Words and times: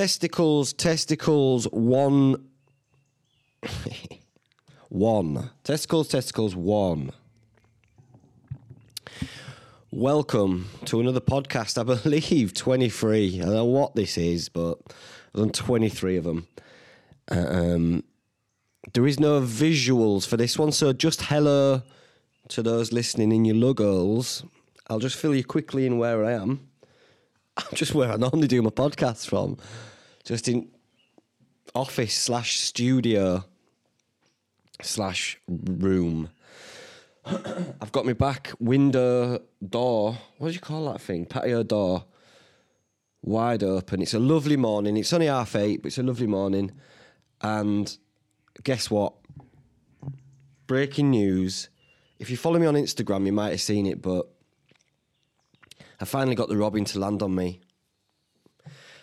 Testicles, 0.00 0.72
testicles, 0.72 1.64
one. 1.66 2.48
one. 4.88 5.50
Testicles, 5.62 6.08
testicles, 6.08 6.56
one. 6.56 7.12
Welcome 9.90 10.70
to 10.86 11.00
another 11.00 11.20
podcast. 11.20 11.76
I 11.76 11.82
believe 12.02 12.54
23. 12.54 13.42
I 13.42 13.44
don't 13.44 13.52
know 13.52 13.66
what 13.66 13.94
this 13.94 14.16
is, 14.16 14.48
but 14.48 14.78
I've 15.34 15.40
done 15.42 15.50
23 15.50 16.16
of 16.16 16.24
them. 16.24 16.46
Um, 17.30 18.02
there 18.94 19.06
is 19.06 19.20
no 19.20 19.42
visuals 19.42 20.26
for 20.26 20.38
this 20.38 20.58
one, 20.58 20.72
so 20.72 20.94
just 20.94 21.24
hello 21.24 21.82
to 22.48 22.62
those 22.62 22.90
listening 22.90 23.32
in 23.32 23.44
your 23.44 23.56
lugos. 23.56 24.48
I'll 24.88 24.98
just 24.98 25.16
fill 25.16 25.34
you 25.34 25.44
quickly 25.44 25.84
in 25.84 25.98
where 25.98 26.24
I 26.24 26.32
am. 26.32 26.70
I'm 27.58 27.64
just 27.74 27.94
where 27.94 28.10
I 28.10 28.16
normally 28.16 28.48
do 28.48 28.62
my 28.62 28.70
podcast 28.70 29.28
from, 29.28 29.58
just 30.30 30.46
in 30.46 30.68
office 31.74 32.14
slash 32.14 32.56
studio 32.56 33.44
slash 34.80 35.40
room. 35.48 36.30
I've 37.26 37.90
got 37.90 38.06
my 38.06 38.12
back 38.12 38.52
window 38.60 39.40
door. 39.68 40.18
What 40.38 40.48
do 40.48 40.54
you 40.54 40.60
call 40.60 40.92
that 40.92 41.00
thing? 41.00 41.26
Patio 41.26 41.64
door. 41.64 42.04
Wide 43.22 43.64
open. 43.64 44.02
It's 44.02 44.14
a 44.14 44.20
lovely 44.20 44.56
morning. 44.56 44.96
It's 44.96 45.12
only 45.12 45.26
half 45.26 45.56
eight, 45.56 45.82
but 45.82 45.88
it's 45.88 45.98
a 45.98 46.04
lovely 46.04 46.28
morning. 46.28 46.70
And 47.40 47.98
guess 48.62 48.88
what? 48.88 49.14
Breaking 50.68 51.10
news. 51.10 51.70
If 52.20 52.30
you 52.30 52.36
follow 52.36 52.60
me 52.60 52.66
on 52.66 52.74
Instagram, 52.74 53.26
you 53.26 53.32
might 53.32 53.50
have 53.50 53.60
seen 53.60 53.84
it, 53.84 54.00
but 54.00 54.28
I 56.00 56.04
finally 56.04 56.36
got 56.36 56.48
the 56.48 56.56
robin 56.56 56.84
to 56.84 57.00
land 57.00 57.20
on 57.20 57.34
me. 57.34 57.62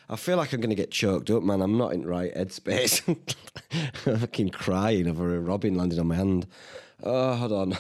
I 0.09 0.16
feel 0.16 0.38
like 0.38 0.53
I'm 0.53 0.61
going 0.61 0.69
to 0.69 0.75
get 0.75 0.91
choked 0.91 1.30
up, 1.30 1.44
man. 1.44 1.61
I'm 1.61 1.77
not 1.77 1.94
in 1.94 2.05
right 2.05 2.33
headspace. 2.33 3.02
I'm 4.05 4.19
fucking 4.19 4.49
crying 4.49 5.08
over 5.08 5.36
a 5.36 5.39
robin 5.39 5.75
landing 5.75 5.99
on 5.99 6.08
my 6.08 6.16
hand. 6.16 6.47
Oh, 7.03 7.36
hold 7.36 7.52
on. 7.52 7.77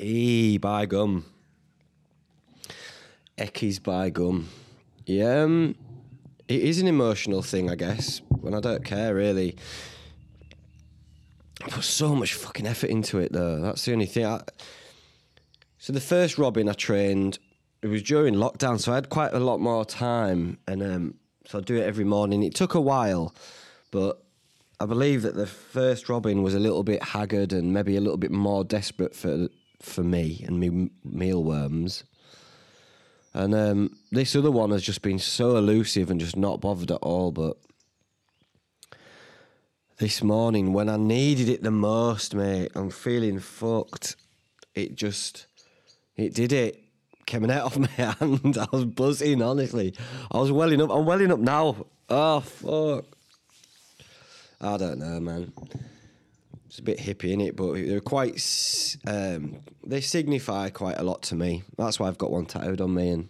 Eee, 0.00 0.58
by 0.58 0.86
gum. 0.86 1.24
Eckies 3.38 3.80
by 3.80 4.10
gum. 4.10 4.48
Yeah, 5.06 5.42
um, 5.42 5.76
it 6.48 6.62
is 6.62 6.80
an 6.80 6.88
emotional 6.88 7.42
thing, 7.42 7.70
I 7.70 7.76
guess. 7.76 8.20
When 8.28 8.54
I 8.54 8.60
don't 8.60 8.84
care, 8.84 9.14
really. 9.14 9.56
I 11.62 11.68
put 11.68 11.84
so 11.84 12.14
much 12.14 12.34
fucking 12.34 12.66
effort 12.66 12.90
into 12.90 13.18
it, 13.18 13.32
though. 13.32 13.60
That's 13.60 13.84
the 13.84 13.92
only 13.92 14.06
thing. 14.06 14.26
I... 14.26 14.42
So 15.78 15.92
the 15.92 16.00
first 16.00 16.38
robin 16.38 16.68
I 16.68 16.72
trained, 16.72 17.38
it 17.86 17.90
was 17.90 18.02
during 18.02 18.34
lockdown, 18.34 18.80
so 18.80 18.90
I 18.90 18.96
had 18.96 19.10
quite 19.10 19.32
a 19.32 19.38
lot 19.38 19.60
more 19.60 19.84
time, 19.84 20.58
and 20.66 20.82
um, 20.82 21.14
so 21.46 21.58
I 21.58 21.60
do 21.60 21.76
it 21.76 21.84
every 21.84 22.04
morning. 22.04 22.42
It 22.42 22.52
took 22.52 22.74
a 22.74 22.80
while, 22.80 23.32
but 23.92 24.24
I 24.80 24.86
believe 24.86 25.22
that 25.22 25.36
the 25.36 25.46
first 25.46 26.08
robin 26.08 26.42
was 26.42 26.52
a 26.54 26.58
little 26.58 26.82
bit 26.82 27.00
haggard 27.00 27.52
and 27.52 27.72
maybe 27.72 27.96
a 27.96 28.00
little 28.00 28.16
bit 28.16 28.32
more 28.32 28.64
desperate 28.64 29.14
for 29.14 29.48
for 29.80 30.02
me 30.02 30.44
and 30.48 30.58
me 30.58 30.90
mealworms. 31.04 32.02
And 33.32 33.54
um, 33.54 33.96
this 34.10 34.34
other 34.34 34.50
one 34.50 34.70
has 34.70 34.82
just 34.82 35.02
been 35.02 35.20
so 35.20 35.56
elusive 35.56 36.10
and 36.10 36.18
just 36.18 36.36
not 36.36 36.60
bothered 36.60 36.90
at 36.90 37.02
all. 37.02 37.30
But 37.30 37.56
this 39.98 40.24
morning, 40.24 40.72
when 40.72 40.88
I 40.88 40.96
needed 40.96 41.48
it 41.48 41.62
the 41.62 41.70
most, 41.70 42.34
mate, 42.34 42.72
I'm 42.74 42.90
feeling 42.90 43.38
fucked. 43.38 44.16
It 44.74 44.96
just, 44.96 45.46
it 46.16 46.34
did 46.34 46.52
it. 46.52 46.85
Came 47.26 47.50
out 47.50 47.64
of 47.64 47.78
my 47.78 47.86
hand. 47.96 48.56
I 48.56 48.66
was 48.70 48.84
buzzing, 48.84 49.42
honestly. 49.42 49.94
I 50.30 50.38
was 50.38 50.52
welling 50.52 50.80
up. 50.80 50.90
I'm 50.90 51.04
welling 51.04 51.32
up 51.32 51.40
now. 51.40 51.86
Oh, 52.08 52.40
fuck. 52.40 53.04
I 54.60 54.76
don't 54.76 54.98
know, 54.98 55.20
man. 55.20 55.52
It's 56.66 56.78
a 56.78 56.82
bit 56.82 56.98
hippie 56.98 57.32
in 57.32 57.40
it, 57.40 57.56
but 57.56 57.74
they're 57.74 58.00
quite. 58.00 58.96
Um, 59.06 59.60
they 59.84 60.00
signify 60.00 60.70
quite 60.70 60.98
a 60.98 61.02
lot 61.02 61.22
to 61.24 61.34
me. 61.34 61.64
That's 61.76 61.98
why 61.98 62.08
I've 62.08 62.18
got 62.18 62.30
one 62.30 62.46
tattooed 62.46 62.80
on 62.80 62.94
me, 62.94 63.10
and 63.10 63.28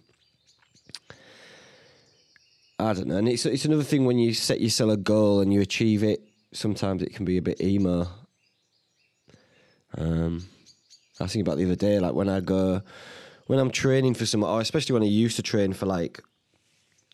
I 2.78 2.92
don't 2.92 3.06
know. 3.06 3.16
And 3.16 3.28
it's 3.28 3.46
it's 3.46 3.64
another 3.64 3.82
thing 3.82 4.04
when 4.04 4.18
you 4.18 4.34
set 4.34 4.60
yourself 4.60 4.90
a 4.92 4.96
goal 4.96 5.40
and 5.40 5.52
you 5.52 5.60
achieve 5.60 6.02
it. 6.02 6.20
Sometimes 6.52 7.02
it 7.02 7.14
can 7.14 7.24
be 7.24 7.38
a 7.38 7.42
bit 7.42 7.60
emo. 7.60 8.08
Um, 9.96 10.46
I 11.18 11.24
was 11.24 11.32
thinking 11.32 11.42
about 11.42 11.56
the 11.58 11.64
other 11.64 11.76
day, 11.76 11.98
like 11.98 12.14
when 12.14 12.28
I 12.28 12.40
go, 12.40 12.82
when 13.46 13.58
I'm 13.58 13.70
training 13.70 14.14
for 14.14 14.26
some, 14.26 14.42
or 14.42 14.60
especially 14.60 14.94
when 14.94 15.02
I 15.02 15.06
used 15.06 15.36
to 15.36 15.42
train 15.42 15.72
for 15.72 15.86
like 15.86 16.22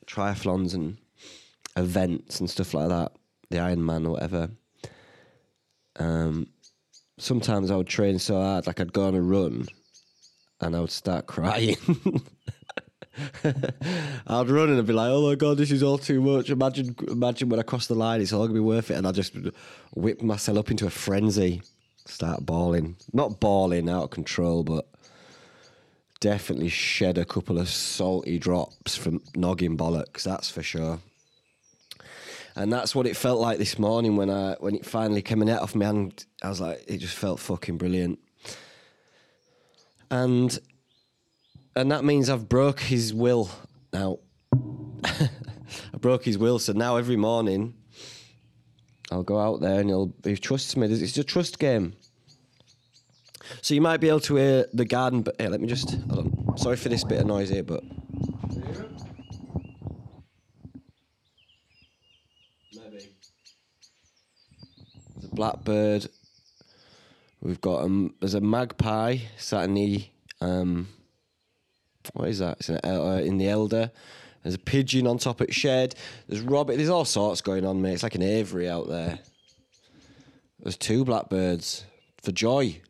triathlons 0.07 0.75
and 0.75 0.99
events 1.77 2.41
and 2.41 2.49
stuff 2.51 2.75
like 2.75 2.89
that, 2.89 3.13
the 3.51 3.59
Ironman 3.59 4.07
or 4.07 4.11
whatever. 4.11 4.51
Um, 5.97 6.49
sometimes 7.19 7.71
I 7.71 7.77
would 7.77 7.87
train 7.87 8.19
so 8.19 8.35
hard, 8.35 8.67
like 8.67 8.81
I'd 8.81 8.93
go 8.93 9.07
on 9.07 9.15
a 9.15 9.21
run, 9.21 9.69
and 10.61 10.75
I 10.75 10.81
would 10.81 10.91
start 10.91 11.27
crying. 11.27 11.77
I'd 13.45 14.49
run 14.49 14.71
and 14.71 14.79
I'd 14.79 14.87
be 14.87 14.95
like, 14.95 15.11
"Oh 15.11 15.29
my 15.29 15.35
god, 15.35 15.59
this 15.59 15.71
is 15.71 15.83
all 15.83 15.99
too 15.99 16.23
much." 16.23 16.49
Imagine, 16.49 16.97
imagine 17.09 17.51
when 17.51 17.61
I 17.61 17.63
cross 17.63 17.87
the 17.87 17.95
line, 17.95 18.23
it's 18.23 18.33
all 18.33 18.47
gonna 18.47 18.55
be 18.55 18.61
worth 18.61 18.91
it, 18.91 18.95
and 18.95 19.07
I 19.07 19.13
just 19.13 19.35
whip 19.95 20.23
myself 20.23 20.57
up 20.57 20.71
into 20.71 20.87
a 20.87 20.91
frenzy, 20.91 21.61
start 22.07 22.47
bawling, 22.47 22.97
not 23.13 23.39
bawling 23.39 23.91
out 23.91 24.05
of 24.05 24.11
control, 24.11 24.65
but 24.65 24.89
definitely 26.23 26.69
shed 26.71 27.19
a 27.19 27.25
couple 27.25 27.59
of 27.59 27.69
salty 27.69 28.39
drops 28.39 28.97
from 28.97 29.21
noggin 29.37 29.77
bollocks. 29.77 30.23
That's 30.23 30.49
for 30.49 30.63
sure 30.63 31.01
and 32.57 32.73
that's 32.73 32.95
what 32.95 33.07
it 33.07 33.17
felt 33.17 33.41
like 33.41 33.59
this 33.59 33.79
morning 33.79 34.17
when 34.17 34.31
I 34.31 34.57
when 34.61 34.75
it 34.75 34.85
finally 34.85 35.23
came 35.23 35.43
out 35.49 35.63
of 35.63 35.75
my 35.75 35.87
and 35.87 36.27
I 36.43 36.49
was 36.49 36.61
like, 36.61 36.85
it 36.87 36.99
just 36.99 37.17
felt 37.17 37.41
fucking 37.41 37.79
brilliant, 37.79 38.19
and 40.11 40.59
and 41.75 41.91
that 41.91 42.05
means 42.05 42.29
I've 42.29 42.49
broke 42.49 42.81
his 42.81 43.15
will 43.15 43.51
now. 43.93 44.19
I 45.05 45.97
broke 45.99 46.25
his 46.25 46.37
will, 46.37 46.59
so 46.59 46.73
now 46.73 46.97
every 46.97 47.17
morning 47.17 47.75
I'll 49.11 49.23
go 49.23 49.41
out 49.41 49.61
there 49.61 49.81
and 49.81 49.89
he'll 49.89 50.15
he 50.23 50.37
trusts 50.37 50.77
me. 50.77 50.87
It's 50.87 51.17
a 51.17 51.25
trust 51.25 51.59
game. 51.59 51.95
So 53.61 53.75
you 53.75 53.81
might 53.81 53.99
be 53.99 54.09
able 54.09 54.21
to 54.21 54.37
hear 54.37 54.67
the 54.73 54.85
garden. 54.85 55.23
But 55.23 55.41
let 55.41 55.61
me 55.61 55.69
just. 55.69 55.95
Hold 56.11 56.47
on. 56.49 56.59
Sorry 56.59 56.77
for 56.77 56.89
this 56.89 57.05
bit 57.05 57.21
of 57.21 57.27
noise 57.27 57.49
here, 57.49 57.63
but 57.63 57.83
Maybe. 62.75 63.09
There's 65.17 65.31
a 65.31 65.35
blackbird. 65.35 66.07
We've 67.41 67.61
got 67.61 67.83
um, 67.83 68.15
there's 68.21 68.35
a 68.35 68.41
magpie 68.41 69.19
sat 69.37 69.65
in 69.65 69.75
the 69.75 70.05
um, 70.41 70.89
what 72.15 72.29
is 72.29 72.39
that? 72.41 72.59
It's 72.61 72.69
an, 72.69 72.81
uh, 72.85 73.21
in 73.25 73.39
the 73.39 73.49
elder. 73.49 73.91
There's 74.43 74.57
a 74.57 74.59
pigeon 74.59 75.07
on 75.07 75.19
top 75.19 75.41
of 75.41 75.55
shed. 75.55 75.95
There's 76.29 76.43
Robert. 76.43 76.77
There's 76.77 76.89
all 76.89 77.05
sorts 77.05 77.41
going 77.41 77.65
on, 77.65 77.81
mate. 77.81 77.95
It's 77.95 78.03
like 78.03 78.17
an 78.17 78.23
aviary 78.23 78.69
out 78.69 78.89
there. 78.89 79.21
There's 80.61 80.77
two 80.77 81.05
blackbirds 81.05 81.85
for 82.23 82.33
joy. 82.33 82.81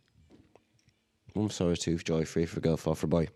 I'm 1.34 1.50
sorry, 1.50 1.76
for 1.76 1.94
joy, 1.94 2.24
three 2.24 2.46
for 2.46 2.58
a 2.58 2.62
girl, 2.62 2.76
four 2.76 2.94
for 2.94 3.06
a 3.06 3.08
boy. 3.08 3.28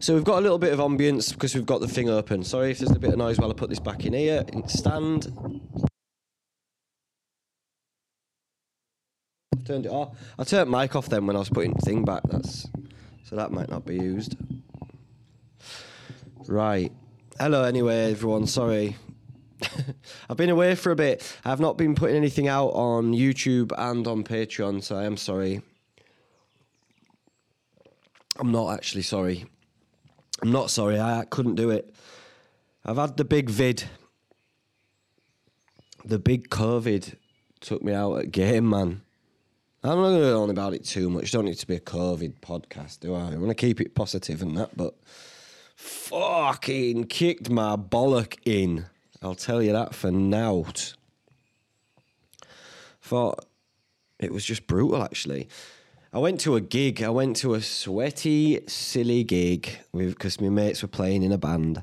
So 0.00 0.14
we've 0.14 0.24
got 0.24 0.38
a 0.38 0.40
little 0.40 0.58
bit 0.58 0.72
of 0.72 0.78
ambience 0.78 1.32
because 1.32 1.54
we've 1.54 1.66
got 1.66 1.80
the 1.80 1.88
thing 1.88 2.10
open. 2.10 2.44
Sorry 2.44 2.70
if 2.70 2.78
there's 2.78 2.90
a 2.90 2.98
bit 2.98 3.12
of 3.12 3.18
noise 3.18 3.38
while 3.38 3.50
I 3.50 3.54
put 3.54 3.70
this 3.70 3.80
back 3.80 4.04
in 4.04 4.12
here. 4.12 4.44
Stand. 4.66 5.32
I 9.52 9.56
turned 9.64 9.86
it 9.86 9.92
off. 9.92 10.18
I 10.38 10.44
turned 10.44 10.70
mic 10.70 10.94
off 10.94 11.08
then 11.08 11.26
when 11.26 11.36
I 11.36 11.38
was 11.38 11.48
putting 11.48 11.74
thing 11.74 12.04
back. 12.04 12.22
That's 12.24 12.66
so 13.24 13.36
that 13.36 13.52
might 13.52 13.70
not 13.70 13.86
be 13.86 13.96
used. 13.96 14.36
Right. 16.46 16.92
Hello, 17.38 17.64
anyway, 17.64 18.10
everyone. 18.10 18.46
Sorry. 18.46 18.96
I've 20.28 20.36
been 20.36 20.50
away 20.50 20.74
for 20.74 20.92
a 20.92 20.96
bit. 20.96 21.38
I've 21.44 21.60
not 21.60 21.78
been 21.78 21.94
putting 21.94 22.16
anything 22.16 22.48
out 22.48 22.68
on 22.70 23.12
YouTube 23.12 23.72
and 23.78 24.06
on 24.06 24.24
Patreon, 24.24 24.82
so 24.82 24.96
I 24.96 25.04
am 25.04 25.16
sorry. 25.16 25.62
I'm 28.36 28.50
not 28.50 28.74
actually 28.74 29.02
sorry. 29.02 29.46
I'm 30.42 30.52
not 30.52 30.70
sorry. 30.70 31.00
I 31.00 31.24
couldn't 31.24 31.54
do 31.54 31.70
it. 31.70 31.94
I've 32.84 32.96
had 32.96 33.16
the 33.16 33.24
big 33.24 33.48
vid. 33.48 33.84
The 36.04 36.18
big 36.18 36.50
COVID 36.50 37.14
took 37.60 37.82
me 37.82 37.94
out 37.94 38.16
at 38.16 38.30
game, 38.30 38.68
man. 38.68 39.02
I'm 39.82 39.96
not 39.96 40.08
going 40.08 40.20
to 40.20 40.28
go 40.28 40.42
on 40.42 40.50
about 40.50 40.74
it 40.74 40.84
too 40.84 41.10
much. 41.10 41.30
Don't 41.30 41.44
need 41.44 41.58
to 41.58 41.66
be 41.66 41.76
a 41.76 41.80
COVID 41.80 42.40
podcast, 42.40 43.00
do 43.00 43.14
I? 43.14 43.32
I 43.32 43.36
want 43.36 43.48
to 43.48 43.54
keep 43.54 43.80
it 43.80 43.94
positive 43.94 44.42
and 44.42 44.56
that, 44.56 44.76
but 44.76 44.94
fucking 45.76 47.04
kicked 47.04 47.50
my 47.50 47.76
bollock 47.76 48.38
in. 48.44 48.86
I'll 49.22 49.34
tell 49.34 49.62
you 49.62 49.72
that 49.72 49.94
for 49.94 50.10
now. 50.10 50.64
Thought 53.02 53.44
it 54.18 54.32
was 54.32 54.44
just 54.44 54.66
brutal, 54.66 55.02
actually. 55.02 55.48
I 56.14 56.18
went 56.18 56.38
to 56.42 56.54
a 56.54 56.60
gig. 56.60 57.02
I 57.02 57.08
went 57.08 57.34
to 57.38 57.54
a 57.54 57.60
sweaty, 57.60 58.60
silly 58.68 59.24
gig 59.24 59.68
because 59.92 60.40
my 60.40 60.48
mates 60.48 60.80
were 60.80 60.86
playing 60.86 61.24
in 61.24 61.32
a 61.32 61.38
band, 61.38 61.82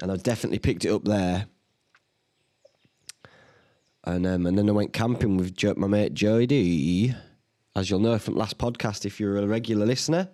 and 0.00 0.10
I 0.10 0.16
definitely 0.16 0.60
picked 0.60 0.86
it 0.86 0.90
up 0.90 1.04
there. 1.04 1.44
And 4.04 4.26
um, 4.26 4.46
and 4.46 4.56
then 4.56 4.70
I 4.70 4.72
went 4.72 4.94
camping 4.94 5.36
with 5.36 5.62
my 5.76 5.88
mate 5.88 6.14
Joey 6.14 6.46
D, 6.46 7.12
as 7.74 7.90
you'll 7.90 8.00
know 8.00 8.18
from 8.18 8.36
last 8.36 8.56
podcast 8.56 9.04
if 9.04 9.20
you're 9.20 9.36
a 9.36 9.46
regular 9.46 9.84
listener. 9.84 10.30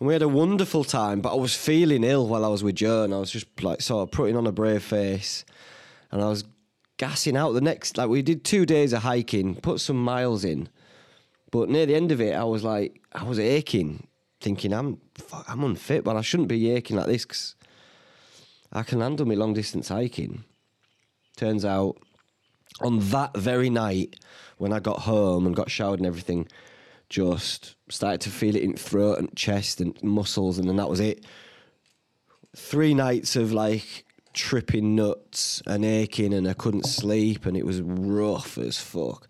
And 0.00 0.08
we 0.08 0.12
had 0.12 0.22
a 0.22 0.28
wonderful 0.28 0.82
time, 0.82 1.20
but 1.20 1.32
I 1.32 1.36
was 1.36 1.54
feeling 1.54 2.02
ill 2.02 2.26
while 2.26 2.44
I 2.44 2.48
was 2.48 2.64
with 2.64 2.74
Joe, 2.74 3.04
and 3.04 3.14
I 3.14 3.18
was 3.18 3.30
just 3.30 3.62
like 3.62 3.82
sort 3.82 4.02
of 4.02 4.10
putting 4.10 4.36
on 4.36 4.48
a 4.48 4.52
brave 4.52 4.82
face, 4.82 5.44
and 6.10 6.20
I 6.20 6.28
was 6.28 6.42
gassing 6.96 7.36
out. 7.36 7.52
The 7.52 7.60
next, 7.60 7.96
like 7.96 8.08
we 8.08 8.22
did 8.22 8.42
two 8.42 8.66
days 8.66 8.92
of 8.92 9.02
hiking, 9.02 9.54
put 9.54 9.78
some 9.78 10.02
miles 10.02 10.44
in, 10.44 10.68
but 11.54 11.68
near 11.68 11.86
the 11.86 11.94
end 11.94 12.10
of 12.10 12.20
it, 12.20 12.34
I 12.34 12.42
was 12.42 12.64
like, 12.64 13.00
I 13.12 13.22
was 13.22 13.38
aching, 13.38 14.08
thinking 14.40 14.72
I'm 14.72 15.00
fuck, 15.14 15.44
I'm 15.48 15.62
unfit, 15.62 16.02
but 16.02 16.16
I 16.16 16.20
shouldn't 16.20 16.48
be 16.48 16.72
aching 16.72 16.96
like 16.96 17.06
this 17.06 17.24
because 17.24 17.54
I 18.72 18.82
can 18.82 19.00
handle 19.00 19.24
me 19.24 19.36
long 19.36 19.54
distance 19.54 19.86
hiking. 19.86 20.42
Turns 21.36 21.64
out 21.64 21.96
on 22.80 22.98
that 23.10 23.36
very 23.36 23.70
night 23.70 24.16
when 24.58 24.72
I 24.72 24.80
got 24.80 25.02
home 25.02 25.46
and 25.46 25.54
got 25.54 25.70
showered 25.70 26.00
and 26.00 26.08
everything, 26.08 26.48
just 27.08 27.76
started 27.88 28.20
to 28.22 28.30
feel 28.30 28.56
it 28.56 28.62
in 28.64 28.76
throat 28.76 29.20
and 29.20 29.36
chest 29.36 29.80
and 29.80 29.96
muscles, 30.02 30.58
and 30.58 30.68
then 30.68 30.74
that 30.74 30.90
was 30.90 30.98
it. 30.98 31.24
Three 32.56 32.94
nights 32.94 33.36
of 33.36 33.52
like 33.52 34.04
tripping 34.32 34.96
nuts 34.96 35.62
and 35.68 35.84
aching, 35.84 36.34
and 36.34 36.48
I 36.48 36.54
couldn't 36.54 36.86
sleep, 36.86 37.46
and 37.46 37.56
it 37.56 37.64
was 37.64 37.80
rough 37.80 38.58
as 38.58 38.76
fuck. 38.80 39.28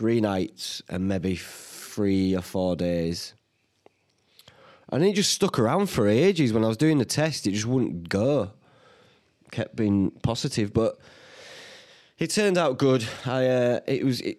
Three 0.00 0.22
nights 0.22 0.80
and 0.88 1.08
maybe 1.08 1.36
three 1.36 2.34
or 2.34 2.40
four 2.40 2.74
days. 2.74 3.34
And 4.88 5.04
it 5.04 5.14
just 5.14 5.30
stuck 5.30 5.58
around 5.58 5.90
for 5.90 6.08
ages. 6.08 6.54
When 6.54 6.64
I 6.64 6.68
was 6.68 6.78
doing 6.78 6.96
the 6.96 7.04
test, 7.04 7.46
it 7.46 7.50
just 7.50 7.66
wouldn't 7.66 8.08
go. 8.08 8.52
Kept 9.50 9.76
being 9.76 10.10
positive, 10.22 10.72
but 10.72 10.98
it 12.18 12.30
turned 12.30 12.56
out 12.56 12.78
good. 12.78 13.04
I 13.26 13.46
uh, 13.46 13.80
it 13.86 14.02
was 14.02 14.22
it, 14.22 14.38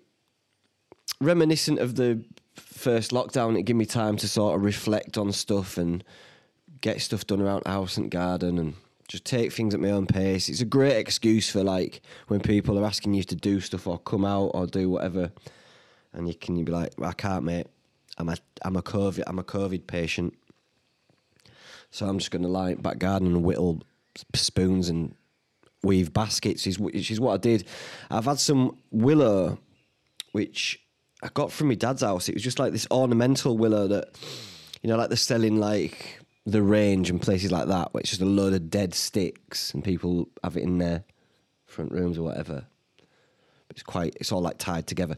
reminiscent 1.19 1.77
of 1.77 1.93
the 1.93 2.25
first 2.55 3.11
lockdown. 3.11 3.55
It 3.55 3.61
gave 3.61 3.75
me 3.75 3.85
time 3.85 4.17
to 4.17 4.27
sort 4.27 4.55
of 4.55 4.63
reflect 4.63 5.15
on 5.15 5.31
stuff 5.31 5.77
and 5.77 6.03
get 6.81 7.01
stuff 7.01 7.27
done 7.27 7.39
around 7.39 7.67
house 7.67 7.97
and 7.97 8.09
garden 8.09 8.57
and 8.57 8.73
just 9.11 9.25
take 9.25 9.51
things 9.51 9.73
at 9.73 9.81
my 9.81 9.91
own 9.91 10.07
pace. 10.07 10.47
It's 10.47 10.61
a 10.61 10.65
great 10.65 10.95
excuse 10.95 11.49
for 11.49 11.63
like 11.63 12.01
when 12.27 12.39
people 12.39 12.79
are 12.79 12.85
asking 12.85 13.13
you 13.13 13.23
to 13.25 13.35
do 13.35 13.59
stuff 13.59 13.85
or 13.85 13.99
come 13.99 14.23
out 14.23 14.51
or 14.53 14.65
do 14.65 14.89
whatever, 14.89 15.31
and 16.13 16.29
you 16.29 16.33
can 16.33 16.55
you 16.55 16.63
be 16.63 16.71
like, 16.71 16.93
I 17.01 17.11
can't, 17.11 17.43
mate. 17.43 17.67
I'm 18.17 18.29
a 18.29 18.37
I'm 18.61 18.77
a 18.77 18.81
COVID 18.81 19.23
I'm 19.27 19.39
a 19.39 19.43
COVID 19.43 19.85
patient, 19.85 20.33
so 21.89 22.07
I'm 22.07 22.19
just 22.19 22.31
going 22.31 22.43
to 22.43 22.47
lie 22.47 22.75
back 22.75 22.99
garden 22.99 23.27
and 23.27 23.43
whittle 23.43 23.81
spoons 24.33 24.87
and 24.87 25.13
weave 25.83 26.13
baskets 26.13 26.65
is 26.65 26.79
which 26.79 27.11
is 27.11 27.19
what 27.19 27.33
I 27.33 27.37
did. 27.37 27.67
I've 28.09 28.25
had 28.25 28.39
some 28.39 28.77
willow, 28.91 29.59
which 30.31 30.79
I 31.21 31.27
got 31.33 31.51
from 31.51 31.67
my 31.67 31.75
dad's 31.75 32.01
house. 32.01 32.29
It 32.29 32.33
was 32.33 32.43
just 32.43 32.59
like 32.59 32.71
this 32.71 32.87
ornamental 32.91 33.57
willow 33.57 33.87
that, 33.87 34.17
you 34.81 34.89
know, 34.89 34.95
like 34.95 35.09
they're 35.09 35.17
selling 35.17 35.57
like 35.57 36.20
the 36.45 36.61
range 36.61 37.09
and 37.09 37.21
places 37.21 37.51
like 37.51 37.67
that, 37.67 37.93
where 37.93 38.01
it's 38.01 38.09
just 38.09 38.21
a 38.21 38.25
load 38.25 38.53
of 38.53 38.69
dead 38.69 38.93
sticks 38.93 39.73
and 39.73 39.83
people 39.83 40.27
have 40.43 40.57
it 40.57 40.63
in 40.63 40.79
their 40.79 41.03
front 41.65 41.91
rooms 41.91 42.17
or 42.17 42.23
whatever. 42.23 42.65
It's 43.69 43.83
quite, 43.83 44.15
it's 44.19 44.31
all 44.31 44.41
like 44.41 44.57
tied 44.57 44.87
together. 44.87 45.15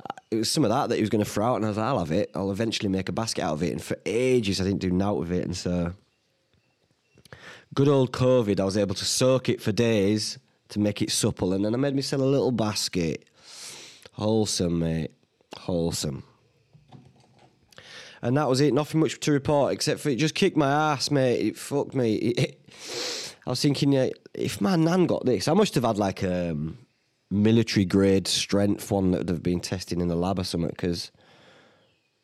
Uh, 0.00 0.14
it 0.30 0.36
was 0.36 0.50
some 0.50 0.64
of 0.64 0.70
that 0.70 0.88
that 0.88 0.96
he 0.96 1.02
was 1.02 1.10
going 1.10 1.24
to 1.24 1.30
throw 1.30 1.52
out, 1.52 1.56
and 1.56 1.64
I 1.64 1.68
was 1.68 1.76
like, 1.76 1.86
I'll 1.86 1.98
have 1.98 2.12
it. 2.12 2.30
I'll 2.34 2.50
eventually 2.50 2.88
make 2.88 3.08
a 3.08 3.12
basket 3.12 3.42
out 3.42 3.54
of 3.54 3.62
it. 3.62 3.72
And 3.72 3.82
for 3.82 3.96
ages, 4.06 4.60
I 4.60 4.64
didn't 4.64 4.80
do 4.80 4.90
nout 4.90 5.18
with 5.18 5.32
it, 5.32 5.44
and 5.44 5.56
so 5.56 5.92
good 7.74 7.88
old 7.88 8.12
COVID, 8.12 8.60
I 8.60 8.64
was 8.64 8.76
able 8.76 8.94
to 8.94 9.04
soak 9.04 9.48
it 9.48 9.60
for 9.60 9.72
days 9.72 10.38
to 10.68 10.78
make 10.78 11.02
it 11.02 11.10
supple, 11.10 11.52
and 11.52 11.64
then 11.64 11.74
I 11.74 11.76
made 11.76 11.94
myself 11.94 12.22
a 12.22 12.24
little 12.24 12.52
basket. 12.52 13.24
Wholesome, 14.12 14.78
mate. 14.78 15.10
Wholesome. 15.58 16.24
And 18.22 18.36
that 18.36 18.48
was 18.48 18.60
it. 18.60 18.72
Nothing 18.72 19.00
much 19.00 19.18
to 19.20 19.32
report 19.32 19.72
except 19.72 20.00
for 20.00 20.08
it 20.08 20.16
just 20.16 20.36
kicked 20.36 20.56
my 20.56 20.70
ass, 20.70 21.10
mate. 21.10 21.40
It 21.40 21.58
fucked 21.58 21.94
me. 21.94 22.34
I 23.46 23.50
was 23.50 23.60
thinking, 23.60 23.92
yeah, 23.92 24.10
if 24.32 24.60
my 24.60 24.76
nan 24.76 25.06
got 25.06 25.26
this, 25.26 25.48
I 25.48 25.54
must 25.54 25.74
have 25.74 25.84
had 25.84 25.98
like 25.98 26.22
a 26.22 26.50
um, 26.50 26.78
military 27.30 27.84
grade 27.84 28.28
strength 28.28 28.90
one 28.90 29.10
that 29.10 29.18
would 29.18 29.28
have 29.28 29.42
been 29.42 29.58
testing 29.58 30.00
in 30.00 30.06
the 30.06 30.14
lab 30.14 30.38
or 30.38 30.44
something 30.44 30.70
because 30.70 31.10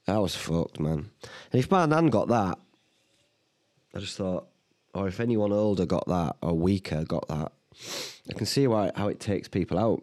I 0.06 0.18
was 0.18 0.36
fucked, 0.36 0.78
man. 0.78 1.10
And 1.52 1.60
if 1.60 1.70
my 1.70 1.86
nan 1.86 2.06
got 2.06 2.28
that, 2.28 2.58
I 3.94 3.98
just 3.98 4.16
thought, 4.16 4.46
or 4.94 5.08
if 5.08 5.18
anyone 5.18 5.52
older 5.52 5.84
got 5.86 6.06
that 6.06 6.36
or 6.40 6.54
weaker 6.54 7.04
got 7.04 7.26
that, 7.28 7.52
I 8.30 8.34
can 8.34 8.46
see 8.46 8.66
why 8.68 8.92
how 8.94 9.08
it 9.08 9.18
takes 9.18 9.48
people 9.48 9.78
out. 9.78 10.02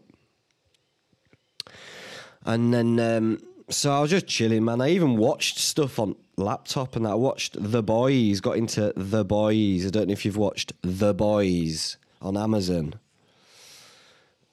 And 2.45 2.73
then, 2.73 2.99
um, 2.99 3.39
so 3.69 3.91
I 3.91 3.99
was 3.99 4.11
just 4.11 4.27
chilling, 4.27 4.63
man. 4.63 4.81
I 4.81 4.89
even 4.89 5.17
watched 5.17 5.57
stuff 5.57 5.99
on 5.99 6.15
laptop, 6.37 6.95
and 6.95 7.07
I 7.07 7.15
watched 7.15 7.57
The 7.59 7.81
Boys. 7.81 8.41
Got 8.41 8.57
into 8.57 8.93
The 8.95 9.25
Boys. 9.25 9.85
I 9.85 9.89
don't 9.89 10.07
know 10.07 10.13
if 10.13 10.25
you've 10.25 10.37
watched 10.37 10.73
The 10.81 11.13
Boys 11.13 11.97
on 12.21 12.37
Amazon, 12.37 12.95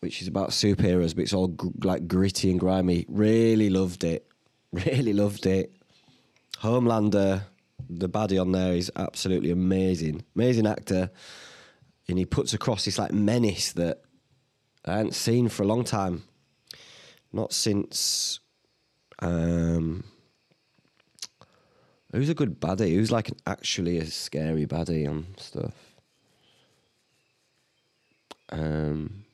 which 0.00 0.22
is 0.22 0.28
about 0.28 0.50
superheroes, 0.50 1.14
but 1.14 1.22
it's 1.22 1.34
all 1.34 1.48
gr- 1.48 1.68
like 1.82 2.08
gritty 2.08 2.50
and 2.50 2.60
grimy. 2.60 3.04
Really 3.08 3.70
loved 3.70 4.04
it. 4.04 4.26
Really 4.72 5.12
loved 5.12 5.44
it. 5.44 5.70
Homelander, 6.62 7.42
the 7.90 8.08
baddie 8.08 8.40
on 8.40 8.52
there 8.52 8.72
is 8.72 8.90
absolutely 8.96 9.50
amazing. 9.50 10.24
Amazing 10.34 10.66
actor. 10.66 11.10
And 12.08 12.18
he 12.18 12.24
puts 12.24 12.54
across 12.54 12.86
this 12.86 12.98
like 12.98 13.12
menace 13.12 13.72
that 13.72 14.00
I 14.86 14.96
hadn't 14.96 15.14
seen 15.14 15.50
for 15.50 15.62
a 15.62 15.66
long 15.66 15.84
time. 15.84 16.22
Not 17.34 17.52
since 17.52 18.40
um 19.22 20.04
who's 22.10 22.28
a 22.28 22.34
good 22.34 22.60
baddie? 22.60 22.94
Who's 22.94 23.12
like 23.12 23.28
an 23.28 23.36
actually 23.46 23.98
a 23.98 24.06
scary 24.06 24.66
baddie 24.66 25.08
and 25.08 25.26
stuff? 25.38 25.74
Um 28.50 29.24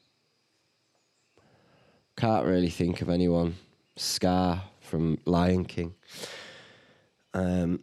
can't 2.16 2.46
really 2.46 2.70
think 2.70 3.00
of 3.00 3.08
anyone. 3.08 3.56
Scar 3.96 4.62
from 4.80 5.18
Lion 5.24 5.64
King. 5.64 5.94
Um 7.34 7.80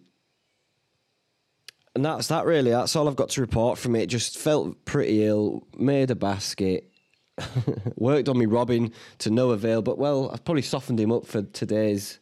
and 1.96 2.06
that's 2.06 2.28
that 2.28 2.46
really. 2.46 2.72
That's 2.72 2.96
all 2.96 3.08
I've 3.08 3.16
got 3.16 3.30
to 3.30 3.42
report 3.42 3.80
from 3.80 3.96
it. 3.96 4.08
Just 4.08 4.38
felt 4.38 4.84
pretty 4.86 5.26
ill, 5.26 5.66
made 5.78 6.12
a 6.12 6.16
basket, 6.16 6.92
worked 7.98 8.30
on 8.30 8.38
me 8.38 8.46
Robin 8.46 8.92
to 9.20 9.30
no 9.30 9.52
avail. 9.52 9.82
But 9.82 9.98
well, 9.98 10.30
I've 10.32 10.44
probably 10.44 10.62
softened 10.62 11.00
him 11.00 11.12
up 11.12 11.26
for 11.26 11.42
today's. 11.42 12.20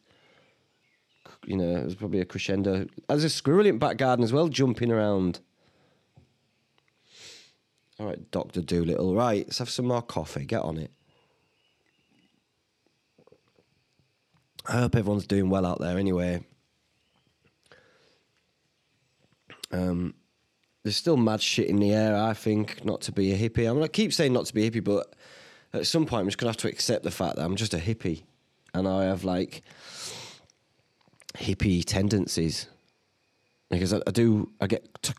You 1.46 1.56
know, 1.56 1.76
it 1.76 1.84
was 1.84 1.94
probably 1.94 2.20
a 2.20 2.24
crescendo. 2.24 2.86
There's 3.08 3.24
a 3.24 3.30
squirrel 3.30 3.66
in 3.66 3.78
back 3.78 3.98
garden 3.98 4.24
as 4.24 4.32
well, 4.32 4.48
jumping 4.48 4.90
around. 4.90 5.40
All 7.98 8.06
right, 8.06 8.30
Doctor 8.30 8.60
Dolittle. 8.60 9.14
Right, 9.14 9.46
let's 9.46 9.58
have 9.58 9.70
some 9.70 9.86
more 9.86 10.02
coffee. 10.02 10.44
Get 10.44 10.62
on 10.62 10.78
it. 10.78 10.90
I 14.66 14.78
hope 14.78 14.96
everyone's 14.96 15.26
doing 15.26 15.50
well 15.50 15.66
out 15.66 15.80
there. 15.80 15.98
Anyway. 15.98 16.44
Um, 19.70 20.14
there's 20.84 20.96
still 20.96 21.16
mad 21.16 21.40
shit 21.40 21.68
in 21.68 21.76
the 21.76 21.92
air. 21.92 22.14
I 22.14 22.34
think 22.34 22.84
not 22.84 23.00
to 23.02 23.12
be 23.12 23.32
a 23.32 23.38
hippie. 23.38 23.68
I 23.68 23.72
mean, 23.72 23.82
I 23.82 23.88
keep 23.88 24.12
saying 24.12 24.32
not 24.32 24.46
to 24.46 24.54
be 24.54 24.66
a 24.66 24.70
hippie, 24.70 24.84
but 24.84 25.14
at 25.72 25.86
some 25.86 26.04
point 26.06 26.20
I'm 26.20 26.28
just 26.28 26.38
gonna 26.38 26.50
have 26.50 26.58
to 26.58 26.68
accept 26.68 27.02
the 27.02 27.10
fact 27.10 27.36
that 27.36 27.44
I'm 27.44 27.56
just 27.56 27.74
a 27.74 27.78
hippie, 27.78 28.22
and 28.74 28.86
I 28.86 29.04
have 29.04 29.24
like 29.24 29.62
hippie 31.38 31.84
tendencies 31.84 32.68
because 33.70 33.94
I, 33.94 34.00
I 34.06 34.10
do. 34.10 34.50
I 34.60 34.66
get. 34.66 34.86
To, 35.02 35.14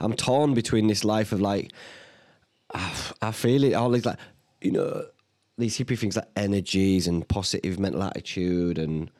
I'm 0.00 0.12
torn 0.12 0.54
between 0.54 0.86
this 0.86 1.02
life 1.02 1.32
of 1.32 1.40
like. 1.40 1.72
I, 2.72 2.92
I 3.22 3.32
feel 3.32 3.64
it. 3.64 3.72
All 3.72 3.90
these 3.90 4.04
like, 4.04 4.18
you 4.60 4.72
know, 4.72 5.06
these 5.56 5.78
hippie 5.78 5.98
things 5.98 6.16
like 6.16 6.28
energies 6.36 7.08
and 7.08 7.26
positive 7.26 7.78
mental 7.78 8.02
attitude 8.02 8.78
and 8.78 9.10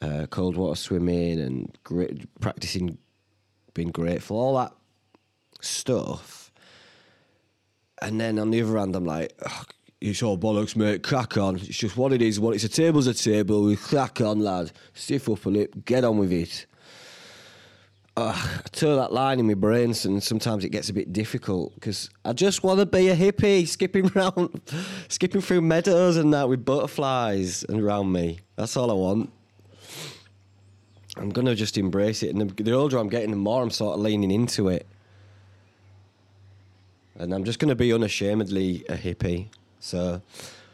uh, 0.00 0.26
cold 0.30 0.56
water 0.56 0.76
swimming 0.76 1.40
and 1.40 1.76
great, 1.84 2.26
practicing 2.40 2.98
being 3.74 3.90
grateful, 3.90 4.36
all 4.36 4.56
that 4.56 4.72
stuff. 5.60 6.50
And 8.00 8.20
then 8.20 8.38
on 8.38 8.50
the 8.50 8.62
other 8.62 8.78
hand, 8.78 8.96
I'm 8.96 9.04
like, 9.04 9.32
oh, 9.46 9.64
it's 10.00 10.22
all 10.22 10.36
bollocks, 10.36 10.74
mate. 10.74 11.02
Crack 11.02 11.36
on. 11.36 11.56
It's 11.56 11.78
just 11.78 11.96
what 11.96 12.12
it 12.12 12.20
is. 12.20 12.40
What 12.40 12.54
it's 12.54 12.64
a 12.64 12.68
table's 12.68 13.06
a 13.06 13.14
table. 13.14 13.62
We 13.62 13.76
crack 13.76 14.20
on, 14.20 14.40
lad. 14.40 14.72
Stiff 14.94 15.28
up 15.28 15.46
a 15.46 15.48
lip. 15.48 15.84
Get 15.84 16.04
on 16.04 16.18
with 16.18 16.32
it. 16.32 16.66
Uh, 18.14 18.34
I 18.36 18.68
toe 18.72 18.96
that 18.96 19.12
line 19.12 19.40
in 19.40 19.46
my 19.46 19.54
brain, 19.54 19.94
and 20.04 20.22
sometimes 20.22 20.64
it 20.64 20.68
gets 20.68 20.90
a 20.90 20.92
bit 20.92 21.14
difficult 21.14 21.74
because 21.76 22.10
I 22.26 22.34
just 22.34 22.62
want 22.62 22.80
to 22.80 22.84
be 22.84 23.08
a 23.08 23.16
hippie, 23.16 23.66
skipping 23.68 24.10
around, 24.14 24.60
skipping 25.08 25.40
through 25.40 25.62
meadows 25.62 26.18
and 26.18 26.34
that 26.34 26.48
with 26.48 26.64
butterflies 26.64 27.64
and 27.64 27.80
around 27.80 28.12
me. 28.12 28.40
That's 28.56 28.76
all 28.76 28.90
I 28.90 28.94
want. 28.94 29.32
I'm 31.16 31.30
gonna 31.30 31.54
just 31.54 31.76
embrace 31.76 32.22
it. 32.22 32.34
And 32.34 32.50
the, 32.50 32.62
the 32.62 32.72
older 32.72 32.98
I'm 32.98 33.08
getting, 33.08 33.30
the 33.30 33.36
more 33.36 33.62
I'm 33.62 33.70
sort 33.70 33.94
of 33.94 34.00
leaning 34.00 34.30
into 34.30 34.68
it. 34.68 34.86
And 37.16 37.34
I'm 37.34 37.44
just 37.44 37.58
gonna 37.58 37.74
be 37.74 37.92
unashamedly 37.92 38.84
a 38.88 38.96
hippie. 38.96 39.48
So, 39.80 40.22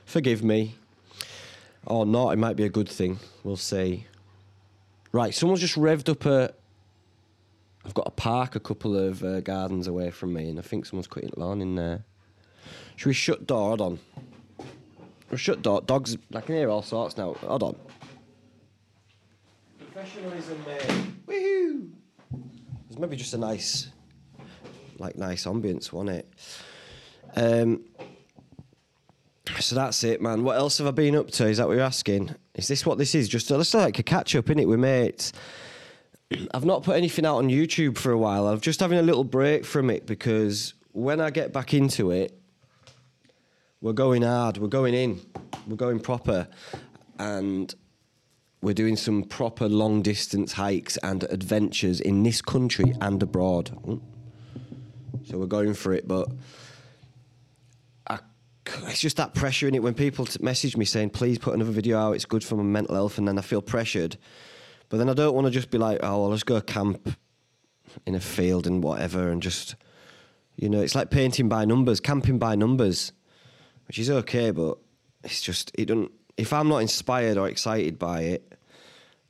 forgive 0.04 0.42
me, 0.42 0.76
or 1.86 2.06
not. 2.06 2.30
It 2.30 2.36
might 2.36 2.56
be 2.56 2.64
a 2.64 2.68
good 2.68 2.88
thing. 2.88 3.18
We'll 3.42 3.56
see. 3.56 4.06
Right, 5.12 5.34
someone's 5.34 5.60
just 5.60 5.76
revved 5.76 6.08
up 6.08 6.26
a. 6.26 6.52
I've 7.84 7.94
got 7.94 8.06
a 8.06 8.10
park 8.10 8.54
a 8.54 8.60
couple 8.60 8.96
of 8.96 9.24
uh, 9.24 9.40
gardens 9.40 9.86
away 9.86 10.10
from 10.10 10.34
me, 10.34 10.50
and 10.50 10.58
I 10.58 10.62
think 10.62 10.84
someone's 10.84 11.06
cutting 11.06 11.32
lawn 11.36 11.62
in 11.62 11.74
there. 11.74 12.04
Should 12.96 13.06
we 13.06 13.14
shut 13.14 13.46
door? 13.46 13.68
Hold 13.68 13.80
on. 13.80 13.98
We'll 15.30 15.38
shut 15.38 15.62
door. 15.62 15.80
Dogs. 15.80 16.16
I 16.34 16.40
can 16.40 16.56
hear 16.56 16.68
all 16.68 16.82
sorts 16.82 17.16
now. 17.16 17.34
Hold 17.34 17.62
on. 17.62 17.76
Professionalism, 20.18 20.64
mate. 20.66 21.06
Woohoo! 21.26 21.90
There's 22.88 22.98
maybe 22.98 23.16
just 23.16 23.34
a 23.34 23.38
nice, 23.38 23.88
like, 24.98 25.16
nice 25.16 25.44
ambience, 25.44 25.92
wasn't 25.92 26.18
it? 26.18 26.28
Um. 27.36 27.84
So 29.60 29.76
that's 29.76 30.02
it, 30.04 30.20
man. 30.20 30.44
What 30.44 30.56
else 30.56 30.78
have 30.78 30.86
I 30.86 30.90
been 30.90 31.16
up 31.16 31.30
to? 31.32 31.46
Is 31.46 31.58
that 31.58 31.68
what 31.68 31.74
you're 31.74 31.84
asking? 31.84 32.34
Is 32.54 32.68
this 32.68 32.84
what 32.84 32.98
this 32.98 33.14
is? 33.14 33.28
Just 33.28 33.50
let's 33.50 33.72
like 33.74 33.98
a 33.98 34.02
catch 34.02 34.34
up, 34.34 34.46
innit, 34.46 34.66
with 34.66 34.80
mates. 34.80 35.32
I've 36.54 36.64
not 36.64 36.82
put 36.82 36.96
anything 36.96 37.24
out 37.24 37.36
on 37.36 37.48
YouTube 37.48 37.96
for 37.96 38.10
a 38.10 38.18
while. 38.18 38.48
I'm 38.48 38.60
just 38.60 38.80
having 38.80 38.98
a 38.98 39.02
little 39.02 39.24
break 39.24 39.64
from 39.64 39.88
it 39.88 40.04
because 40.06 40.74
when 40.92 41.20
I 41.20 41.30
get 41.30 41.52
back 41.52 41.74
into 41.74 42.10
it, 42.10 42.38
we're 43.80 43.92
going 43.92 44.22
hard. 44.22 44.58
We're 44.58 44.68
going 44.68 44.94
in. 44.94 45.20
We're 45.66 45.76
going 45.76 46.00
proper, 46.00 46.48
and 47.18 47.72
we're 48.60 48.74
doing 48.74 48.96
some 48.96 49.22
proper 49.22 49.68
long 49.68 50.02
distance 50.02 50.52
hikes 50.52 50.96
and 50.98 51.24
adventures 51.24 52.00
in 52.00 52.22
this 52.22 52.42
country 52.42 52.94
and 53.00 53.22
abroad. 53.22 53.70
Oh. 53.86 54.00
So 55.24 55.38
we're 55.38 55.46
going 55.46 55.74
for 55.74 55.92
it, 55.92 56.08
but 56.08 56.28
I, 58.08 58.18
it's 58.86 59.00
just 59.00 59.16
that 59.18 59.34
pressure 59.34 59.68
in 59.68 59.74
it 59.74 59.82
when 59.82 59.94
people 59.94 60.26
message 60.40 60.76
me 60.76 60.84
saying, 60.84 61.10
"Please 61.10 61.38
put 61.38 61.54
another 61.54 61.70
video 61.70 61.98
out. 61.98 62.12
It's 62.12 62.24
good 62.24 62.42
for 62.42 62.56
my 62.56 62.62
mental 62.62 62.94
health," 62.94 63.18
and 63.18 63.28
then 63.28 63.38
I 63.38 63.42
feel 63.42 63.62
pressured. 63.62 64.16
But 64.88 64.96
then 64.96 65.08
I 65.08 65.14
don't 65.14 65.34
want 65.34 65.46
to 65.46 65.50
just 65.50 65.70
be 65.70 65.78
like, 65.78 66.00
"Oh, 66.02 66.22
well, 66.22 66.30
let's 66.30 66.42
go 66.42 66.60
camp 66.60 67.16
in 68.06 68.14
a 68.14 68.20
field 68.20 68.66
and 68.66 68.82
whatever," 68.82 69.28
and 69.28 69.42
just, 69.42 69.76
you 70.56 70.68
know, 70.68 70.80
it's 70.80 70.94
like 70.94 71.10
painting 71.10 71.48
by 71.48 71.64
numbers, 71.64 72.00
camping 72.00 72.38
by 72.38 72.54
numbers, 72.54 73.12
which 73.86 73.98
is 73.98 74.10
okay, 74.10 74.50
but 74.50 74.78
it's 75.22 75.42
just 75.42 75.70
it 75.74 75.86
doesn't. 75.86 76.12
If 76.38 76.52
I'm 76.52 76.68
not 76.68 76.78
inspired 76.78 77.36
or 77.36 77.48
excited 77.48 77.98
by 77.98 78.22
it, 78.22 78.54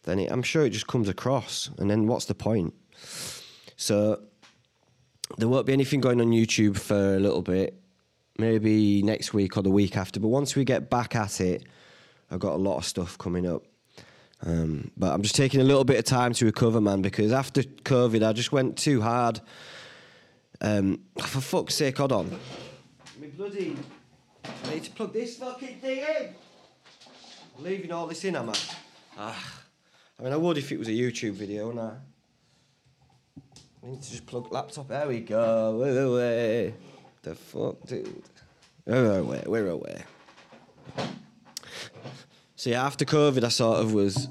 then 0.05 0.19
it, 0.21 0.31
I'm 0.31 0.43
sure 0.43 0.65
it 0.65 0.71
just 0.71 0.87
comes 0.87 1.09
across, 1.09 1.71
and 1.79 1.91
then 1.91 2.07
what's 2.07 2.27
the 2.27 2.35
point? 2.35 2.75
So 3.77 4.21
there 5.39 5.49
won't 5.49 5.67
be 5.67 5.73
anything 5.73 6.01
going 6.01 6.21
on 6.21 6.29
YouTube 6.29 6.79
for 6.79 7.17
a 7.17 7.19
little 7.19 7.43
bit, 7.43 7.81
maybe 8.39 9.03
next 9.03 9.33
week 9.33 9.57
or 9.57 9.63
the 9.63 9.71
week 9.71 9.97
after. 9.97 10.21
But 10.21 10.29
once 10.29 10.55
we 10.55 10.65
get 10.65 10.91
back 10.91 11.17
at 11.17 11.41
it, 11.41 11.65
I've 12.31 12.41
got 12.41 12.53
a 12.53 12.57
lot 12.59 12.77
of 12.77 12.85
stuff 12.85 13.17
coming 13.17 13.47
up. 13.47 13.65
Um, 14.45 14.91
but 14.97 15.13
I'm 15.13 15.23
just 15.23 15.35
taking 15.35 15.61
a 15.61 15.65
little 15.65 15.85
bit 15.85 15.99
of 15.99 16.05
time 16.05 16.33
to 16.35 16.45
recover, 16.45 16.81
man, 16.81 17.03
because 17.03 17.33
after 17.33 17.63
COVID, 17.63 18.27
I 18.27 18.33
just 18.33 18.53
went 18.53 18.77
too 18.77 19.01
hard. 19.01 19.41
Um, 20.61 21.01
for 21.19 21.41
fuck's 21.41 21.75
sake, 21.75 21.99
hold 21.99 22.13
on. 22.13 22.31
Me 23.21 23.29
bloody. 23.29 23.77
I 24.45 24.75
need 24.75 24.85
to 24.85 24.91
plug 24.91 25.13
this 25.13 25.37
fucking 25.39 25.79
thing 25.81 25.99
in. 25.99 26.35
Leaving 27.59 27.91
all 27.91 28.07
this 28.07 28.25
in, 28.25 28.37
am 28.37 28.51
I? 28.51 28.57
Ah. 29.19 29.63
I 30.19 30.23
mean, 30.23 30.33
I 30.33 30.37
would 30.37 30.59
if 30.59 30.71
it 30.71 30.79
was 30.79 30.89
a 30.89 30.93
YouTube 30.93 31.33
video, 31.33 31.71
and 31.71 31.81
I. 31.81 31.93
I 33.83 33.87
need 33.91 34.03
to 34.03 34.11
just 34.11 34.27
plug 34.27 34.53
laptop. 34.53 34.89
There 34.89 35.09
we 35.09 35.21
go. 35.21 35.77
We're 35.79 36.03
away. 36.03 36.75
The 37.23 37.35
fuck, 37.35 37.85
dude. 37.87 38.23
We're 38.87 39.19
away. 39.19 39.43
We're 39.47 39.69
away. 39.69 40.03
Yeah, 42.65 42.85
after 42.85 43.05
COVID, 43.05 43.45
I 43.45 43.49
sort 43.49 43.81
of 43.81 43.95
was 43.95 44.29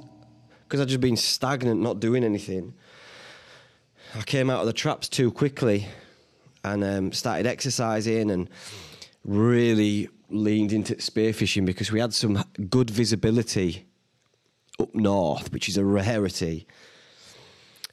because 0.64 0.80
I'd 0.80 0.90
just 0.90 1.02
been 1.02 1.18
stagnant, 1.18 1.82
not 1.82 2.00
doing 2.00 2.24
anything. 2.24 2.74
I 4.16 4.22
came 4.22 4.50
out 4.50 4.60
of 4.62 4.68
the 4.68 4.74
traps 4.74 5.10
too 5.10 5.32
quickly, 5.32 5.88
and 6.64 6.84
um, 6.84 7.12
started 7.12 7.46
exercising 7.46 8.32
and 8.32 8.50
really 9.26 10.10
leaned 10.30 10.74
into 10.74 10.96
spearfishing 10.96 11.66
because 11.66 11.92
we 11.92 12.00
had 12.00 12.14
some 12.14 12.44
good 12.70 12.90
visibility 12.90 13.88
up 14.80 14.94
north, 14.94 15.52
which 15.52 15.70
is 15.70 15.78
a 15.78 15.86
rarity. 15.86 16.68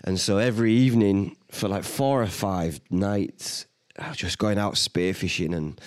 And 0.04 0.20
so 0.20 0.38
every 0.38 0.72
evening 0.72 1.36
for 1.50 1.68
like 1.68 1.84
four 1.84 2.22
or 2.22 2.26
five 2.26 2.80
nights, 2.90 3.66
I 3.98 4.08
was 4.08 4.18
just 4.18 4.38
going 4.38 4.58
out 4.58 4.74
spearfishing, 4.74 5.54
and 5.54 5.80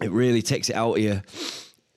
it 0.00 0.10
really 0.10 0.42
takes 0.42 0.70
it 0.70 0.76
out 0.76 0.96
of 0.96 1.02
you. 1.02 1.22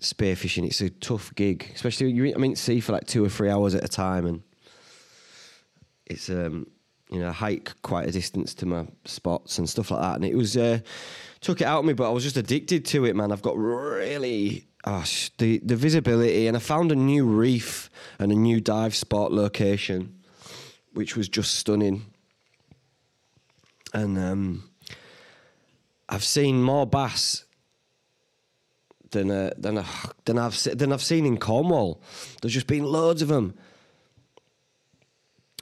Spearfishing, 0.02 0.66
it's 0.66 0.82
a 0.82 0.90
tough 0.90 1.34
gig, 1.36 1.72
especially 1.74 2.12
you. 2.12 2.34
I 2.36 2.38
mean, 2.38 2.56
sea 2.56 2.80
for 2.82 2.92
like 2.92 3.08
two 3.08 3.24
or 3.24 3.30
three 3.30 3.50
hours 3.50 3.74
at 3.74 3.84
a 3.84 3.88
time, 3.88 4.26
and 4.26 4.44
it's 6.06 6.30
um, 6.30 6.68
you 7.10 7.20
know, 7.20 7.32
hike 7.32 7.72
quite 7.82 8.08
a 8.08 8.12
distance 8.12 8.54
to 8.56 8.66
my 8.66 8.86
spots 9.06 9.58
and 9.58 9.70
stuff 9.70 9.92
like 9.92 10.02
that. 10.02 10.16
And 10.16 10.26
it 10.26 10.36
was 10.36 10.58
uh, 10.58 10.80
took 11.46 11.62
it 11.62 11.66
out 11.66 11.80
of 11.80 11.86
me, 11.86 11.94
but 11.94 12.10
I 12.10 12.12
was 12.12 12.24
just 12.24 12.38
addicted 12.38 12.86
to 12.86 13.06
it, 13.06 13.16
man. 13.16 13.32
I've 13.32 13.44
got 13.44 13.56
really 13.56 14.66
oh, 14.84 15.06
the 15.38 15.60
the 15.60 15.76
visibility, 15.76 16.48
and 16.48 16.58
I 16.58 16.60
found 16.60 16.92
a 16.92 16.96
new 16.96 17.24
reef 17.24 17.92
and 18.18 18.32
a 18.32 18.36
new 18.36 18.60
dive 18.60 18.96
spot 18.96 19.32
location, 19.32 20.16
which 20.94 21.16
was 21.16 21.30
just 21.30 21.54
stunning. 21.54 22.08
And 23.94 24.18
um, 24.18 24.70
I've 26.10 26.24
seen 26.24 26.64
more 26.64 26.88
bass 26.88 27.46
than 29.12 29.30
uh, 29.30 29.52
than 29.56 29.78
uh, 29.78 29.86
than 30.26 30.40
I've 30.40 30.62
than 30.64 30.92
I've 30.92 31.04
seen 31.04 31.28
in 31.28 31.38
Cornwall. 31.38 32.02
There's 32.42 32.56
just 32.56 32.68
been 32.68 32.86
loads 32.86 33.22
of 33.22 33.28
them. 33.28 33.54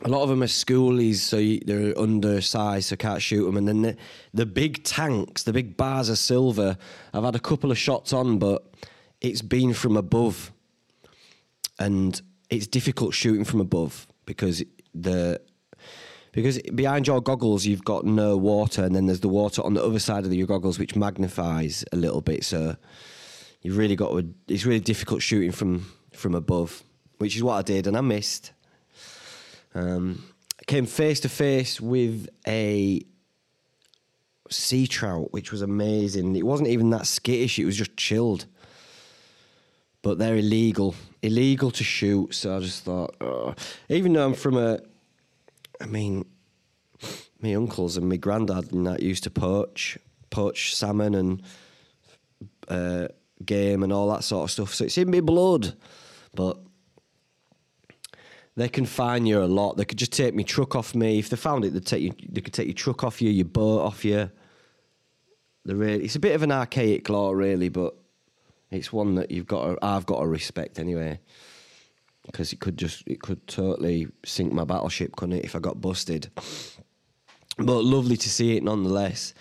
A 0.01 0.09
lot 0.09 0.23
of 0.23 0.29
them 0.29 0.41
are 0.43 0.47
schoolies, 0.47 1.17
so 1.17 1.37
you, 1.37 1.61
they're 1.65 1.97
undersized, 1.97 2.89
so 2.89 2.95
can't 2.95 3.21
shoot 3.21 3.45
them. 3.45 3.57
And 3.57 3.67
then 3.67 3.83
the, 3.83 3.97
the 4.33 4.45
big 4.45 4.83
tanks, 4.83 5.43
the 5.43 5.53
big 5.53 5.77
bars 5.77 6.09
of 6.09 6.17
silver, 6.17 6.77
I've 7.13 7.23
had 7.23 7.35
a 7.35 7.39
couple 7.39 7.71
of 7.71 7.77
shots 7.77 8.11
on, 8.11 8.39
but 8.39 8.73
it's 9.21 9.41
been 9.41 9.73
from 9.73 9.95
above, 9.95 10.51
and 11.79 12.21
it's 12.49 12.67
difficult 12.67 13.13
shooting 13.13 13.45
from 13.45 13.61
above 13.61 14.07
because 14.25 14.63
the 14.93 15.39
because 16.31 16.59
behind 16.73 17.05
your 17.07 17.21
goggles 17.21 17.65
you've 17.65 17.85
got 17.85 18.05
no 18.05 18.35
water, 18.35 18.83
and 18.83 18.95
then 18.95 19.05
there's 19.05 19.21
the 19.21 19.29
water 19.29 19.63
on 19.63 19.75
the 19.75 19.83
other 19.83 19.99
side 19.99 20.25
of 20.25 20.33
your 20.33 20.47
goggles 20.47 20.79
which 20.79 20.95
magnifies 20.95 21.85
a 21.93 21.95
little 21.95 22.21
bit. 22.21 22.43
So 22.43 22.75
you've 23.61 23.77
really 23.77 23.95
got 23.95 24.09
to, 24.09 24.33
it's 24.47 24.65
really 24.65 24.79
difficult 24.79 25.21
shooting 25.21 25.51
from 25.51 25.91
from 26.11 26.35
above, 26.35 26.83
which 27.19 27.35
is 27.35 27.43
what 27.43 27.55
I 27.55 27.61
did, 27.61 27.87
and 27.87 27.95
I 27.95 28.01
missed. 28.01 28.51
Um, 29.75 30.23
came 30.67 30.85
face 30.85 31.19
to 31.21 31.29
face 31.29 31.81
with 31.81 32.29
a 32.47 33.01
sea 34.49 34.87
trout, 34.87 35.31
which 35.31 35.51
was 35.51 35.61
amazing. 35.61 36.35
It 36.35 36.45
wasn't 36.45 36.69
even 36.69 36.89
that 36.91 37.07
skittish; 37.07 37.59
it 37.59 37.65
was 37.65 37.77
just 37.77 37.97
chilled. 37.97 38.45
But 40.01 40.17
they're 40.17 40.35
illegal, 40.35 40.95
illegal 41.21 41.71
to 41.71 41.83
shoot. 41.83 42.35
So 42.35 42.57
I 42.57 42.59
just 42.59 42.83
thought, 42.83 43.15
oh. 43.21 43.55
even 43.87 44.13
though 44.13 44.25
I'm 44.25 44.33
from 44.33 44.57
a, 44.57 44.79
I 45.79 45.85
mean, 45.85 46.25
my 47.41 47.53
uncles 47.53 47.95
and 47.95 48.09
my 48.09 48.17
granddad 48.17 48.73
and 48.73 48.85
that 48.85 49.01
used 49.01 49.23
to 49.23 49.29
poach, 49.29 49.97
poach 50.29 50.75
salmon 50.75 51.15
and 51.15 51.41
uh, 52.67 53.07
game 53.45 53.83
and 53.83 53.93
all 53.93 54.09
that 54.09 54.23
sort 54.23 54.45
of 54.45 54.51
stuff. 54.51 54.73
So 54.73 54.85
it's 54.85 54.97
in 54.97 55.11
my 55.11 55.21
blood, 55.21 55.73
but 56.33 56.57
they 58.55 58.69
can 58.69 58.85
fine 58.85 59.25
you 59.25 59.41
a 59.41 59.45
lot. 59.45 59.77
They 59.77 59.85
could 59.85 59.97
just 59.97 60.13
take 60.13 60.35
my 60.35 60.43
truck 60.43 60.75
off 60.75 60.93
me. 60.93 61.19
If 61.19 61.29
they 61.29 61.37
found 61.37 61.65
it, 61.65 61.73
they'd 61.73 61.85
take 61.85 62.03
you. 62.03 62.13
They 62.29 62.41
could 62.41 62.53
take 62.53 62.67
your 62.67 62.75
truck 62.75 63.03
off 63.03 63.21
you, 63.21 63.29
your 63.29 63.45
boat 63.45 63.81
off 63.81 64.05
you. 64.05 64.29
They're 65.65 65.75
really, 65.75 66.03
it's 66.03 66.15
a 66.15 66.19
bit 66.19 66.35
of 66.35 66.43
an 66.43 66.51
archaic 66.51 67.09
law, 67.09 67.31
really, 67.31 67.69
but 67.69 67.95
it's 68.69 68.91
one 68.91 69.15
that 69.15 69.31
you've 69.31 69.47
got. 69.47 69.65
To, 69.65 69.77
I've 69.81 70.05
got 70.05 70.19
to 70.19 70.27
respect 70.27 70.77
anyway, 70.77 71.19
because 72.25 72.53
it 72.53 72.59
could 72.59 72.77
just 72.77 73.03
it 73.07 73.21
could 73.21 73.47
totally 73.47 74.07
sink 74.23 74.53
my 74.53 74.65
battleship, 74.65 75.15
couldn't 75.15 75.37
it, 75.37 75.45
if 75.45 75.55
I 75.55 75.59
got 75.59 75.81
busted? 75.81 76.29
But 77.57 77.83
lovely 77.83 78.17
to 78.17 78.29
see 78.29 78.57
it 78.57 78.63
nonetheless. 78.63 79.33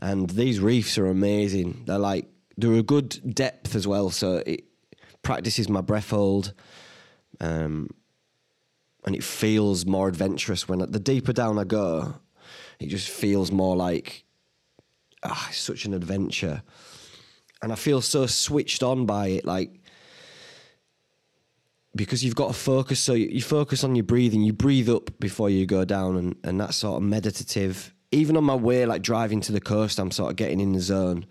And 0.00 0.30
these 0.30 0.60
reefs 0.60 0.96
are 0.98 1.06
amazing. 1.06 1.84
They're 1.86 1.98
like 1.98 2.26
they're 2.56 2.74
a 2.74 2.82
good 2.82 3.34
depth 3.34 3.74
as 3.74 3.86
well, 3.86 4.10
so 4.10 4.42
it 4.46 4.64
practices 5.22 5.68
my 5.68 5.80
breath 5.80 6.10
hold. 6.10 6.52
Um, 7.40 7.90
and 9.04 9.14
it 9.14 9.24
feels 9.24 9.86
more 9.86 10.08
adventurous 10.08 10.68
when 10.68 10.78
the 10.78 10.98
deeper 10.98 11.32
down 11.32 11.58
I 11.58 11.64
go, 11.64 12.14
it 12.78 12.88
just 12.88 13.08
feels 13.08 13.50
more 13.50 13.76
like 13.76 14.24
ah, 15.22 15.48
such 15.52 15.84
an 15.84 15.94
adventure, 15.94 16.62
and 17.62 17.72
I 17.72 17.74
feel 17.74 18.00
so 18.00 18.26
switched 18.26 18.82
on 18.82 19.06
by 19.06 19.28
it. 19.28 19.44
Like 19.44 19.78
because 21.98 22.24
you've 22.24 22.36
got 22.36 22.48
to 22.48 22.54
focus. 22.54 23.00
So 23.00 23.12
you, 23.12 23.42
focus 23.42 23.84
on 23.84 23.94
your 23.94 24.04
breathing. 24.04 24.42
You 24.42 24.52
breathe 24.52 24.88
up 24.88 25.18
before 25.18 25.50
you 25.50 25.66
go 25.66 25.84
down, 25.84 26.16
and 26.16 26.36
and 26.44 26.60
that's 26.60 26.76
sort 26.76 26.96
of 26.96 27.02
meditative. 27.02 27.92
Even 28.10 28.38
on 28.38 28.44
my 28.44 28.54
way, 28.54 28.86
like 28.86 29.02
driving 29.02 29.40
to 29.42 29.52
the 29.52 29.60
coast, 29.60 29.98
I'm 29.98 30.10
sort 30.10 30.30
of 30.30 30.36
getting 30.36 30.60
in 30.60 30.72
the 30.72 30.80
zone. 30.80 31.26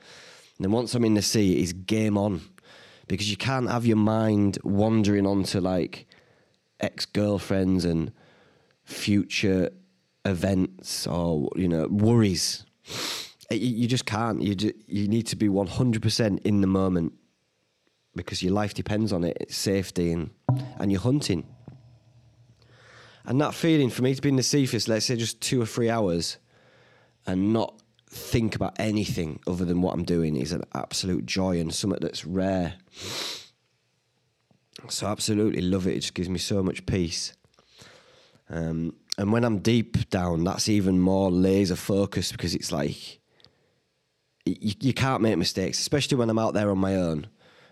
And 0.58 0.66
then 0.66 0.72
once 0.72 0.94
I'm 0.94 1.06
in 1.06 1.16
the 1.16 1.22
sea, 1.22 1.60
it's 1.60 1.74
game 1.74 2.18
on 2.18 2.42
because 3.08 3.32
you 3.32 3.38
can't 3.38 3.70
have 3.70 3.86
your 3.86 3.98
mind 3.98 4.60
wandering 4.64 5.26
onto 5.26 5.60
like 5.60 6.08
ex 6.79 7.05
girlfriends 7.05 7.86
and 7.86 8.12
future 8.84 9.69
events 10.25 11.07
or 11.07 11.50
you 11.55 11.67
know 11.67 11.88
worries. 11.88 12.65
You, 13.50 13.88
just 13.88 14.05
can't. 14.05 14.41
You 14.41 14.55
ju- 14.55 14.74
you 14.88 15.07
need 15.07 15.27
to 15.27 15.38
be 15.38 15.48
one 15.48 15.67
hundred 15.67 16.01
percent 16.01 16.41
in 16.43 16.62
the 16.62 16.67
moment 16.67 17.13
because 18.15 18.43
your 18.43 18.51
life 18.51 18.74
depends 18.74 19.13
on 19.13 19.24
it. 19.24 19.38
It's 19.39 19.55
safety 19.55 20.12
and 20.12 20.31
and 20.79 20.91
you're 20.91 21.01
hunting. 21.01 21.46
And 23.25 23.41
that 23.41 23.53
feeling 23.53 23.89
for 23.89 24.03
me 24.03 24.15
to 24.15 24.22
be 24.22 24.29
in 24.29 24.38
the 24.38 24.43
for 24.43 24.91
let's 24.91 25.05
say 25.05 25.15
just 25.15 25.41
two 25.41 25.62
or 25.62 25.65
three 25.65 25.89
hours 25.89 26.38
and 27.25 27.51
not 27.51 27.81
think 28.10 28.55
about 28.55 28.74
anything 28.79 29.39
other 29.46 29.65
than 29.65 29.81
what 29.81 29.93
I'm 29.93 30.05
doing 30.05 30.38
is 30.38 30.53
an 30.53 30.63
absolute 30.74 31.25
joy 31.25 31.60
and 31.60 31.74
something 31.74 32.00
that's 32.01 32.25
rare. 32.25 32.75
So 34.89 35.07
I 35.07 35.12
absolutely 35.12 35.62
love 35.62 35.88
it. 35.88 35.96
It 35.96 36.00
just 36.01 36.13
gives 36.13 36.29
me 36.29 36.39
so 36.39 36.62
much 36.62 36.86
peace. 36.86 37.34
Um, 38.50 38.96
and 39.17 39.31
when 39.31 39.43
I'm 39.43 39.60
deep 39.60 40.10
down, 40.10 40.43
that's 40.43 40.69
even 40.69 41.00
more 41.00 41.31
laser 41.31 41.75
focused 41.75 42.31
because 42.31 42.53
it's 42.53 42.72
like 42.72 43.19
you, 44.46 44.74
you 44.79 44.93
can't 44.93 45.22
make 45.22 45.38
mistakes, 45.38 45.79
especially 45.79 46.17
when 46.17 46.29
I'm 46.29 46.39
out 46.39 46.53
there 46.53 46.69
on 46.69 46.77
my 46.77 46.96
own. 46.96 47.27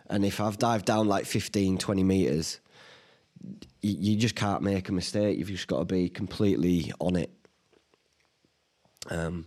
And 0.07 0.25
if 0.25 0.39
I've 0.39 0.57
dived 0.57 0.85
down 0.85 1.07
like 1.07 1.25
15, 1.25 1.77
20 1.77 2.03
meters, 2.03 2.59
you, 3.81 3.95
you 3.97 4.17
just 4.17 4.35
can't 4.35 4.61
make 4.61 4.89
a 4.89 4.91
mistake. 4.91 5.37
You've 5.37 5.49
just 5.49 5.67
got 5.67 5.79
to 5.79 5.85
be 5.85 6.09
completely 6.09 6.91
on 6.99 7.15
it. 7.15 7.31
Um, 9.09 9.45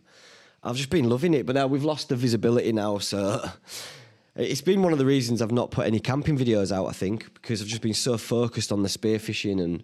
I've 0.63 0.77
just 0.77 0.91
been 0.91 1.09
loving 1.09 1.35
it, 1.35 1.47
but 1.47 1.55
now 1.55 1.67
we've 1.67 1.85
lost 1.85 2.09
the 2.09 2.17
visibility 2.17 2.73
now, 2.73 2.99
so 2.99 3.45
it's 4.39 4.61
been 4.61 4.83
one 4.83 4.93
of 4.93 4.99
the 4.99 5.07
reasons 5.07 5.43
I've 5.43 5.53
not 5.53 5.73
put 5.73 5.87
any 5.87 5.99
camping 5.99 6.39
videos 6.39 6.71
out. 6.71 6.87
I 6.87 6.93
think 6.93 7.35
because 7.35 7.61
I've 7.61 7.69
just 7.69 7.83
been 7.83 7.95
so 7.95 8.17
focused 8.17 8.71
on 8.71 8.83
the 8.83 8.89
spearfishing 8.89 9.63
and 9.63 9.83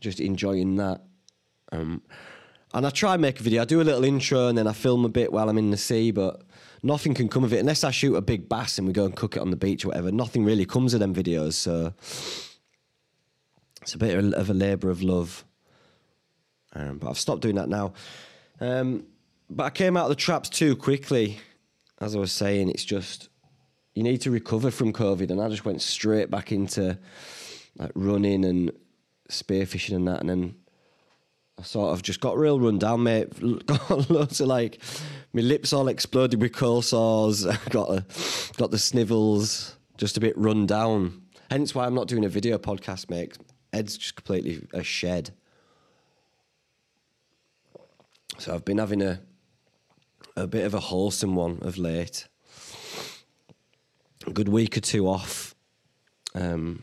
just 0.00 0.20
enjoying 0.20 0.76
that. 0.76 1.02
Um, 1.70 2.02
and 2.72 2.86
I 2.86 2.90
try 2.90 3.14
and 3.14 3.22
make 3.22 3.40
a 3.40 3.42
video. 3.42 3.62
I 3.62 3.64
do 3.64 3.80
a 3.80 3.84
little 3.84 4.04
intro 4.04 4.48
and 4.48 4.56
then 4.56 4.66
I 4.66 4.72
film 4.72 5.04
a 5.04 5.08
bit 5.08 5.32
while 5.32 5.48
I'm 5.48 5.58
in 5.58 5.70
the 5.70 5.76
sea, 5.76 6.12
but 6.12 6.42
nothing 6.82 7.14
can 7.14 7.28
come 7.28 7.44
of 7.44 7.52
it 7.52 7.58
unless 7.58 7.84
I 7.84 7.90
shoot 7.90 8.16
a 8.16 8.22
big 8.22 8.48
bass 8.48 8.78
and 8.78 8.86
we 8.86 8.92
go 8.92 9.04
and 9.04 9.14
cook 9.14 9.36
it 9.36 9.40
on 9.40 9.50
the 9.50 9.56
beach 9.56 9.84
or 9.84 9.88
whatever. 9.88 10.10
Nothing 10.10 10.44
really 10.44 10.64
comes 10.64 10.94
of 10.94 11.00
them 11.00 11.14
videos, 11.14 11.54
so 11.54 11.92
it's 13.82 13.94
a 13.94 13.98
bit 13.98 14.16
of 14.34 14.50
a 14.50 14.54
labour 14.54 14.88
of 14.90 15.02
love. 15.02 15.44
Um, 16.72 16.98
but 16.98 17.10
I've 17.10 17.18
stopped 17.18 17.42
doing 17.42 17.56
that 17.56 17.68
now. 17.68 17.92
Um, 18.60 19.04
but 19.48 19.64
I 19.64 19.70
came 19.70 19.96
out 19.96 20.04
of 20.04 20.10
the 20.10 20.14
traps 20.14 20.48
too 20.48 20.76
quickly. 20.76 21.40
As 22.00 22.14
I 22.14 22.18
was 22.18 22.32
saying, 22.32 22.70
it's 22.70 22.84
just 22.84 23.29
you 23.94 24.02
need 24.02 24.20
to 24.22 24.30
recover 24.30 24.70
from 24.70 24.92
COVID, 24.92 25.30
and 25.30 25.40
I 25.40 25.48
just 25.48 25.64
went 25.64 25.82
straight 25.82 26.30
back 26.30 26.52
into 26.52 26.98
like 27.76 27.92
running 27.94 28.44
and 28.44 28.72
spearfishing 29.28 29.96
and 29.96 30.08
that, 30.08 30.20
and 30.20 30.28
then 30.28 30.54
I 31.58 31.62
sort 31.62 31.92
of 31.92 32.02
just 32.02 32.20
got 32.20 32.38
real 32.38 32.58
run 32.58 32.78
down, 32.78 33.02
mate. 33.02 33.28
Got 33.66 34.08
loads 34.08 34.40
of 34.40 34.48
like 34.48 34.80
my 35.34 35.42
lips 35.42 35.74
all 35.74 35.88
exploded 35.88 36.40
with 36.40 36.54
cold 36.54 36.86
sores. 36.86 37.44
got 37.70 37.90
a, 37.90 38.04
got 38.56 38.70
the 38.70 38.78
snivels, 38.78 39.76
just 39.98 40.16
a 40.16 40.20
bit 40.20 40.36
run 40.38 40.66
down. 40.66 41.22
Hence 41.50 41.74
why 41.74 41.84
I'm 41.84 41.94
not 41.94 42.08
doing 42.08 42.24
a 42.24 42.30
video 42.30 42.56
podcast, 42.56 43.10
mate. 43.10 43.36
Ed's 43.74 43.98
just 43.98 44.16
completely 44.16 44.66
a 44.72 44.82
shed. 44.82 45.32
So 48.38 48.54
I've 48.54 48.64
been 48.64 48.78
having 48.78 49.02
a 49.02 49.20
a 50.36 50.46
bit 50.46 50.64
of 50.64 50.72
a 50.72 50.80
wholesome 50.80 51.34
one 51.34 51.58
of 51.60 51.76
late. 51.76 52.26
A 54.26 54.30
good 54.30 54.48
week 54.48 54.76
or 54.76 54.80
two 54.80 55.08
off, 55.08 55.54
um, 56.34 56.82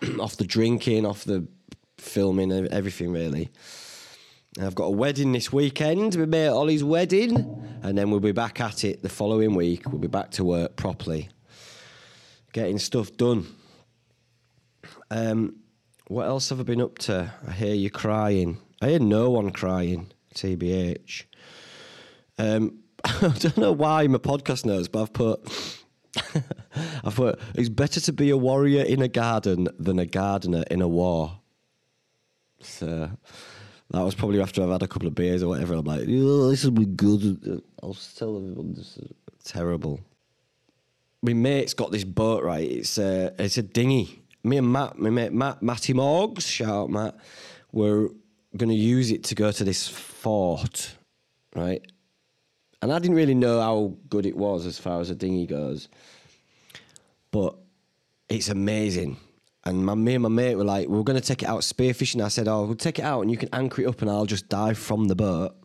off 0.20 0.36
the 0.36 0.44
drinking, 0.44 1.04
off 1.04 1.24
the 1.24 1.46
filming, 1.98 2.52
everything 2.68 3.12
really. 3.12 3.50
I've 4.60 4.74
got 4.74 4.84
a 4.84 4.90
wedding 4.90 5.32
this 5.32 5.52
weekend, 5.52 6.16
my 6.16 6.24
mate 6.24 6.48
Ollie's 6.48 6.84
wedding, 6.84 7.62
and 7.82 7.98
then 7.98 8.10
we'll 8.10 8.20
be 8.20 8.32
back 8.32 8.60
at 8.60 8.84
it 8.84 9.02
the 9.02 9.08
following 9.08 9.54
week. 9.54 9.82
We'll 9.86 10.00
be 10.00 10.06
back 10.06 10.30
to 10.32 10.44
work 10.44 10.76
properly, 10.76 11.28
getting 12.52 12.78
stuff 12.78 13.14
done. 13.16 13.46
Um, 15.10 15.56
what 16.08 16.26
else 16.26 16.48
have 16.50 16.60
I 16.60 16.62
been 16.62 16.80
up 16.80 16.98
to? 16.98 17.32
I 17.46 17.50
hear 17.50 17.74
you 17.74 17.90
crying. 17.90 18.58
I 18.80 18.90
hear 18.90 18.98
no 19.00 19.30
one 19.30 19.50
crying. 19.50 20.12
TBH. 20.34 21.24
Um, 22.38 22.78
I 23.04 23.34
don't 23.38 23.56
know 23.56 23.72
why 23.72 24.06
my 24.06 24.18
podcast 24.18 24.64
knows, 24.64 24.88
but 24.88 25.02
I've 25.02 25.12
put. 25.12 25.84
I've 27.04 27.14
put. 27.14 27.40
It's 27.54 27.68
better 27.68 28.00
to 28.00 28.12
be 28.12 28.30
a 28.30 28.36
warrior 28.36 28.84
in 28.84 29.02
a 29.02 29.08
garden 29.08 29.68
than 29.78 29.98
a 29.98 30.06
gardener 30.06 30.64
in 30.70 30.82
a 30.82 30.88
war. 30.88 31.38
So 32.60 33.10
that 33.90 34.02
was 34.02 34.14
probably 34.14 34.40
after 34.40 34.62
I've 34.62 34.70
had 34.70 34.82
a 34.82 34.88
couple 34.88 35.08
of 35.08 35.14
beers 35.14 35.42
or 35.42 35.48
whatever. 35.48 35.74
I'm 35.74 35.84
like, 35.84 36.06
oh, 36.08 36.50
this 36.50 36.64
will 36.64 36.72
be 36.72 36.86
good. 36.86 37.62
I'll 37.82 37.96
tell 38.16 38.36
everyone 38.36 38.74
this 38.74 38.96
is 38.96 39.12
terrible. 39.44 40.00
My 41.22 41.32
mate's 41.32 41.74
got 41.74 41.92
this 41.92 42.04
boat, 42.04 42.44
right? 42.44 42.68
It's 42.70 42.98
a, 42.98 43.34
it's 43.38 43.58
a 43.58 43.62
dinghy. 43.62 44.22
Me 44.44 44.58
and 44.58 44.72
Matt, 44.72 44.98
my 44.98 45.10
mate 45.10 45.32
Matt, 45.32 45.62
Matty 45.62 45.92
Morgs, 45.92 46.42
shout 46.42 46.68
out 46.68 46.90
Matt, 46.90 47.16
we're 47.72 48.08
going 48.56 48.68
to 48.68 48.74
use 48.74 49.10
it 49.10 49.24
to 49.24 49.34
go 49.34 49.50
to 49.50 49.64
this 49.64 49.88
fort, 49.88 50.94
right? 51.54 51.84
And 52.82 52.92
I 52.92 52.98
didn't 52.98 53.16
really 53.16 53.34
know 53.34 53.60
how 53.60 53.96
good 54.08 54.26
it 54.26 54.36
was 54.36 54.66
as 54.66 54.78
far 54.78 55.00
as 55.00 55.10
a 55.10 55.14
dinghy 55.14 55.46
goes. 55.46 55.88
But 57.30 57.56
it's 58.28 58.48
amazing. 58.48 59.16
And 59.64 59.84
my, 59.84 59.94
me 59.94 60.14
and 60.14 60.22
my 60.22 60.28
mate 60.28 60.54
were 60.54 60.64
like, 60.64 60.88
we 60.88 60.98
are 60.98 61.02
going 61.02 61.20
to 61.20 61.26
take 61.26 61.42
it 61.42 61.48
out 61.48 61.62
spearfishing. 61.62 62.22
I 62.22 62.28
said, 62.28 62.48
oh, 62.48 62.64
we'll 62.64 62.76
take 62.76 62.98
it 62.98 63.04
out 63.04 63.22
and 63.22 63.30
you 63.30 63.36
can 63.36 63.48
anchor 63.52 63.82
it 63.82 63.86
up 63.86 64.00
and 64.00 64.10
I'll 64.10 64.26
just 64.26 64.48
dive 64.48 64.78
from 64.78 65.08
the 65.08 65.16
boat. 65.16 65.56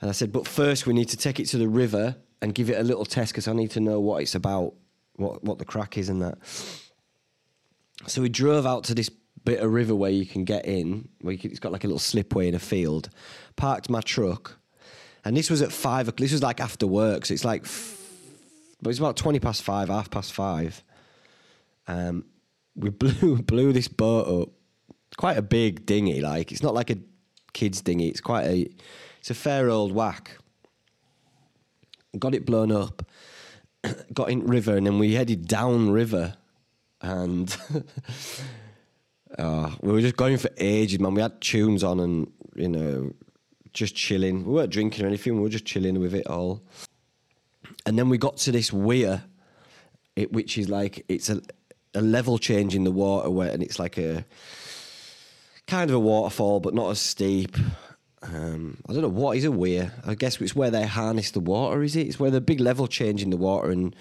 And 0.00 0.08
I 0.08 0.12
said, 0.12 0.32
but 0.32 0.46
first 0.46 0.86
we 0.86 0.92
need 0.92 1.08
to 1.08 1.16
take 1.16 1.40
it 1.40 1.46
to 1.46 1.58
the 1.58 1.68
river 1.68 2.14
and 2.40 2.54
give 2.54 2.70
it 2.70 2.78
a 2.78 2.84
little 2.84 3.04
test 3.04 3.32
because 3.32 3.48
I 3.48 3.52
need 3.52 3.72
to 3.72 3.80
know 3.80 3.98
what 3.98 4.22
it's 4.22 4.36
about, 4.36 4.74
what, 5.16 5.42
what 5.42 5.58
the 5.58 5.64
crack 5.64 5.98
is 5.98 6.08
and 6.08 6.22
that. 6.22 6.38
So 8.06 8.22
we 8.22 8.28
drove 8.28 8.64
out 8.64 8.84
to 8.84 8.94
this 8.94 9.10
bit 9.44 9.60
of 9.60 9.72
river 9.72 9.96
where 9.96 10.10
you 10.10 10.24
can 10.24 10.44
get 10.44 10.66
in, 10.66 11.08
where 11.20 11.36
can, 11.36 11.50
it's 11.50 11.58
got 11.58 11.72
like 11.72 11.82
a 11.82 11.88
little 11.88 11.98
slipway 11.98 12.46
in 12.46 12.54
a 12.54 12.60
field, 12.60 13.10
parked 13.56 13.90
my 13.90 14.00
truck 14.00 14.58
and 15.24 15.36
this 15.36 15.50
was 15.50 15.62
at 15.62 15.72
five. 15.72 16.08
o'clock. 16.08 16.20
This 16.20 16.32
was 16.32 16.42
like 16.42 16.60
after 16.60 16.86
work, 16.86 17.26
so 17.26 17.34
it's 17.34 17.44
like, 17.44 17.64
but 18.82 18.90
it's 18.90 18.98
about 18.98 19.16
twenty 19.16 19.40
past 19.40 19.62
five, 19.62 19.88
half 19.88 20.10
past 20.10 20.32
five. 20.32 20.82
Um, 21.86 22.24
we 22.76 22.90
blew 23.02 23.42
blew 23.42 23.72
this 23.72 23.88
boat 23.88 24.42
up. 24.42 24.48
Quite 25.16 25.36
a 25.36 25.42
big 25.42 25.86
dinghy. 25.86 26.20
Like 26.20 26.52
it's 26.52 26.62
not 26.62 26.74
like 26.74 26.90
a 26.90 26.98
kid's 27.52 27.80
dinghy. 27.80 28.08
It's 28.08 28.20
quite 28.20 28.46
a. 28.46 28.68
It's 29.20 29.30
a 29.30 29.34
fair 29.34 29.68
old 29.68 29.92
whack. 29.92 30.38
Got 32.18 32.34
it 32.34 32.46
blown 32.46 32.72
up. 32.72 33.04
got 34.12 34.30
in 34.30 34.46
river, 34.46 34.76
and 34.76 34.86
then 34.86 34.98
we 34.98 35.14
headed 35.14 35.46
down 35.46 35.90
river, 35.90 36.36
and. 37.00 37.56
Uh, 39.36 39.70
we 39.82 39.92
were 39.92 40.00
just 40.00 40.16
going 40.16 40.38
for 40.38 40.50
ages, 40.56 41.00
man. 41.00 41.14
We 41.14 41.22
had 41.22 41.40
tunes 41.40 41.84
on 41.84 42.00
and, 42.00 42.32
you 42.54 42.68
know, 42.68 43.12
just 43.78 43.94
chilling. 43.94 44.44
We 44.44 44.52
weren't 44.52 44.70
drinking 44.70 45.04
or 45.04 45.08
anything. 45.08 45.36
We 45.36 45.42
were 45.42 45.48
just 45.48 45.64
chilling 45.64 45.98
with 46.00 46.14
it 46.14 46.26
all. 46.26 46.62
And 47.86 47.98
then 47.98 48.08
we 48.08 48.18
got 48.18 48.36
to 48.38 48.52
this 48.52 48.72
weir, 48.72 49.22
it, 50.16 50.32
which 50.32 50.58
is 50.58 50.68
like 50.68 51.04
it's 51.08 51.30
a, 51.30 51.40
a 51.94 52.02
level 52.02 52.38
change 52.38 52.74
in 52.74 52.84
the 52.84 52.90
water, 52.90 53.30
where 53.30 53.50
and 53.50 53.62
it's 53.62 53.78
like 53.78 53.96
a 53.96 54.24
kind 55.66 55.90
of 55.90 55.96
a 55.96 56.00
waterfall, 56.00 56.60
but 56.60 56.74
not 56.74 56.90
as 56.90 57.00
steep. 57.00 57.56
Um, 58.22 58.78
I 58.88 58.92
don't 58.92 59.02
know 59.02 59.08
what 59.08 59.36
is 59.36 59.44
a 59.44 59.52
weir. 59.52 59.92
I 60.04 60.14
guess 60.14 60.40
it's 60.40 60.56
where 60.56 60.70
they 60.70 60.84
harness 60.84 61.30
the 61.30 61.40
water. 61.40 61.82
Is 61.82 61.94
it? 61.94 62.08
It's 62.08 62.18
where 62.18 62.32
the 62.32 62.40
big 62.40 62.60
level 62.60 62.88
change 62.88 63.22
in 63.22 63.30
the 63.30 63.36
water, 63.36 63.70
and 63.70 63.94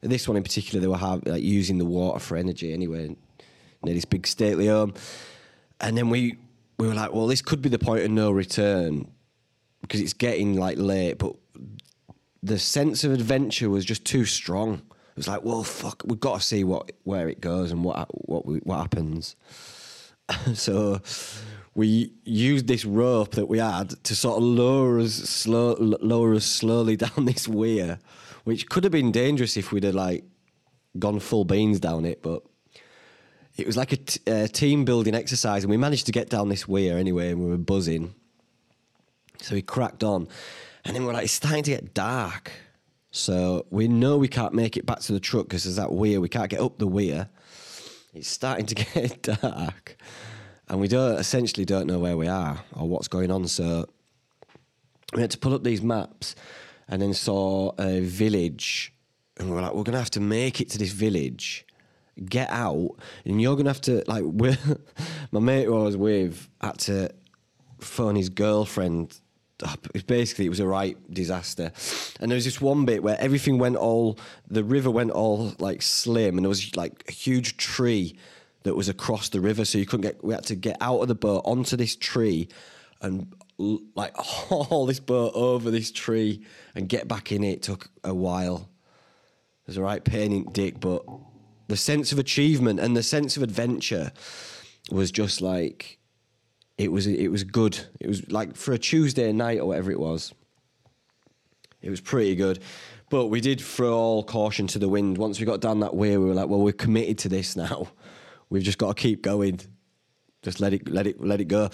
this 0.00 0.28
one 0.28 0.36
in 0.36 0.42
particular, 0.42 0.80
they 0.80 0.86
were 0.86 1.20
like, 1.26 1.42
using 1.42 1.78
the 1.78 1.84
water 1.84 2.20
for 2.20 2.36
energy 2.36 2.72
anyway. 2.72 3.16
Near 3.82 3.94
this 3.94 4.06
big 4.06 4.26
stately 4.26 4.68
home, 4.68 4.94
and 5.80 5.98
then 5.98 6.08
we 6.08 6.38
we 6.78 6.86
were 6.88 6.94
like, 6.94 7.12
well, 7.12 7.26
this 7.26 7.42
could 7.42 7.60
be 7.60 7.68
the 7.68 7.78
point 7.78 8.04
of 8.04 8.10
no 8.10 8.30
return 8.30 9.08
because 9.84 10.00
it's 10.00 10.14
getting 10.14 10.56
like 10.56 10.78
late, 10.78 11.18
but 11.18 11.36
the 12.42 12.58
sense 12.58 13.04
of 13.04 13.12
adventure 13.12 13.68
was 13.68 13.84
just 13.84 14.04
too 14.04 14.24
strong. 14.24 14.74
It 14.74 15.16
was 15.16 15.28
like, 15.28 15.44
well, 15.44 15.62
fuck, 15.62 16.02
we've 16.06 16.18
got 16.18 16.40
to 16.40 16.44
see 16.44 16.64
what 16.64 16.90
where 17.04 17.28
it 17.28 17.40
goes 17.40 17.70
and 17.70 17.84
what 17.84 18.08
what 18.28 18.44
what 18.66 18.78
happens. 18.78 19.36
so 20.54 21.00
we 21.74 22.12
used 22.24 22.66
this 22.66 22.84
rope 22.84 23.32
that 23.32 23.46
we 23.46 23.58
had 23.58 23.90
to 24.04 24.16
sort 24.16 24.38
of 24.38 24.42
lower 24.42 24.98
us 25.00 25.14
slow, 25.14 25.74
lower 25.78 26.34
us 26.34 26.46
slowly 26.46 26.96
down 27.04 27.26
this 27.26 27.46
weir, 27.46 27.98
which 28.44 28.68
could 28.68 28.84
have 28.84 28.92
been 28.92 29.12
dangerous 29.12 29.56
if 29.56 29.70
we'd 29.70 29.84
have 29.84 29.94
like 29.94 30.24
gone 30.98 31.20
full 31.20 31.44
beans 31.44 31.78
down 31.78 32.04
it, 32.04 32.22
but 32.22 32.42
it 33.56 33.66
was 33.66 33.76
like 33.76 33.92
a 34.26 34.48
team 34.48 34.84
building 34.84 35.14
exercise, 35.14 35.62
and 35.62 35.70
we 35.70 35.76
managed 35.76 36.06
to 36.06 36.12
get 36.12 36.28
down 36.30 36.48
this 36.48 36.66
weir 36.66 36.98
anyway, 36.98 37.30
and 37.30 37.40
we 37.40 37.50
were 37.50 37.58
buzzing. 37.58 38.14
So 39.40 39.54
we 39.54 39.62
cracked 39.62 40.04
on, 40.04 40.28
and 40.84 40.94
then 40.94 41.04
we're 41.04 41.12
like, 41.12 41.24
it's 41.24 41.32
starting 41.32 41.62
to 41.64 41.70
get 41.70 41.94
dark. 41.94 42.52
So 43.10 43.66
we 43.70 43.88
know 43.88 44.16
we 44.16 44.28
can't 44.28 44.54
make 44.54 44.76
it 44.76 44.86
back 44.86 45.00
to 45.00 45.12
the 45.12 45.20
truck 45.20 45.46
because 45.46 45.64
there's 45.64 45.76
that 45.76 45.92
weir. 45.92 46.20
We 46.20 46.28
can't 46.28 46.50
get 46.50 46.60
up 46.60 46.78
the 46.78 46.86
weir. 46.86 47.28
It's 48.12 48.28
starting 48.28 48.66
to 48.66 48.74
get 48.94 49.22
dark, 49.22 49.96
and 50.68 50.80
we 50.80 50.88
don't 50.88 51.18
essentially 51.18 51.64
don't 51.64 51.86
know 51.86 51.98
where 51.98 52.16
we 52.16 52.28
are 52.28 52.64
or 52.72 52.88
what's 52.88 53.08
going 53.08 53.30
on. 53.30 53.46
So 53.48 53.86
we 55.14 55.20
had 55.20 55.30
to 55.32 55.38
pull 55.38 55.54
up 55.54 55.64
these 55.64 55.82
maps, 55.82 56.34
and 56.88 57.00
then 57.00 57.14
saw 57.14 57.72
a 57.78 58.00
village, 58.00 58.92
and 59.36 59.48
we 59.48 59.54
were 59.54 59.62
like, 59.62 59.74
we're 59.74 59.84
gonna 59.84 59.98
have 59.98 60.10
to 60.10 60.20
make 60.20 60.60
it 60.60 60.70
to 60.70 60.78
this 60.78 60.92
village 60.92 61.66
get 62.24 62.50
out, 62.50 62.96
and 63.24 63.40
you're 63.40 63.56
gonna 63.56 63.70
have 63.70 63.80
to 63.82 64.02
like. 64.06 64.24
My 65.32 65.40
mate 65.40 65.64
who 65.64 65.78
I 65.78 65.82
was 65.82 65.96
with 65.96 66.48
had 66.60 66.78
to 66.80 67.10
phone 67.80 68.16
his 68.16 68.28
girlfriend. 68.28 69.20
Basically, 70.06 70.46
it 70.46 70.50
was 70.50 70.60
a 70.60 70.66
right 70.66 70.96
disaster, 71.12 71.72
and 72.20 72.30
there 72.30 72.36
was 72.36 72.44
this 72.44 72.60
one 72.60 72.84
bit 72.84 73.02
where 73.02 73.16
everything 73.20 73.58
went 73.58 73.76
all. 73.76 74.18
The 74.48 74.64
river 74.64 74.90
went 74.90 75.10
all 75.10 75.54
like 75.58 75.82
slim, 75.82 76.36
and 76.36 76.44
there 76.44 76.48
was 76.48 76.76
like 76.76 77.04
a 77.08 77.12
huge 77.12 77.56
tree 77.56 78.16
that 78.64 78.74
was 78.74 78.88
across 78.88 79.28
the 79.28 79.40
river, 79.40 79.64
so 79.64 79.78
you 79.78 79.86
couldn't 79.86 80.02
get. 80.02 80.24
We 80.24 80.34
had 80.34 80.44
to 80.44 80.54
get 80.54 80.76
out 80.80 81.00
of 81.00 81.08
the 81.08 81.14
boat 81.14 81.42
onto 81.44 81.76
this 81.76 81.96
tree, 81.96 82.48
and 83.00 83.32
like 83.58 84.14
haul 84.16 84.86
this 84.86 85.00
boat 85.00 85.32
over 85.34 85.70
this 85.70 85.90
tree 85.90 86.44
and 86.74 86.88
get 86.88 87.08
back 87.08 87.32
in 87.32 87.44
it 87.44 87.62
took 87.62 87.88
a 88.02 88.14
while. 88.14 88.68
It 89.62 89.68
was 89.68 89.76
a 89.76 89.82
right 89.82 90.04
pain 90.04 90.32
in 90.32 90.44
dick, 90.52 90.80
but 90.80 91.02
the 91.68 91.76
sense 91.76 92.12
of 92.12 92.18
achievement 92.18 92.80
and 92.80 92.96
the 92.96 93.02
sense 93.02 93.36
of 93.36 93.42
adventure 93.42 94.12
was 94.90 95.10
just 95.10 95.40
like 95.40 95.98
it 96.78 96.90
was 96.90 97.06
it 97.06 97.28
was 97.28 97.44
good. 97.44 97.78
It 98.00 98.08
was 98.08 98.30
like 98.30 98.56
for 98.56 98.72
a 98.72 98.78
Tuesday 98.78 99.32
night 99.32 99.60
or 99.60 99.66
whatever 99.66 99.90
it 99.90 100.00
was. 100.00 100.32
It 101.82 101.90
was 101.90 102.00
pretty 102.00 102.34
good. 102.34 102.60
But 103.10 103.26
we 103.26 103.40
did 103.40 103.60
throw 103.60 103.94
all 103.94 104.24
caution 104.24 104.66
to 104.68 104.78
the 104.78 104.88
wind. 104.88 105.18
Once 105.18 105.38
we 105.38 105.46
got 105.46 105.60
down 105.60 105.80
that 105.80 105.94
way, 105.94 106.16
we 106.16 106.24
were 106.24 106.34
like, 106.34 106.48
well, 106.48 106.60
we're 106.60 106.72
committed 106.72 107.18
to 107.18 107.28
this 107.28 107.54
now. 107.54 107.88
We've 108.50 108.62
just 108.62 108.78
got 108.78 108.96
to 108.96 109.02
keep 109.02 109.22
going. 109.22 109.60
Just 110.42 110.60
let 110.60 110.72
it 110.72 110.88
let 110.88 111.06
it 111.06 111.20
let 111.20 111.40
it 111.40 111.46
go. 111.46 111.70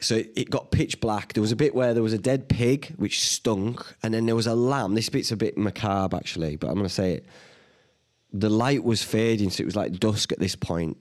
So 0.00 0.16
it, 0.16 0.32
it 0.34 0.50
got 0.50 0.70
pitch 0.70 1.00
black. 1.00 1.34
There 1.34 1.42
was 1.42 1.52
a 1.52 1.56
bit 1.56 1.74
where 1.74 1.92
there 1.92 2.02
was 2.02 2.12
a 2.12 2.18
dead 2.18 2.48
pig 2.48 2.94
which 2.96 3.20
stunk, 3.20 3.84
and 4.02 4.14
then 4.14 4.26
there 4.26 4.36
was 4.36 4.46
a 4.46 4.54
lamb. 4.54 4.94
This 4.94 5.08
bit's 5.08 5.30
a 5.30 5.36
bit 5.36 5.58
macabre 5.58 6.16
actually, 6.16 6.56
but 6.56 6.68
I'm 6.68 6.76
gonna 6.76 6.88
say 6.88 7.14
it 7.14 7.26
the 8.32 8.50
light 8.50 8.84
was 8.84 9.02
fading, 9.02 9.50
so 9.50 9.62
it 9.62 9.66
was 9.66 9.76
like 9.76 9.98
dusk 9.98 10.32
at 10.32 10.38
this 10.38 10.54
point, 10.56 10.96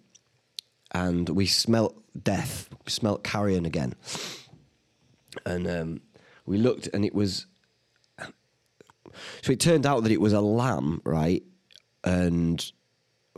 and 0.92 1.30
we 1.30 1.46
smelt 1.46 1.99
death, 2.22 2.70
we 2.86 2.92
smelt 2.92 3.24
carrion 3.24 3.66
again, 3.66 3.94
and 5.46 5.68
um, 5.68 6.02
we 6.46 6.58
looked, 6.58 6.88
and 6.94 7.06
it 7.06 7.14
was. 7.14 7.46
So 9.42 9.52
it 9.52 9.60
turned 9.60 9.86
out 9.86 10.04
that 10.04 10.12
it 10.12 10.22
was 10.22 10.34
a 10.34 10.42
lamb, 10.42 11.02
right? 11.04 11.44
And 12.04 12.72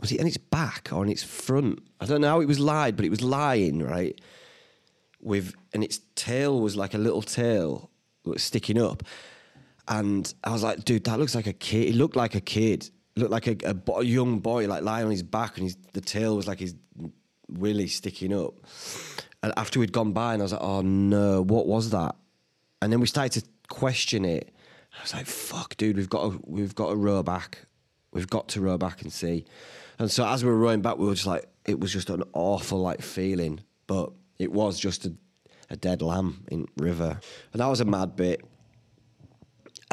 was 0.00 0.12
it 0.12 0.20
on 0.20 0.26
its 0.26 0.36
back 0.36 0.90
or 0.92 1.00
on 1.00 1.08
its 1.08 1.22
front? 1.22 1.80
I 2.00 2.06
don't 2.06 2.20
know 2.20 2.28
how 2.28 2.40
it 2.40 2.46
was 2.46 2.60
lied, 2.60 2.94
but 2.94 3.04
it 3.04 3.10
was 3.10 3.22
lying, 3.22 3.82
right? 3.82 4.20
With 5.20 5.54
and 5.72 5.82
its 5.82 6.00
tail 6.14 6.60
was 6.60 6.76
like 6.76 6.94
a 6.94 6.98
little 6.98 7.22
tail 7.22 7.90
sticking 8.36 8.80
up, 8.80 9.02
and 9.88 10.32
I 10.44 10.50
was 10.50 10.62
like, 10.62 10.84
dude, 10.84 11.04
that 11.04 11.18
looks 11.18 11.34
like 11.34 11.46
a 11.46 11.52
kid. 11.52 11.88
It 11.88 11.94
looked 11.94 12.16
like 12.16 12.34
a 12.34 12.40
kid 12.40 12.90
looked 13.16 13.30
like 13.30 13.46
a, 13.46 13.56
a, 13.64 13.92
a 13.92 14.04
young 14.04 14.38
boy, 14.38 14.66
like 14.66 14.82
lying 14.82 15.04
on 15.04 15.10
his 15.10 15.22
back, 15.22 15.56
and 15.56 15.64
his, 15.64 15.76
the 15.92 16.00
tail 16.00 16.36
was 16.36 16.46
like 16.46 16.60
his 16.60 16.74
willy 17.48 17.86
sticking 17.88 18.32
up. 18.32 18.54
And 19.42 19.52
after 19.56 19.80
we'd 19.80 19.92
gone 19.92 20.12
by, 20.12 20.34
and 20.34 20.42
I 20.42 20.44
was 20.44 20.52
like, 20.52 20.62
"Oh 20.62 20.82
no, 20.82 21.42
what 21.42 21.66
was 21.66 21.90
that?" 21.90 22.16
And 22.80 22.92
then 22.92 23.00
we 23.00 23.06
started 23.06 23.42
to 23.42 23.48
question 23.68 24.24
it. 24.24 24.52
I 24.98 25.02
was 25.02 25.14
like, 25.14 25.26
"Fuck, 25.26 25.76
dude, 25.76 25.96
we've 25.96 26.08
got 26.08 26.30
to, 26.30 26.40
we've 26.44 26.74
got 26.74 26.90
to 26.90 26.96
row 26.96 27.22
back. 27.22 27.66
We've 28.12 28.28
got 28.28 28.48
to 28.48 28.60
row 28.60 28.78
back 28.78 29.02
and 29.02 29.12
see." 29.12 29.44
And 29.98 30.10
so 30.10 30.26
as 30.26 30.44
we 30.44 30.50
were 30.50 30.58
rowing 30.58 30.82
back, 30.82 30.98
we 30.98 31.06
were 31.06 31.14
just 31.14 31.26
like, 31.26 31.48
it 31.64 31.80
was 31.80 31.92
just 31.92 32.10
an 32.10 32.22
awful 32.32 32.78
like 32.78 33.02
feeling, 33.02 33.60
but 33.86 34.12
it 34.38 34.52
was 34.52 34.78
just 34.78 35.06
a, 35.06 35.14
a 35.70 35.76
dead 35.76 36.02
lamb 36.02 36.44
in 36.50 36.66
river, 36.76 37.20
and 37.52 37.60
that 37.60 37.66
was 37.66 37.80
a 37.80 37.84
mad 37.84 38.16
bit 38.16 38.42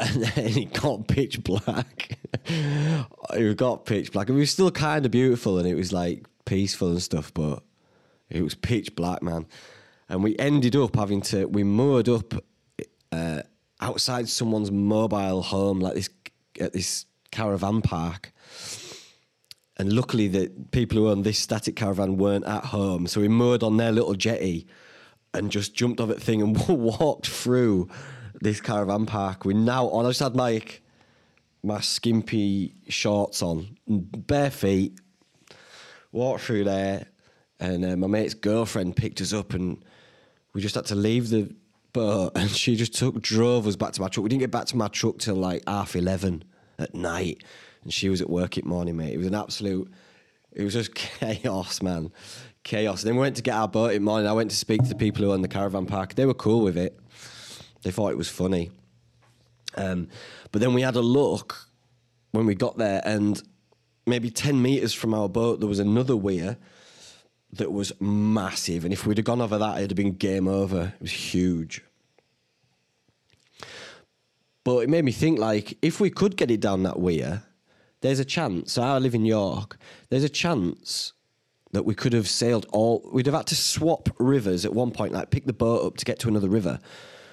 and 0.00 0.22
then 0.22 0.58
it 0.58 0.72
got 0.72 1.06
pitch 1.08 1.42
black. 1.44 2.18
it 2.46 3.56
got 3.56 3.84
pitch 3.84 4.12
black. 4.12 4.28
And 4.28 4.38
it 4.38 4.40
was 4.40 4.50
still 4.50 4.70
kind 4.70 5.04
of 5.04 5.10
beautiful 5.10 5.58
and 5.58 5.68
it 5.68 5.74
was 5.74 5.92
like 5.92 6.26
peaceful 6.44 6.88
and 6.88 7.02
stuff, 7.02 7.32
but 7.34 7.62
it 8.28 8.42
was 8.42 8.54
pitch 8.54 8.94
black, 8.94 9.22
man. 9.22 9.46
And 10.08 10.22
we 10.22 10.36
ended 10.38 10.76
up 10.76 10.96
having 10.96 11.20
to, 11.22 11.46
we 11.46 11.62
moored 11.62 12.08
up 12.08 12.34
uh, 13.12 13.42
outside 13.80 14.28
someone's 14.28 14.70
mobile 14.70 15.42
home, 15.42 15.80
like 15.80 15.94
this, 15.94 16.10
at 16.60 16.72
this 16.72 17.06
caravan 17.30 17.82
park. 17.82 18.32
And 19.76 19.92
luckily, 19.92 20.28
the 20.28 20.50
people 20.72 20.98
who 20.98 21.08
owned 21.08 21.24
this 21.24 21.38
static 21.38 21.74
caravan 21.76 22.18
weren't 22.18 22.44
at 22.44 22.66
home. 22.66 23.06
So 23.06 23.20
we 23.20 23.28
moored 23.28 23.62
on 23.62 23.78
their 23.78 23.92
little 23.92 24.14
jetty 24.14 24.66
and 25.32 25.50
just 25.50 25.74
jumped 25.74 26.00
off 26.00 26.08
that 26.08 26.20
thing 26.20 26.42
and 26.42 26.68
walked 26.68 27.28
through 27.28 27.88
this 28.40 28.60
caravan 28.60 29.06
park. 29.06 29.44
We 29.44 29.54
now 29.54 29.88
on. 29.88 30.06
I 30.06 30.10
just 30.10 30.20
had 30.20 30.34
my 30.34 30.62
my 31.62 31.80
skimpy 31.80 32.74
shorts 32.88 33.42
on, 33.42 33.76
bare 33.86 34.50
feet. 34.50 34.98
Walked 36.12 36.42
through 36.42 36.64
there, 36.64 37.06
and 37.58 37.84
uh, 37.84 37.96
my 37.96 38.06
mate's 38.06 38.34
girlfriend 38.34 38.96
picked 38.96 39.20
us 39.20 39.32
up, 39.32 39.54
and 39.54 39.84
we 40.52 40.60
just 40.60 40.74
had 40.74 40.86
to 40.86 40.94
leave 40.94 41.30
the 41.30 41.54
boat, 41.92 42.32
and 42.36 42.50
she 42.50 42.76
just 42.76 42.94
took 42.94 43.20
drove 43.20 43.66
us 43.66 43.76
back 43.76 43.92
to 43.92 44.00
my 44.00 44.08
truck. 44.08 44.24
We 44.24 44.28
didn't 44.28 44.40
get 44.40 44.50
back 44.50 44.66
to 44.66 44.76
my 44.76 44.88
truck 44.88 45.18
till 45.18 45.36
like 45.36 45.62
half 45.66 45.94
eleven 45.94 46.44
at 46.78 46.94
night, 46.94 47.44
and 47.82 47.92
she 47.92 48.08
was 48.08 48.20
at 48.20 48.28
work 48.28 48.58
at 48.58 48.64
morning, 48.64 48.96
mate. 48.96 49.14
It 49.14 49.18
was 49.18 49.26
an 49.26 49.34
absolute. 49.34 49.90
It 50.52 50.64
was 50.64 50.72
just 50.72 50.94
chaos, 50.96 51.82
man. 51.82 52.12
Chaos. 52.62 53.02
And 53.02 53.08
then 53.08 53.16
we 53.16 53.20
went 53.20 53.36
to 53.36 53.42
get 53.42 53.54
our 53.54 53.68
boat 53.68 53.92
in 53.92 54.02
morning. 54.02 54.28
I 54.28 54.32
went 54.32 54.50
to 54.50 54.56
speak 54.56 54.82
to 54.82 54.88
the 54.88 54.94
people 54.94 55.24
who 55.24 55.32
own 55.32 55.42
the 55.42 55.48
caravan 55.48 55.86
park. 55.86 56.14
They 56.14 56.26
were 56.26 56.34
cool 56.34 56.62
with 56.62 56.76
it. 56.76 56.98
They 57.82 57.90
thought 57.90 58.10
it 58.10 58.18
was 58.18 58.28
funny. 58.28 58.70
Um, 59.76 60.08
but 60.52 60.60
then 60.60 60.74
we 60.74 60.82
had 60.82 60.96
a 60.96 61.00
look 61.00 61.66
when 62.32 62.46
we 62.46 62.54
got 62.54 62.76
there, 62.78 63.00
and 63.04 63.40
maybe 64.06 64.30
10 64.30 64.60
metres 64.60 64.92
from 64.92 65.14
our 65.14 65.28
boat, 65.28 65.60
there 65.60 65.68
was 65.68 65.78
another 65.78 66.16
weir 66.16 66.56
that 67.52 67.72
was 67.72 67.92
massive. 68.00 68.84
And 68.84 68.92
if 68.92 69.06
we'd 69.06 69.18
have 69.18 69.24
gone 69.24 69.40
over 69.40 69.58
that, 69.58 69.78
it'd 69.78 69.90
have 69.90 69.96
been 69.96 70.14
game 70.14 70.48
over. 70.48 70.92
It 70.94 71.02
was 71.02 71.12
huge. 71.12 71.82
But 74.64 74.78
it 74.80 74.90
made 74.90 75.04
me 75.04 75.12
think 75.12 75.38
like, 75.38 75.78
if 75.82 76.00
we 76.00 76.10
could 76.10 76.36
get 76.36 76.50
it 76.50 76.60
down 76.60 76.82
that 76.84 77.00
weir, 77.00 77.42
there's 78.02 78.20
a 78.20 78.24
chance. 78.24 78.72
So 78.72 78.82
I 78.82 78.98
live 78.98 79.14
in 79.14 79.24
York. 79.24 79.78
There's 80.08 80.24
a 80.24 80.28
chance 80.28 81.12
that 81.72 81.84
we 81.84 81.94
could 81.94 82.12
have 82.12 82.28
sailed 82.28 82.66
all. 82.70 83.08
We'd 83.12 83.26
have 83.26 83.34
had 83.34 83.46
to 83.48 83.56
swap 83.56 84.08
rivers 84.18 84.64
at 84.64 84.74
one 84.74 84.90
point, 84.90 85.12
like 85.12 85.30
pick 85.30 85.46
the 85.46 85.52
boat 85.52 85.86
up 85.86 85.96
to 85.98 86.04
get 86.04 86.18
to 86.20 86.28
another 86.28 86.48
river. 86.48 86.78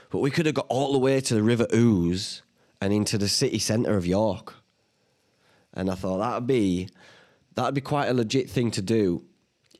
But 0.09 0.19
we 0.19 0.31
could 0.31 0.45
have 0.45 0.55
got 0.55 0.67
all 0.69 0.93
the 0.93 0.99
way 0.99 1.19
to 1.19 1.33
the 1.33 1.43
River 1.43 1.67
Ouse 1.73 2.41
and 2.79 2.93
into 2.93 3.17
the 3.17 3.27
city 3.27 3.59
centre 3.59 3.97
of 3.97 4.05
York. 4.05 4.55
And 5.77 5.91
I 5.91 5.95
thought 5.95 6.17
that'd 6.17 6.47
be 6.47 6.89
that'd 7.55 7.75
be 7.75 7.81
quite 7.81 8.07
a 8.07 8.13
legit 8.13 8.49
thing 8.49 8.71
to 8.71 8.81
do. 8.81 9.23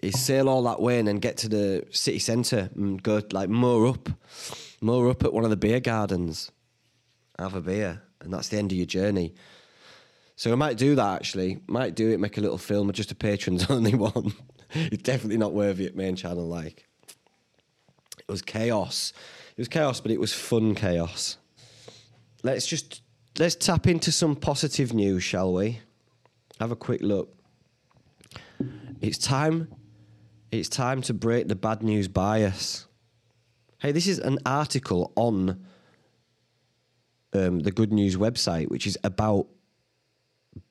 Is 0.03 0.23
sail 0.23 0.47
all 0.47 0.62
that 0.63 0.79
way 0.79 0.99
and 0.99 1.07
then 1.07 1.17
get 1.17 1.38
to 1.38 1.49
the 1.49 1.83
city 1.89 2.19
centre 2.19 2.69
and 2.75 3.01
go 3.01 3.19
like 3.31 3.49
moor 3.49 3.88
up, 3.88 4.10
moor 4.79 5.10
up 5.10 5.23
at 5.23 5.33
one 5.33 5.43
of 5.43 5.49
the 5.49 5.57
beer 5.57 5.79
gardens, 5.79 6.51
have 7.39 7.55
a 7.55 7.62
beer, 7.62 8.03
and 8.21 8.31
that's 8.31 8.49
the 8.49 8.60
end 8.60 8.71
of 8.71 8.77
your 8.77 8.86
journey. 8.86 9.33
So 10.36 10.51
I 10.51 10.55
might 10.55 10.77
do 10.77 10.93
that 10.93 11.15
actually. 11.15 11.62
Might 11.65 11.95
do 11.95 12.12
it, 12.12 12.19
make 12.19 12.38
a 12.38 12.41
little 12.41 12.60
film, 12.60 12.91
just 12.91 13.12
a 13.12 13.15
patrons 13.15 13.65
only 13.71 13.95
one. 13.95 14.33
it's 14.69 15.01
definitely 15.01 15.38
not 15.38 15.53
worthy 15.53 15.88
at 15.88 15.95
main 15.95 16.15
channel. 16.15 16.47
Like 16.47 16.86
it 18.19 18.31
was 18.31 18.43
chaos. 18.43 19.13
It 19.49 19.62
was 19.62 19.67
chaos, 19.67 19.99
but 19.99 20.12
it 20.12 20.19
was 20.19 20.31
fun 20.31 20.75
chaos. 20.75 21.38
Let's 22.43 22.67
just 22.67 23.01
let's 23.39 23.55
tap 23.55 23.88
into 23.88 24.12
some 24.12 24.36
positive 24.36 24.93
news, 24.93 25.23
shall 25.23 25.51
we? 25.53 25.79
Have 26.59 26.71
a 26.71 26.75
quick 26.75 27.01
look. 27.01 27.33
It's 28.99 29.17
time. 29.17 29.67
It's 30.51 30.69
time 30.69 31.01
to 31.03 31.13
break 31.13 31.47
the 31.47 31.55
bad 31.55 31.83
news 31.83 32.07
bias. 32.07 32.87
Hey, 33.79 33.91
this 33.91 34.07
is 34.07 34.17
an 34.17 34.39
article 34.45 35.11
on 35.15 35.63
um, 37.33 37.59
the 37.59 37.71
Good 37.71 37.93
News 37.93 38.17
website, 38.17 38.69
which 38.69 38.87
is 38.87 38.97
about 39.03 39.47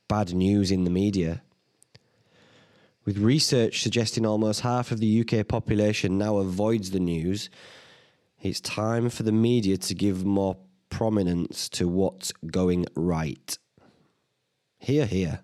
bad 0.08 0.34
news 0.34 0.72
in 0.72 0.84
the 0.84 0.90
media. 0.90 1.42
With 3.04 3.18
research 3.18 3.82
suggesting 3.82 4.26
almost 4.26 4.62
half 4.62 4.90
of 4.90 4.98
the 4.98 5.20
UK 5.20 5.46
population 5.46 6.18
now 6.18 6.38
avoids 6.38 6.90
the 6.90 6.98
news, 6.98 7.48
it's 8.42 8.60
time 8.60 9.08
for 9.08 9.22
the 9.22 9.30
media 9.30 9.76
to 9.76 9.94
give 9.94 10.24
more 10.24 10.56
prominence 10.90 11.68
to 11.68 11.86
what's 11.86 12.32
going 12.32 12.86
right. 12.96 13.56
Here, 14.80 15.06
here. 15.06 15.40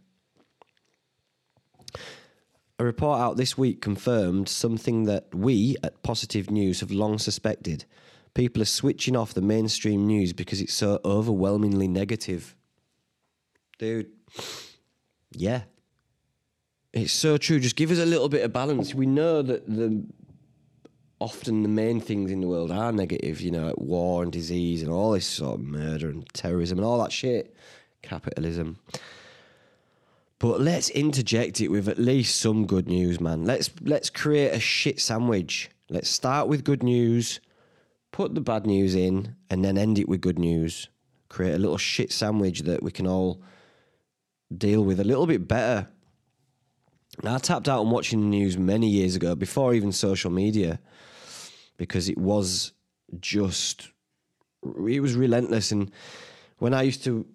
A 2.82 2.84
report 2.84 3.20
out 3.20 3.36
this 3.36 3.56
week 3.56 3.80
confirmed 3.80 4.48
something 4.48 5.04
that 5.04 5.32
we 5.32 5.76
at 5.84 6.02
Positive 6.02 6.50
News 6.50 6.80
have 6.80 6.90
long 6.90 7.16
suspected. 7.16 7.84
People 8.34 8.60
are 8.60 8.64
switching 8.64 9.14
off 9.14 9.34
the 9.34 9.40
mainstream 9.40 10.04
news 10.04 10.32
because 10.32 10.60
it's 10.60 10.74
so 10.74 10.98
overwhelmingly 11.04 11.86
negative. 11.86 12.56
Dude, 13.78 14.10
yeah. 15.30 15.62
It's 16.92 17.12
so 17.12 17.36
true. 17.36 17.60
Just 17.60 17.76
give 17.76 17.92
us 17.92 18.00
a 18.00 18.04
little 18.04 18.28
bit 18.28 18.44
of 18.44 18.52
balance. 18.52 18.92
We 18.96 19.06
know 19.06 19.42
that 19.42 19.64
the 19.68 20.04
often 21.20 21.62
the 21.62 21.68
main 21.68 22.00
things 22.00 22.32
in 22.32 22.40
the 22.40 22.48
world 22.48 22.72
are 22.72 22.90
negative, 22.90 23.40
you 23.40 23.52
know, 23.52 23.66
like 23.66 23.78
war 23.78 24.24
and 24.24 24.32
disease 24.32 24.82
and 24.82 24.90
all 24.90 25.12
this 25.12 25.28
sort 25.28 25.60
of 25.60 25.64
murder 25.64 26.10
and 26.10 26.28
terrorism 26.34 26.78
and 26.78 26.84
all 26.84 27.00
that 27.00 27.12
shit. 27.12 27.54
Capitalism. 28.02 28.80
But 30.42 30.60
let's 30.60 30.90
interject 30.90 31.60
it 31.60 31.68
with 31.68 31.88
at 31.88 32.00
least 32.00 32.40
some 32.40 32.66
good 32.66 32.88
news, 32.88 33.20
man. 33.20 33.44
Let's 33.44 33.70
let's 33.80 34.10
create 34.10 34.52
a 34.52 34.58
shit 34.58 34.98
sandwich. 35.00 35.70
Let's 35.88 36.10
start 36.10 36.48
with 36.48 36.64
good 36.64 36.82
news, 36.82 37.38
put 38.10 38.34
the 38.34 38.40
bad 38.40 38.66
news 38.66 38.96
in, 38.96 39.36
and 39.48 39.64
then 39.64 39.78
end 39.78 40.00
it 40.00 40.08
with 40.08 40.20
good 40.20 40.40
news. 40.40 40.88
Create 41.28 41.54
a 41.54 41.60
little 41.60 41.78
shit 41.78 42.10
sandwich 42.10 42.62
that 42.62 42.82
we 42.82 42.90
can 42.90 43.06
all 43.06 43.40
deal 44.58 44.82
with 44.82 44.98
a 44.98 45.04
little 45.04 45.28
bit 45.28 45.46
better. 45.46 45.86
Now, 47.22 47.36
I 47.36 47.38
tapped 47.38 47.68
out 47.68 47.78
on 47.78 47.92
watching 47.92 48.22
the 48.22 48.26
news 48.26 48.58
many 48.58 48.88
years 48.88 49.14
ago, 49.14 49.36
before 49.36 49.74
even 49.74 49.92
social 49.92 50.32
media, 50.32 50.80
because 51.76 52.08
it 52.08 52.18
was 52.18 52.72
just, 53.20 53.90
it 54.64 55.00
was 55.00 55.14
relentless. 55.14 55.70
And 55.70 55.92
when 56.58 56.74
I 56.74 56.82
used 56.82 57.04
to 57.04 57.26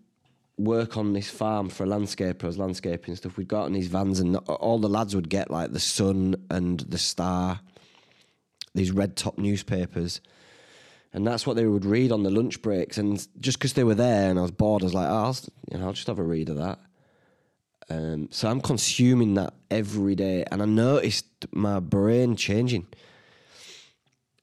work 0.57 0.97
on 0.97 1.13
this 1.13 1.29
farm 1.29 1.69
for 1.69 1.83
a 1.83 1.87
landscaper, 1.87 2.45
as 2.45 2.57
landscaping 2.57 3.15
stuff, 3.15 3.37
we'd 3.37 3.47
go 3.47 3.61
out 3.61 3.67
in 3.67 3.73
these 3.73 3.87
vans 3.87 4.19
and 4.19 4.37
all 4.37 4.79
the 4.79 4.89
lads 4.89 5.15
would 5.15 5.29
get 5.29 5.51
like 5.51 5.71
the 5.71 5.79
Sun 5.79 6.35
and 6.49 6.79
the 6.81 6.97
Star, 6.97 7.59
these 8.73 8.91
red 8.91 9.15
top 9.15 9.37
newspapers. 9.37 10.21
And 11.13 11.25
that's 11.25 11.47
what 11.47 11.55
they 11.55 11.65
would 11.65 11.85
read 11.85 12.11
on 12.11 12.23
the 12.23 12.29
lunch 12.29 12.61
breaks. 12.61 12.97
And 12.97 13.25
just 13.39 13.59
because 13.59 13.73
they 13.73 13.83
were 13.83 13.95
there 13.95 14.29
and 14.29 14.37
I 14.37 14.41
was 14.41 14.51
bored, 14.51 14.83
I 14.83 14.85
was 14.85 14.93
like, 14.93 15.09
oh, 15.09 15.13
I'll, 15.13 15.37
you 15.71 15.77
know, 15.77 15.87
I'll 15.87 15.93
just 15.93 16.07
have 16.07 16.19
a 16.19 16.23
read 16.23 16.49
of 16.49 16.57
that. 16.57 16.79
Um, 17.89 18.27
so 18.31 18.49
I'm 18.49 18.59
consuming 18.59 19.35
that 19.35 19.53
every 19.71 20.15
day, 20.15 20.43
and 20.51 20.61
I 20.61 20.65
noticed 20.65 21.25
my 21.51 21.79
brain 21.79 22.35
changing. 22.35 22.85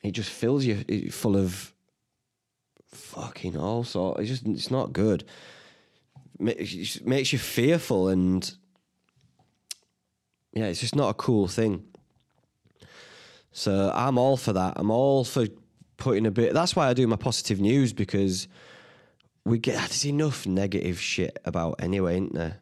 It 0.02 0.12
just 0.12 0.30
fills 0.30 0.64
you 0.64 1.10
full 1.10 1.36
of 1.36 1.74
fucking 2.86 3.56
all 3.56 3.84
sorts. 3.84 4.20
It's 4.20 4.30
just 4.30 4.46
it's 4.46 4.70
not 4.70 4.92
good. 4.92 5.24
Makes 6.38 7.32
you 7.32 7.38
fearful, 7.38 8.08
and 8.08 8.54
yeah, 10.52 10.66
it's 10.66 10.80
just 10.80 10.96
not 10.96 11.10
a 11.10 11.14
cool 11.14 11.48
thing. 11.48 11.84
So 13.52 13.92
I'm 13.94 14.18
all 14.18 14.36
for 14.36 14.52
that. 14.52 14.74
I'm 14.76 14.90
all 14.90 15.24
for 15.24 15.46
putting 15.96 16.26
a 16.26 16.30
bit. 16.30 16.54
That's 16.54 16.74
why 16.74 16.88
I 16.88 16.94
do 16.94 17.06
my 17.06 17.16
positive 17.16 17.60
news 17.60 17.92
because 17.92 18.48
we 19.44 19.58
get 19.58 19.76
there's 19.76 20.06
enough 20.06 20.46
negative 20.46 21.00
shit 21.00 21.38
about 21.44 21.76
anyway, 21.78 22.14
isn't 22.14 22.34
there? 22.34 22.60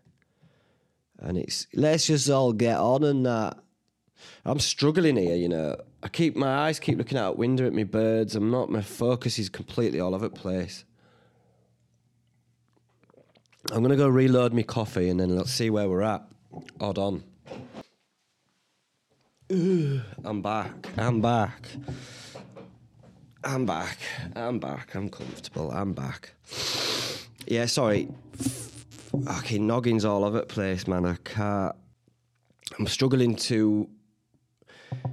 and 1.23 1.39
it's 1.39 1.67
let's 1.73 2.07
just 2.07 2.29
all 2.29 2.53
get 2.53 2.79
on 2.79 3.05
and 3.05 3.25
that. 3.27 3.59
I'm 4.45 4.61
struggling 4.61 5.17
here, 5.17 5.35
you 5.35 5.49
know. 5.49 5.77
I 6.03 6.09
keep 6.09 6.37
my 6.37 6.67
eyes 6.67 6.79
keep 6.79 6.99
looking 6.99 7.19
out 7.19 7.39
window 7.39 7.67
at 7.67 7.73
me 7.73 7.85
birds. 7.85 8.37
I'm 8.37 8.51
not. 8.51 8.71
My 8.71 8.83
focus 8.83 9.39
is 9.39 9.49
completely 9.49 10.01
all 10.01 10.15
over 10.15 10.29
the 10.29 10.35
place. 10.35 10.85
I'm 13.71 13.83
gonna 13.83 13.97
go 13.97 14.09
reload 14.09 14.53
my 14.53 14.63
coffee 14.63 15.09
and 15.09 15.21
then 15.21 15.37
let's 15.37 15.53
see 15.53 15.71
where 15.71 15.89
we're 15.89 16.03
at. 16.03 16.23
Hold 16.81 16.99
on. 16.99 17.25
I'm 19.51 20.43
back. 20.43 20.89
I'm 20.97 21.21
back. 21.21 21.69
I'm 23.45 23.67
back. 23.67 23.99
I'm 24.35 24.59
back. 24.59 24.95
I'm 24.95 25.09
comfortable. 25.09 25.71
I'm 25.71 25.93
back. 25.93 26.35
Yeah, 27.47 27.67
sorry 27.67 28.09
fucking 29.21 29.67
noggins 29.67 30.05
all 30.05 30.25
over 30.25 30.41
the 30.41 30.47
place, 30.47 30.87
man. 30.87 31.05
I 31.05 31.17
can't. 31.25 31.75
I'm 32.79 32.87
struggling 32.87 33.37
to. 33.37 33.89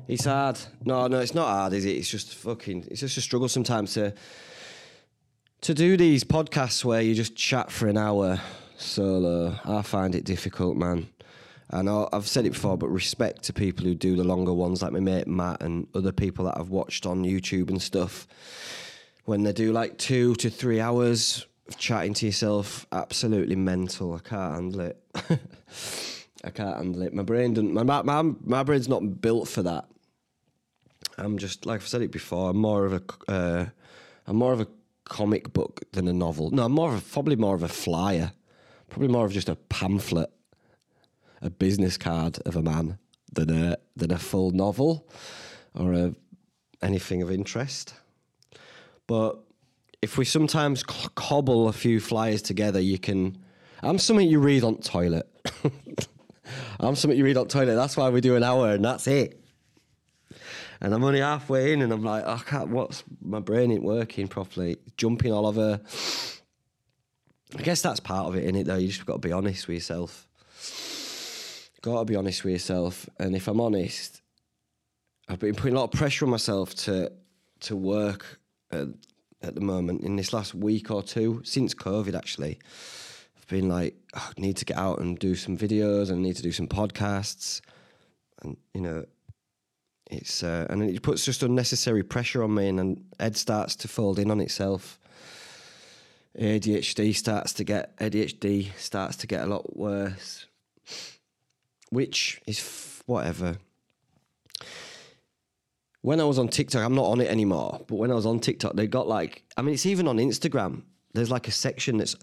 It's 0.07 0.25
hard. 0.25 0.59
No, 0.83 1.07
no, 1.07 1.19
it's 1.19 1.35
not 1.35 1.47
hard, 1.47 1.73
is 1.73 1.85
it? 1.85 1.91
It's 1.91 2.09
just 2.09 2.35
fucking. 2.35 2.87
It's 2.89 3.01
just 3.01 3.17
a 3.17 3.21
struggle 3.21 3.49
sometimes 3.49 3.93
to 3.93 4.13
to 5.61 5.73
do 5.73 5.97
these 5.97 6.23
podcasts 6.23 6.85
where 6.85 7.01
you 7.01 7.13
just 7.13 7.35
chat 7.35 7.71
for 7.71 7.87
an 7.87 7.97
hour 7.97 8.39
solo. 8.77 9.59
I 9.65 9.81
find 9.81 10.15
it 10.15 10.23
difficult, 10.23 10.77
man. 10.77 11.07
And 11.71 11.89
I've 11.89 12.27
said 12.27 12.45
it 12.45 12.53
before, 12.53 12.77
but 12.77 12.87
respect 12.87 13.43
to 13.43 13.53
people 13.53 13.85
who 13.85 13.93
do 13.93 14.15
the 14.15 14.23
longer 14.23 14.53
ones, 14.53 14.81
like 14.81 14.91
my 14.91 14.99
mate 14.99 15.27
Matt 15.27 15.61
and 15.61 15.87
other 15.93 16.11
people 16.11 16.45
that 16.45 16.57
I've 16.57 16.69
watched 16.69 17.05
on 17.05 17.23
YouTube 17.23 17.69
and 17.69 17.81
stuff. 17.81 18.27
When 19.25 19.43
they 19.43 19.51
do 19.51 19.71
like 19.71 19.97
two 19.99 20.33
to 20.35 20.49
three 20.49 20.79
hours, 20.79 21.45
of 21.67 21.77
chatting 21.77 22.15
to 22.15 22.25
yourself, 22.25 22.87
absolutely 22.91 23.55
mental. 23.55 24.15
I 24.15 24.19
can't 24.27 24.55
handle 24.55 24.81
it. 24.81 24.97
I 26.43 26.49
can't 26.49 26.77
handle 26.77 27.03
it. 27.03 27.13
My 27.13 27.21
brain 27.21 27.53
doesn't. 27.53 27.73
My, 27.73 27.83
my 27.83 28.21
my 28.43 28.63
brain's 28.63 28.89
not 28.89 29.21
built 29.21 29.47
for 29.47 29.61
that. 29.63 29.85
I'm 31.17 31.37
just 31.37 31.67
like 31.67 31.81
I've 31.81 31.87
said 31.87 32.01
it 32.01 32.11
before. 32.11 32.49
I'm 32.49 32.57
more 32.57 32.85
of 32.85 32.93
a 32.93 33.31
uh, 33.31 33.65
I'm 34.25 34.35
more 34.35 34.53
of 34.53 34.61
a 34.61 34.67
comic 35.09 35.51
book 35.51 35.81
than 35.91 36.07
a 36.07 36.13
novel. 36.13 36.51
No, 36.51 36.65
I'm 36.65 36.71
more 36.71 36.93
of 36.93 36.99
a, 36.99 37.11
probably 37.11 37.35
more 37.35 37.55
of 37.55 37.63
a 37.63 37.67
flyer. 37.67 38.31
Probably 38.89 39.09
more 39.09 39.25
of 39.25 39.33
just 39.33 39.49
a 39.49 39.55
pamphlet, 39.55 40.31
a 41.41 41.49
business 41.49 41.97
card 41.97 42.39
of 42.45 42.55
a 42.55 42.61
man 42.61 42.97
than 43.31 43.49
a 43.51 43.77
than 43.95 44.11
a 44.11 44.17
full 44.17 44.51
novel 44.51 45.07
or 45.75 45.93
a 45.93 46.15
anything 46.81 47.21
of 47.21 47.29
interest. 47.29 47.93
But 49.05 49.39
if 50.01 50.17
we 50.17 50.25
sometimes 50.25 50.83
cobble 50.83 51.67
a 51.67 51.73
few 51.73 51.99
flyers 51.99 52.41
together, 52.41 52.79
you 52.79 52.97
can. 52.97 53.37
I'm 53.81 53.99
something 53.99 54.27
you 54.27 54.39
read 54.39 54.63
on 54.63 54.77
toilet. 54.77 55.27
I'm 56.79 56.95
something 56.95 57.17
you 57.17 57.23
read 57.23 57.37
on 57.37 57.47
toilet. 57.47 57.75
That's 57.75 57.95
why 57.95 58.09
we 58.09 58.21
do 58.21 58.35
an 58.35 58.43
hour, 58.43 58.71
and 58.71 58.83
that's 58.83 59.07
it. 59.07 59.39
And 60.81 60.93
I'm 60.93 61.03
only 61.03 61.19
halfway 61.19 61.73
in, 61.73 61.81
and 61.81 61.91
I'm 61.91 62.03
like, 62.03 62.25
I 62.25 62.37
can't. 62.37 62.69
What's 62.69 63.03
my 63.21 63.39
brain 63.39 63.71
ain't 63.71 63.83
working 63.83 64.27
properly? 64.27 64.77
Jumping 64.95 65.33
all 65.33 65.45
over. 65.45 65.81
I 67.57 67.61
guess 67.61 67.81
that's 67.81 67.99
part 67.99 68.27
of 68.27 68.35
it, 68.35 68.45
in 68.45 68.55
it 68.55 68.65
though. 68.65 68.77
You 68.77 68.87
just 68.87 69.05
got 69.05 69.21
to 69.21 69.27
be 69.27 69.33
honest 69.33 69.67
with 69.67 69.75
yourself. 69.75 70.27
Got 71.81 71.99
to 71.99 72.05
be 72.05 72.15
honest 72.15 72.43
with 72.43 72.53
yourself, 72.53 73.09
and 73.19 73.35
if 73.35 73.47
I'm 73.47 73.59
honest, 73.59 74.21
I've 75.27 75.39
been 75.39 75.55
putting 75.55 75.75
a 75.75 75.79
lot 75.79 75.93
of 75.93 75.99
pressure 75.99 76.25
on 76.25 76.31
myself 76.31 76.75
to 76.75 77.11
to 77.61 77.75
work 77.75 78.39
at 78.71 79.55
the 79.55 79.61
moment 79.61 80.01
in 80.01 80.15
this 80.15 80.31
last 80.33 80.53
week 80.53 80.91
or 80.91 81.03
two 81.03 81.41
since 81.43 81.73
COVID. 81.73 82.15
Actually, 82.15 82.59
I've 83.37 83.47
been 83.47 83.69
like, 83.69 83.95
oh, 84.15 84.31
I 84.37 84.41
need 84.41 84.57
to 84.57 84.65
get 84.65 84.77
out 84.77 84.99
and 84.99 85.17
do 85.17 85.35
some 85.35 85.57
videos, 85.57 86.09
and 86.09 86.19
I 86.19 86.21
need 86.21 86.35
to 86.35 86.43
do 86.43 86.51
some 86.51 86.67
podcasts, 86.67 87.61
and 88.41 88.57
you 88.73 88.81
know, 88.81 89.05
it's 90.09 90.43
uh, 90.43 90.67
and 90.69 90.83
it 90.83 91.01
puts 91.01 91.25
just 91.25 91.43
unnecessary 91.43 92.03
pressure 92.03 92.43
on 92.43 92.53
me, 92.53 92.67
and 92.67 92.79
then 92.79 93.03
Ed 93.19 93.37
starts 93.37 93.75
to 93.77 93.87
fold 93.87 94.19
in 94.19 94.31
on 94.31 94.39
itself. 94.39 94.99
ADHD 96.37 97.15
starts 97.15 97.53
to 97.53 97.63
get 97.63 97.95
ADHD 97.97 98.75
starts 98.77 99.17
to 99.17 99.27
get 99.27 99.43
a 99.43 99.47
lot 99.47 99.75
worse, 99.75 100.45
which 101.89 102.41
is 102.45 102.59
f- 102.59 103.03
whatever 103.05 103.57
when 106.01 106.19
I 106.19 106.23
was 106.23 106.39
on 106.39 106.47
TikTok, 106.47 106.83
I'm 106.83 106.95
not 106.95 107.05
on 107.05 107.21
it 107.21 107.29
anymore, 107.29 107.81
but 107.87 107.95
when 107.95 108.11
I 108.11 108.15
was 108.15 108.25
on 108.25 108.39
TikTok, 108.39 108.75
they 108.75 108.87
got 108.87 109.07
like, 109.07 109.43
I 109.57 109.61
mean, 109.61 109.73
it's 109.73 109.85
even 109.85 110.07
on 110.07 110.17
Instagram. 110.17 110.83
There's 111.13 111.31
like 111.31 111.47
a 111.47 111.51
section 111.51 111.97
that's 111.97 112.15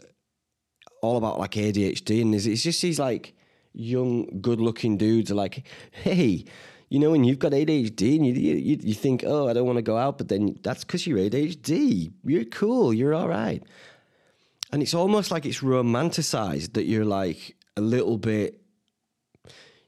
all 1.02 1.16
about 1.18 1.38
like 1.38 1.52
ADHD, 1.52 2.22
and 2.22 2.34
it's 2.34 2.62
just 2.62 2.80
these 2.80 2.98
like 2.98 3.34
young, 3.74 4.40
good 4.40 4.60
looking 4.60 4.96
dudes 4.96 5.30
are 5.30 5.34
like, 5.34 5.66
hey, 5.90 6.46
you 6.88 6.98
know, 6.98 7.10
when 7.10 7.24
you've 7.24 7.38
got 7.38 7.52
ADHD 7.52 8.16
and 8.16 8.26
you, 8.26 8.32
you, 8.32 8.78
you 8.80 8.94
think, 8.94 9.24
oh, 9.26 9.48
I 9.48 9.52
don't 9.52 9.66
want 9.66 9.76
to 9.76 9.82
go 9.82 9.96
out, 9.96 10.18
but 10.18 10.28
then 10.28 10.58
that's 10.62 10.84
because 10.84 11.06
you're 11.06 11.18
ADHD. 11.18 12.12
You're 12.24 12.44
cool. 12.44 12.94
You're 12.94 13.14
all 13.14 13.28
right. 13.28 13.62
And 14.72 14.82
it's 14.82 14.94
almost 14.94 15.30
like 15.30 15.46
it's 15.46 15.60
romanticized 15.60 16.74
that 16.74 16.84
you're 16.84 17.04
like 17.04 17.56
a 17.76 17.80
little 17.80 18.18
bit 18.18 18.60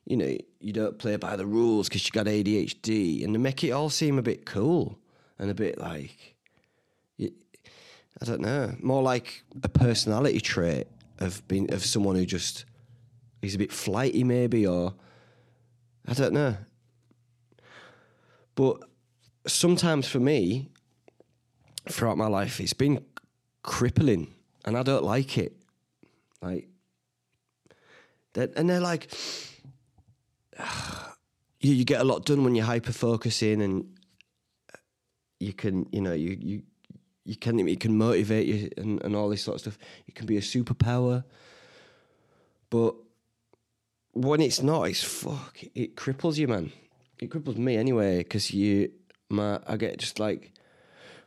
you 0.09 0.17
know, 0.17 0.39
you 0.59 0.73
don't 0.73 0.99
play 0.99 1.17
by 1.17 1.37
the 1.37 1.45
rules 1.45 1.87
because 1.87 2.07
you 2.07 2.11
got 2.13 2.25
ADHD, 2.25 3.23
and 3.23 3.35
they 3.35 3.39
make 3.39 3.63
it 3.63 3.73
all 3.73 3.91
seem 3.91 4.19
a 4.19 4.23
bit 4.23 4.47
cool 4.47 4.99
and 5.39 5.51
a 5.51 5.55
bit 5.55 5.79
like, 5.79 6.35
I 7.21 8.25
don't 8.25 8.41
know, 8.41 8.75
more 8.81 9.03
like 9.03 9.45
a 9.63 9.69
personality 9.69 10.41
trait 10.41 10.89
of 11.19 11.47
being 11.47 11.73
of 11.75 11.85
someone 11.85 12.17
who 12.17 12.25
just 12.25 12.65
is 13.43 13.55
a 13.55 13.59
bit 13.59 13.71
flighty, 13.71 14.25
maybe, 14.25 14.67
or 14.67 14.95
I 16.07 16.15
don't 16.15 16.33
know. 16.33 16.57
But 18.59 18.83
sometimes 19.47 20.09
for 20.09 20.19
me, 20.19 20.69
throughout 21.89 22.19
my 22.19 22.27
life, 22.27 22.59
it's 22.59 22.73
been 22.73 23.05
crippling, 23.63 24.35
and 24.65 24.77
I 24.77 24.83
don't 24.83 25.05
like 25.05 25.39
it. 25.39 25.53
Like, 26.43 26.67
and 28.35 28.69
they're 28.69 28.81
like 28.81 29.15
you, 31.61 31.73
you 31.73 31.85
get 31.85 32.01
a 32.01 32.05
lot 32.05 32.25
done 32.25 32.43
when 32.43 32.57
you're 32.57 32.65
hyper 32.65 32.93
focusing 32.93 33.63
and 33.63 33.97
you 35.39 35.53
can, 35.53 35.87
you 35.93 36.01
know, 36.01 36.13
you 36.13 36.37
you 36.41 36.63
you 37.25 37.37
can 37.37 37.61
it 37.61 37.79
can 37.79 37.97
motivate 37.97 38.49
you 38.49 38.71
and, 38.77 39.01
and 39.05 39.15
all 39.15 39.29
this 39.29 39.45
sort 39.45 39.55
of 39.55 39.61
stuff. 39.61 39.79
It 40.09 40.17
can 40.17 40.27
be 40.27 40.37
a 40.37 40.41
superpower, 40.41 41.23
but 42.71 42.97
when 44.15 44.41
it's 44.41 44.65
not, 44.65 44.89
it's 44.89 45.05
fuck. 45.05 45.59
It 45.77 45.95
cripples 45.95 46.39
you, 46.39 46.49
man. 46.49 46.73
It 47.21 47.31
cripples 47.31 47.57
me 47.57 47.77
anyway 47.77 48.19
because 48.19 48.53
you, 48.53 48.91
my, 49.29 49.61
I 49.67 49.77
get 49.77 49.99
just 49.99 50.19
like 50.19 50.53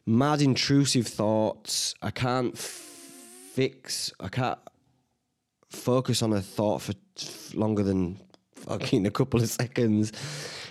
mad 0.06 0.42
intrusive 0.42 1.08
thoughts. 1.08 1.96
I 2.02 2.12
can't 2.12 2.58
fix. 2.58 4.12
I 4.20 4.30
can't 4.30 4.60
focus 5.70 6.22
on 6.22 6.34
a 6.34 6.42
thought 6.42 6.82
for 6.82 6.94
longer 7.54 7.84
than 7.84 8.20
fucking 8.56 9.06
a 9.08 9.12
couple 9.12 9.42
of 9.42 9.50
seconds. 9.50 10.12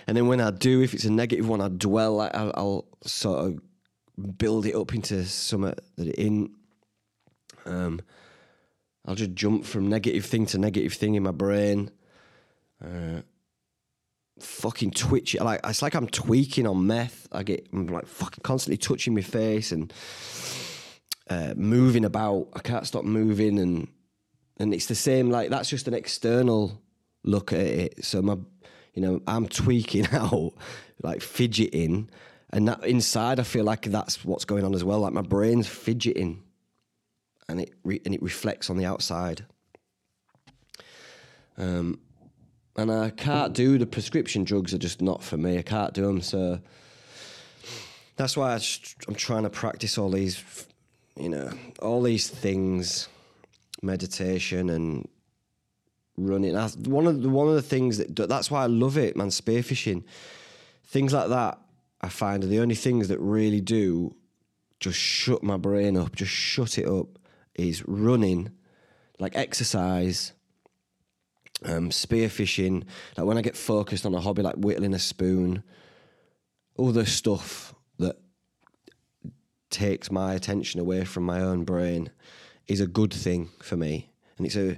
And 0.07 0.17
then 0.17 0.27
when 0.27 0.41
I 0.41 0.51
do, 0.51 0.81
if 0.81 0.93
it's 0.93 1.05
a 1.05 1.11
negative 1.11 1.47
one, 1.47 1.61
I 1.61 1.69
dwell. 1.69 2.15
Like 2.15 2.35
I'll, 2.35 2.51
I'll 2.55 2.85
sort 3.03 3.45
of 3.45 4.37
build 4.37 4.65
it 4.65 4.75
up 4.75 4.93
into 4.93 5.23
something 5.25 5.75
that 5.97 6.07
it 6.07 6.15
in. 6.15 6.51
Um, 7.65 8.01
I'll 9.05 9.15
just 9.15 9.33
jump 9.33 9.65
from 9.65 9.89
negative 9.89 10.25
thing 10.25 10.45
to 10.47 10.57
negative 10.57 10.93
thing 10.93 11.15
in 11.15 11.23
my 11.23 11.31
brain. 11.31 11.91
Uh, 12.83 13.21
fucking 14.41 14.91
twitch. 14.91 15.35
Like 15.39 15.61
it's 15.63 15.81
like 15.81 15.95
I'm 15.95 16.07
tweaking 16.07 16.67
on 16.67 16.87
meth. 16.87 17.27
I 17.31 17.43
get 17.43 17.67
I'm 17.73 17.87
like 17.87 18.07
fucking 18.07 18.41
constantly 18.43 18.77
touching 18.77 19.13
my 19.13 19.21
face 19.21 19.71
and 19.71 19.93
uh, 21.29 21.53
moving 21.55 22.05
about. 22.05 22.49
I 22.53 22.59
can't 22.59 22.85
stop 22.85 23.03
moving 23.03 23.59
and 23.59 23.87
and 24.57 24.73
it's 24.73 24.85
the 24.85 24.95
same. 24.95 25.29
Like 25.29 25.49
that's 25.49 25.69
just 25.69 25.87
an 25.87 25.93
external 25.93 26.81
look 27.23 27.53
at 27.53 27.59
it. 27.59 28.05
So 28.05 28.21
my, 28.21 28.37
you 28.93 29.01
know, 29.01 29.21
I'm 29.27 29.47
tweaking 29.47 30.07
out, 30.11 30.53
like 31.01 31.21
fidgeting, 31.21 32.09
and 32.51 32.67
that 32.67 32.85
inside 32.85 33.39
I 33.39 33.43
feel 33.43 33.63
like 33.63 33.83
that's 33.83 34.23
what's 34.23 34.45
going 34.45 34.65
on 34.65 34.75
as 34.75 34.83
well. 34.83 34.99
Like 34.99 35.13
my 35.13 35.21
brain's 35.21 35.67
fidgeting, 35.67 36.43
and 37.47 37.61
it 37.61 37.73
re- 37.83 38.01
and 38.05 38.13
it 38.13 38.21
reflects 38.21 38.69
on 38.69 38.77
the 38.77 38.85
outside. 38.85 39.45
Um, 41.57 41.99
and 42.75 42.91
I 42.91 43.09
can't 43.09 43.53
do 43.53 43.77
the 43.77 43.85
prescription 43.85 44.43
drugs 44.43 44.73
are 44.73 44.77
just 44.77 45.01
not 45.01 45.23
for 45.23 45.37
me. 45.37 45.57
I 45.57 45.61
can't 45.61 45.93
do 45.93 46.05
them, 46.05 46.21
so 46.21 46.59
that's 48.15 48.37
why 48.37 48.53
I 48.53 48.59
am 49.07 49.15
trying 49.15 49.43
to 49.43 49.49
practice 49.49 49.97
all 49.97 50.09
these, 50.09 50.43
you 51.17 51.29
know, 51.29 51.51
all 51.81 52.01
these 52.01 52.29
things, 52.29 53.09
meditation 53.81 54.69
and 54.69 55.07
running. 56.17 56.53
That's 56.53 56.75
one 56.77 57.07
of 57.07 57.21
the 57.21 57.29
one 57.29 57.47
of 57.47 57.55
the 57.55 57.61
things 57.61 57.97
that 57.97 58.15
that's 58.15 58.49
why 58.49 58.63
I 58.63 58.67
love 58.67 58.97
it, 58.97 59.15
man. 59.15 59.29
Spearfishing, 59.29 60.03
things 60.85 61.13
like 61.13 61.29
that. 61.29 61.59
I 62.03 62.09
find 62.09 62.43
are 62.43 62.47
the 62.47 62.59
only 62.59 62.75
things 62.75 63.09
that 63.09 63.19
really 63.19 63.61
do 63.61 64.15
just 64.79 64.97
shut 64.97 65.43
my 65.43 65.57
brain 65.57 65.95
up, 65.97 66.15
just 66.15 66.31
shut 66.31 66.77
it 66.77 66.87
up. 66.87 67.07
Is 67.55 67.85
running, 67.85 68.51
like 69.19 69.35
exercise 69.35 70.31
um, 71.65 71.89
spearfishing. 71.89 72.83
Like 73.17 73.27
when 73.27 73.37
I 73.37 73.41
get 73.41 73.57
focused 73.57 74.05
on 74.05 74.13
a 74.13 74.21
hobby 74.21 74.41
like 74.41 74.55
whittling 74.55 74.93
a 74.93 74.99
spoon, 74.99 75.63
other 76.77 77.05
stuff 77.05 77.73
that 77.99 78.17
takes 79.69 80.11
my 80.11 80.33
attention 80.33 80.79
away 80.79 81.05
from 81.05 81.23
my 81.23 81.41
own 81.41 81.63
brain 81.63 82.09
is 82.67 82.81
a 82.81 82.87
good 82.87 83.13
thing 83.13 83.49
for 83.61 83.77
me. 83.77 84.09
And 84.37 84.45
it's 84.45 84.55
a 84.55 84.77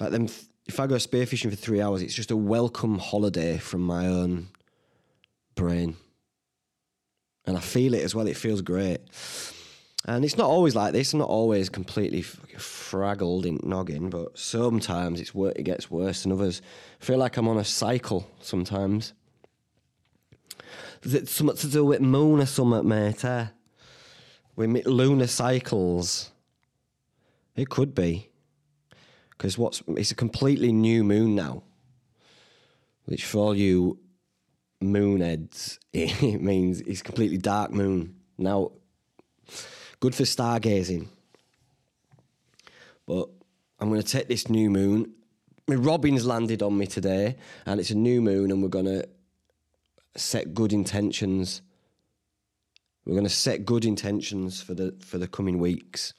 like 0.00 0.10
them. 0.10 0.28
If 0.66 0.80
I 0.80 0.88
go 0.88 0.96
spearfishing 0.96 1.50
for 1.50 1.56
three 1.56 1.80
hours, 1.80 2.02
it's 2.02 2.14
just 2.14 2.32
a 2.32 2.36
welcome 2.36 2.98
holiday 2.98 3.56
from 3.56 3.82
my 3.82 4.08
own 4.08 4.48
brain, 5.54 5.96
and 7.46 7.56
I 7.56 7.60
feel 7.60 7.94
it 7.94 8.02
as 8.02 8.14
well. 8.14 8.26
It 8.26 8.36
feels 8.36 8.62
great. 8.62 8.98
And 10.08 10.24
it's 10.24 10.38
not 10.38 10.48
always 10.48 10.76
like 10.76 10.92
this. 10.92 11.12
I'm 11.12 11.18
not 11.18 11.28
always 11.28 11.68
completely 11.68 12.22
fraggled 12.22 13.44
in 13.44 13.58
noggin, 13.64 14.08
but 14.08 14.38
sometimes 14.38 15.20
it's 15.20 15.34
wor- 15.34 15.52
it 15.56 15.64
gets 15.64 15.90
worse 15.90 16.22
than 16.22 16.30
others. 16.30 16.62
I 17.00 17.04
feel 17.04 17.18
like 17.18 17.36
I'm 17.36 17.48
on 17.48 17.58
a 17.58 17.64
cycle 17.64 18.30
sometimes. 18.40 19.14
Is 21.02 21.12
it 21.12 21.28
something 21.28 21.56
to 21.56 21.68
do 21.68 21.84
with 21.84 22.00
moon 22.00 22.40
or 22.40 22.46
something, 22.46 22.86
mate? 22.88 23.24
Eh? 23.24 23.46
With 24.54 24.86
lunar 24.86 25.26
cycles. 25.26 26.30
It 27.56 27.68
could 27.68 27.92
be. 27.92 28.30
Because 29.30 29.58
what's 29.58 29.82
it's 29.88 30.12
a 30.12 30.16
completely 30.16 30.70
new 30.70 31.02
moon 31.02 31.34
now. 31.34 31.64
Which 33.06 33.24
for 33.24 33.38
all 33.38 33.56
you 33.56 33.98
moonheads, 34.80 35.78
it 35.92 36.40
means 36.40 36.80
it's 36.82 37.02
completely 37.02 37.38
dark 37.38 37.72
moon. 37.72 38.14
Now 38.38 38.70
Good 40.06 40.14
for 40.14 40.22
stargazing. 40.22 41.08
But 43.06 43.28
I'm 43.80 43.88
going 43.88 44.00
to 44.00 44.06
take 44.06 44.28
this 44.28 44.48
new 44.48 44.70
moon. 44.70 45.12
My 45.66 45.74
Robin's 45.74 46.24
landed 46.24 46.62
on 46.62 46.78
me 46.78 46.86
today, 46.86 47.34
and 47.66 47.80
it's 47.80 47.90
a 47.90 47.96
new 47.96 48.22
moon, 48.22 48.52
and 48.52 48.62
we're 48.62 48.68
going 48.68 48.84
to 48.84 49.08
set 50.14 50.54
good 50.54 50.72
intentions. 50.72 51.60
We're 53.04 53.14
going 53.14 53.24
to 53.24 53.30
set 53.30 53.64
good 53.64 53.84
intentions 53.84 54.62
for 54.62 54.74
the 54.74 54.94
for 55.00 55.18
the 55.18 55.26
coming 55.26 55.58
weeks, 55.58 56.14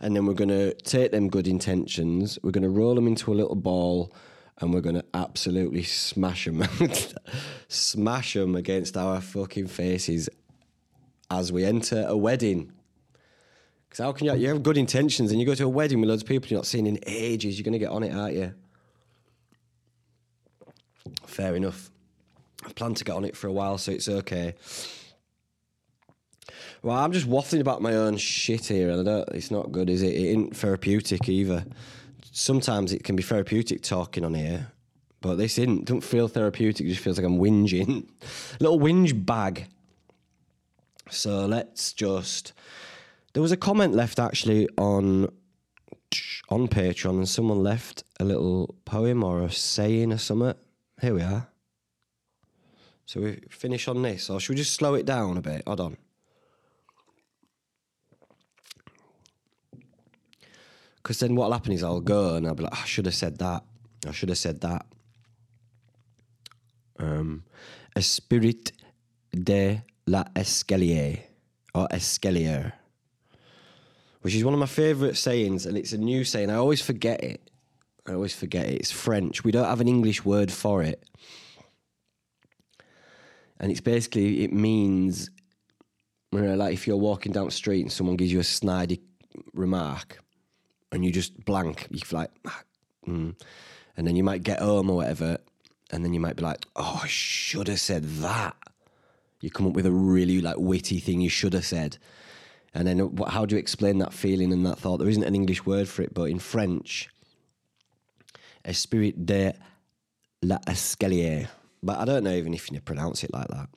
and 0.00 0.16
then 0.16 0.26
we're 0.26 0.34
going 0.34 0.48
to 0.48 0.74
take 0.74 1.12
them 1.12 1.28
good 1.28 1.46
intentions. 1.46 2.40
We're 2.42 2.50
going 2.50 2.64
to 2.64 2.68
roll 2.68 2.96
them 2.96 3.06
into 3.06 3.32
a 3.32 3.36
little 3.36 3.54
ball, 3.54 4.12
and 4.60 4.74
we're 4.74 4.80
going 4.80 4.96
to 4.96 5.04
absolutely 5.14 5.84
smash 5.84 6.46
them, 6.46 6.64
smash 7.68 8.34
them 8.34 8.56
against 8.56 8.96
our 8.96 9.20
fucking 9.20 9.68
faces 9.68 10.28
as 11.30 11.52
we 11.52 11.64
enter 11.64 12.04
a 12.08 12.16
wedding. 12.16 12.72
Because 13.88 14.04
how 14.04 14.12
can 14.12 14.26
you, 14.26 14.34
you 14.34 14.48
have 14.48 14.62
good 14.62 14.76
intentions 14.76 15.30
and 15.30 15.40
you 15.40 15.46
go 15.46 15.54
to 15.54 15.64
a 15.64 15.68
wedding 15.68 16.00
with 16.00 16.10
loads 16.10 16.22
of 16.22 16.28
people 16.28 16.48
you're 16.48 16.58
not 16.58 16.66
seeing 16.66 16.86
in 16.86 16.98
ages, 17.06 17.58
you're 17.58 17.64
going 17.64 17.72
to 17.72 17.78
get 17.78 17.90
on 17.90 18.02
it, 18.02 18.14
aren't 18.14 18.34
you? 18.34 18.54
Fair 21.26 21.56
enough. 21.56 21.90
I've 22.64 22.74
planned 22.74 22.96
to 22.98 23.04
get 23.04 23.14
on 23.14 23.24
it 23.24 23.36
for 23.36 23.46
a 23.46 23.52
while, 23.52 23.78
so 23.78 23.92
it's 23.92 24.08
okay. 24.08 24.54
Well, 26.82 26.96
I'm 26.96 27.12
just 27.12 27.28
waffling 27.28 27.60
about 27.60 27.82
my 27.82 27.94
own 27.94 28.16
shit 28.16 28.66
here, 28.66 28.90
and 28.90 29.00
I 29.00 29.04
don't, 29.04 29.28
it's 29.30 29.50
not 29.50 29.72
good, 29.72 29.88
is 29.88 30.02
it? 30.02 30.14
It 30.14 30.26
isn't 30.28 30.56
therapeutic 30.56 31.28
either. 31.28 31.64
Sometimes 32.30 32.92
it 32.92 33.04
can 33.04 33.16
be 33.16 33.22
therapeutic 33.22 33.82
talking 33.82 34.24
on 34.24 34.34
here, 34.34 34.70
but 35.20 35.36
this 35.36 35.58
isn't. 35.58 35.86
Don't 35.86 36.02
feel 36.02 36.28
therapeutic. 36.28 36.86
It 36.86 36.90
just 36.90 37.02
feels 37.02 37.18
like 37.18 37.26
I'm 37.26 37.38
whinging. 37.38 38.06
Little 38.60 38.78
whinge 38.78 39.26
bag. 39.26 39.66
So 41.10 41.46
let's 41.46 41.92
just 41.92 42.52
there 43.38 43.42
was 43.42 43.52
a 43.52 43.56
comment 43.56 43.94
left 43.94 44.18
actually 44.18 44.68
on 44.76 45.28
on 46.48 46.66
Patreon, 46.66 47.18
and 47.18 47.28
someone 47.28 47.62
left 47.62 48.02
a 48.18 48.24
little 48.24 48.74
poem 48.84 49.22
or 49.22 49.44
a 49.44 49.48
saying 49.52 50.12
or 50.12 50.18
something. 50.18 50.54
Here 51.00 51.14
we 51.14 51.22
are. 51.22 51.46
So 53.06 53.20
we 53.20 53.38
finish 53.48 53.86
on 53.86 54.02
this, 54.02 54.28
or 54.28 54.40
should 54.40 54.54
we 54.54 54.56
just 54.56 54.74
slow 54.74 54.94
it 54.94 55.06
down 55.06 55.36
a 55.36 55.40
bit? 55.40 55.62
Hold 55.68 55.80
on. 55.80 55.96
Because 60.96 61.20
then 61.20 61.36
what'll 61.36 61.52
happen 61.52 61.70
is 61.70 61.84
I'll 61.84 62.00
go 62.00 62.34
and 62.34 62.44
I'll 62.44 62.56
be 62.56 62.64
like, 62.64 62.72
I 62.72 62.86
should 62.86 63.06
have 63.06 63.14
said 63.14 63.38
that. 63.38 63.62
I 64.04 64.10
should 64.10 64.30
have 64.30 64.38
said 64.38 64.62
that. 64.62 64.84
Um, 66.98 67.44
Esprit 67.94 68.72
de 69.30 69.84
la 70.08 70.24
escalier 70.34 71.20
or 71.72 71.86
escalier 71.92 72.72
which 74.22 74.34
is 74.34 74.44
one 74.44 74.54
of 74.54 74.60
my 74.60 74.66
favourite 74.66 75.16
sayings, 75.16 75.66
and 75.66 75.76
it's 75.76 75.92
a 75.92 75.98
new 75.98 76.24
saying. 76.24 76.50
I 76.50 76.56
always 76.56 76.80
forget 76.80 77.22
it. 77.22 77.50
I 78.06 78.14
always 78.14 78.34
forget 78.34 78.66
it. 78.66 78.80
It's 78.80 78.90
French. 78.90 79.44
We 79.44 79.52
don't 79.52 79.66
have 79.66 79.80
an 79.80 79.88
English 79.88 80.24
word 80.24 80.50
for 80.50 80.82
it. 80.82 81.02
And 83.60 83.70
it's 83.70 83.80
basically, 83.80 84.44
it 84.44 84.52
means, 84.52 85.30
you 86.32 86.40
know, 86.40 86.54
like 86.54 86.72
if 86.72 86.86
you're 86.86 86.96
walking 86.96 87.32
down 87.32 87.46
the 87.46 87.50
street 87.50 87.82
and 87.82 87.92
someone 87.92 88.16
gives 88.16 88.32
you 88.32 88.38
a 88.38 88.42
snidey 88.42 89.00
remark 89.52 90.20
and 90.92 91.04
you 91.04 91.12
just 91.12 91.44
blank, 91.44 91.86
you 91.90 91.98
feel 91.98 92.20
like, 92.20 92.30
ah, 92.46 92.62
mm. 93.06 93.34
and 93.96 94.06
then 94.06 94.16
you 94.16 94.24
might 94.24 94.42
get 94.42 94.60
home 94.60 94.90
or 94.90 94.96
whatever, 94.96 95.38
and 95.90 96.04
then 96.04 96.14
you 96.14 96.20
might 96.20 96.36
be 96.36 96.42
like, 96.42 96.64
oh, 96.76 97.00
I 97.02 97.06
should 97.08 97.68
have 97.68 97.80
said 97.80 98.04
that. 98.04 98.56
You 99.40 99.50
come 99.50 99.66
up 99.66 99.74
with 99.74 99.86
a 99.86 99.92
really 99.92 100.40
like 100.40 100.56
witty 100.58 100.98
thing 100.98 101.20
you 101.20 101.30
should 101.30 101.52
have 101.52 101.66
said. 101.66 101.98
And 102.74 102.86
then 102.86 103.18
how 103.26 103.46
do 103.46 103.54
you 103.54 103.58
explain 103.58 103.98
that 103.98 104.12
feeling 104.12 104.52
and 104.52 104.64
that 104.66 104.78
thought? 104.78 104.98
There 104.98 105.08
isn't 105.08 105.24
an 105.24 105.34
English 105.34 105.64
word 105.64 105.88
for 105.88 106.02
it, 106.02 106.12
but 106.12 106.24
in 106.24 106.38
French, 106.38 107.08
esprit 108.64 109.12
de 109.26 109.54
l'escalier. 110.42 111.48
But 111.82 111.98
I 111.98 112.04
don't 112.04 112.24
know 112.24 112.34
even 112.34 112.54
if 112.54 112.70
you 112.70 112.80
pronounce 112.80 113.24
it 113.24 113.32
like 113.32 113.48
that. 113.48 113.68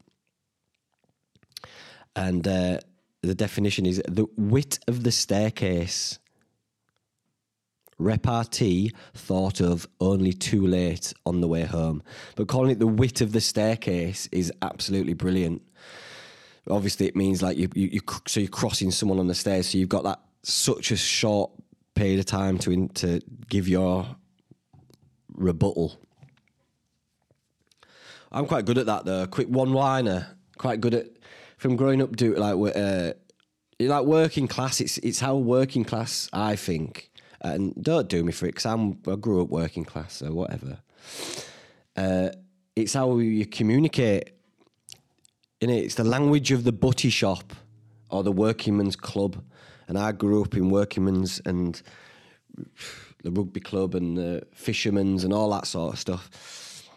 And 2.15 2.47
uh, 2.47 2.79
the 3.21 3.35
definition 3.35 3.85
is 3.85 4.01
the 4.07 4.27
wit 4.35 4.79
of 4.87 5.03
the 5.03 5.11
staircase 5.11 6.19
repartee 8.01 8.91
thought 9.13 9.61
of 9.61 9.87
only 9.99 10.33
too 10.33 10.65
late 10.65 11.13
on 11.25 11.39
the 11.39 11.47
way 11.47 11.63
home. 11.63 12.01
But 12.35 12.47
calling 12.47 12.71
it 12.71 12.79
the 12.79 12.87
wit 12.87 13.21
of 13.21 13.31
the 13.31 13.41
staircase 13.41 14.27
is 14.31 14.51
absolutely 14.61 15.13
brilliant. 15.13 15.61
Obviously, 16.69 17.07
it 17.07 17.15
means 17.15 17.41
like 17.41 17.57
you, 17.57 17.69
you, 17.73 17.87
you 17.87 17.99
so 18.27 18.39
you're 18.39 18.49
crossing 18.49 18.91
someone 18.91 19.19
on 19.19 19.27
the 19.27 19.35
stairs, 19.35 19.69
so 19.69 19.77
you've 19.77 19.89
got 19.89 20.03
that 20.03 20.21
such 20.43 20.91
a 20.91 20.97
short 20.97 21.51
period 21.95 22.19
of 22.19 22.25
time 22.25 22.57
to 22.59 22.71
in, 22.71 22.89
to 22.89 23.21
give 23.49 23.67
your 23.67 24.05
rebuttal. 25.33 25.99
I'm 28.31 28.45
quite 28.45 28.65
good 28.65 28.77
at 28.77 28.85
that 28.85 29.05
though. 29.05 29.27
Quick 29.27 29.47
one 29.47 29.73
liner. 29.73 30.37
Quite 30.57 30.81
good 30.81 30.93
at 30.93 31.07
from 31.57 31.75
growing 31.75 32.01
up. 32.01 32.15
Do 32.15 32.35
like 32.35 32.75
uh, 32.75 33.13
like 33.79 34.05
working 34.05 34.47
class. 34.47 34.79
It's 34.79 34.97
it's 34.99 35.19
how 35.19 35.35
working 35.35 35.83
class 35.83 36.29
I 36.31 36.55
think. 36.55 37.09
And 37.41 37.73
don't 37.81 38.07
do 38.07 38.23
me 38.23 38.31
for 38.31 38.45
it 38.45 38.49
because 38.49 38.67
I'm 38.67 38.99
I 39.07 39.15
grew 39.15 39.41
up 39.41 39.49
working 39.49 39.83
class, 39.83 40.17
so 40.17 40.31
whatever. 40.31 40.79
Uh, 41.95 42.29
it's 42.75 42.93
how 42.93 43.17
you 43.17 43.45
communicate. 43.45 44.31
In 45.61 45.69
it, 45.69 45.83
it's 45.83 45.95
the 45.95 46.03
language 46.03 46.51
of 46.51 46.63
the 46.63 46.71
butty 46.71 47.09
shop 47.09 47.53
or 48.09 48.23
the 48.23 48.31
workingman's 48.31 48.95
club. 48.95 49.41
And 49.87 49.97
I 49.97 50.11
grew 50.11 50.41
up 50.43 50.55
in 50.55 50.69
workingman's 50.69 51.41
and 51.45 51.81
the 53.23 53.31
rugby 53.31 53.59
club 53.59 53.95
and 53.95 54.17
the 54.17 54.43
fishermen's 54.53 55.23
and 55.23 55.33
all 55.33 55.49
that 55.51 55.67
sort 55.67 55.93
of 55.93 55.99
stuff. 55.99 56.89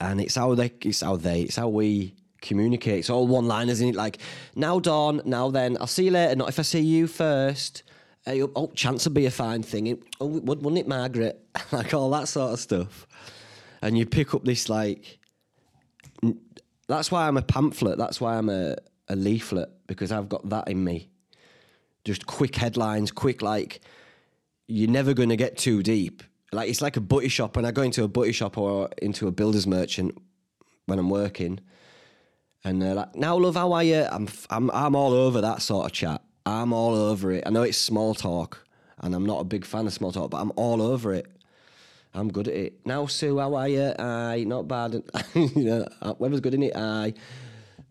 And 0.00 0.20
it's 0.20 0.34
how 0.34 0.54
they, 0.54 0.72
it's 0.82 1.00
how 1.00 1.16
they, 1.16 1.42
it's 1.42 1.56
how 1.56 1.68
we 1.68 2.14
communicate. 2.42 3.00
It's 3.00 3.10
all 3.10 3.26
one 3.26 3.46
liners 3.46 3.80
in 3.80 3.88
it. 3.88 3.94
Like 3.94 4.18
now, 4.54 4.78
Dawn. 4.78 5.22
Now 5.24 5.50
then, 5.50 5.76
I'll 5.80 5.86
see 5.86 6.06
you 6.06 6.10
later. 6.10 6.36
Not 6.36 6.48
if 6.48 6.58
I 6.58 6.62
see 6.62 6.80
you 6.80 7.06
first. 7.06 7.82
Hey, 8.24 8.42
oh, 8.42 8.50
oh 8.56 8.68
chance 8.74 9.04
would 9.04 9.14
be 9.14 9.26
a 9.26 9.30
fine 9.30 9.62
thing. 9.62 10.02
Oh, 10.20 10.26
wouldn't 10.26 10.78
it, 10.78 10.88
Margaret? 10.88 11.40
like 11.72 11.94
all 11.94 12.10
that 12.10 12.28
sort 12.28 12.52
of 12.52 12.60
stuff. 12.60 13.06
And 13.82 13.96
you 13.96 14.06
pick 14.06 14.34
up 14.34 14.44
this 14.44 14.68
like. 14.68 15.18
That's 16.88 17.10
why 17.10 17.26
I'm 17.26 17.36
a 17.36 17.42
pamphlet. 17.42 17.98
That's 17.98 18.20
why 18.20 18.36
I'm 18.36 18.48
a, 18.48 18.76
a 19.08 19.16
leaflet 19.16 19.70
because 19.86 20.12
I've 20.12 20.28
got 20.28 20.48
that 20.50 20.68
in 20.68 20.82
me. 20.84 21.08
Just 22.04 22.26
quick 22.26 22.56
headlines, 22.56 23.10
quick 23.10 23.42
like. 23.42 23.80
You're 24.68 24.90
never 24.90 25.14
going 25.14 25.28
to 25.28 25.36
get 25.36 25.56
too 25.56 25.82
deep. 25.82 26.22
Like 26.52 26.68
it's 26.68 26.80
like 26.80 26.96
a 26.96 27.00
butty 27.00 27.28
shop. 27.28 27.56
When 27.56 27.64
I 27.64 27.70
go 27.70 27.82
into 27.82 28.04
a 28.04 28.08
butty 28.08 28.32
shop 28.32 28.58
or 28.58 28.88
into 29.02 29.28
a 29.28 29.32
builder's 29.32 29.66
merchant 29.66 30.16
when 30.86 30.98
I'm 30.98 31.10
working, 31.10 31.60
and 32.64 32.80
they're 32.80 32.94
like, 32.94 33.14
"Now, 33.14 33.36
love, 33.36 33.54
how 33.54 33.72
are 33.72 33.84
you?" 33.84 34.06
I'm, 34.10 34.28
I'm, 34.50 34.70
I'm 34.70 34.96
all 34.96 35.12
over 35.12 35.40
that 35.40 35.62
sort 35.62 35.86
of 35.86 35.92
chat. 35.92 36.22
I'm 36.44 36.72
all 36.72 36.94
over 36.94 37.32
it. 37.32 37.44
I 37.46 37.50
know 37.50 37.62
it's 37.62 37.78
small 37.78 38.14
talk, 38.14 38.64
and 39.00 39.14
I'm 39.14 39.26
not 39.26 39.40
a 39.40 39.44
big 39.44 39.64
fan 39.64 39.86
of 39.86 39.92
small 39.92 40.12
talk, 40.12 40.30
but 40.30 40.40
I'm 40.40 40.52
all 40.56 40.80
over 40.80 41.12
it. 41.12 41.26
I'm 42.16 42.32
good 42.32 42.48
at 42.48 42.54
it. 42.54 42.86
Now, 42.86 43.04
Sue, 43.06 43.38
how 43.38 43.54
are 43.54 43.68
you? 43.68 43.92
Aye, 43.98 44.44
not 44.46 44.66
bad. 44.66 45.02
you 45.34 45.64
know, 45.64 45.86
uh, 46.00 46.14
weather's 46.18 46.40
good 46.40 46.54
in 46.54 46.62
it. 46.62 46.74
Aye. 46.74 47.12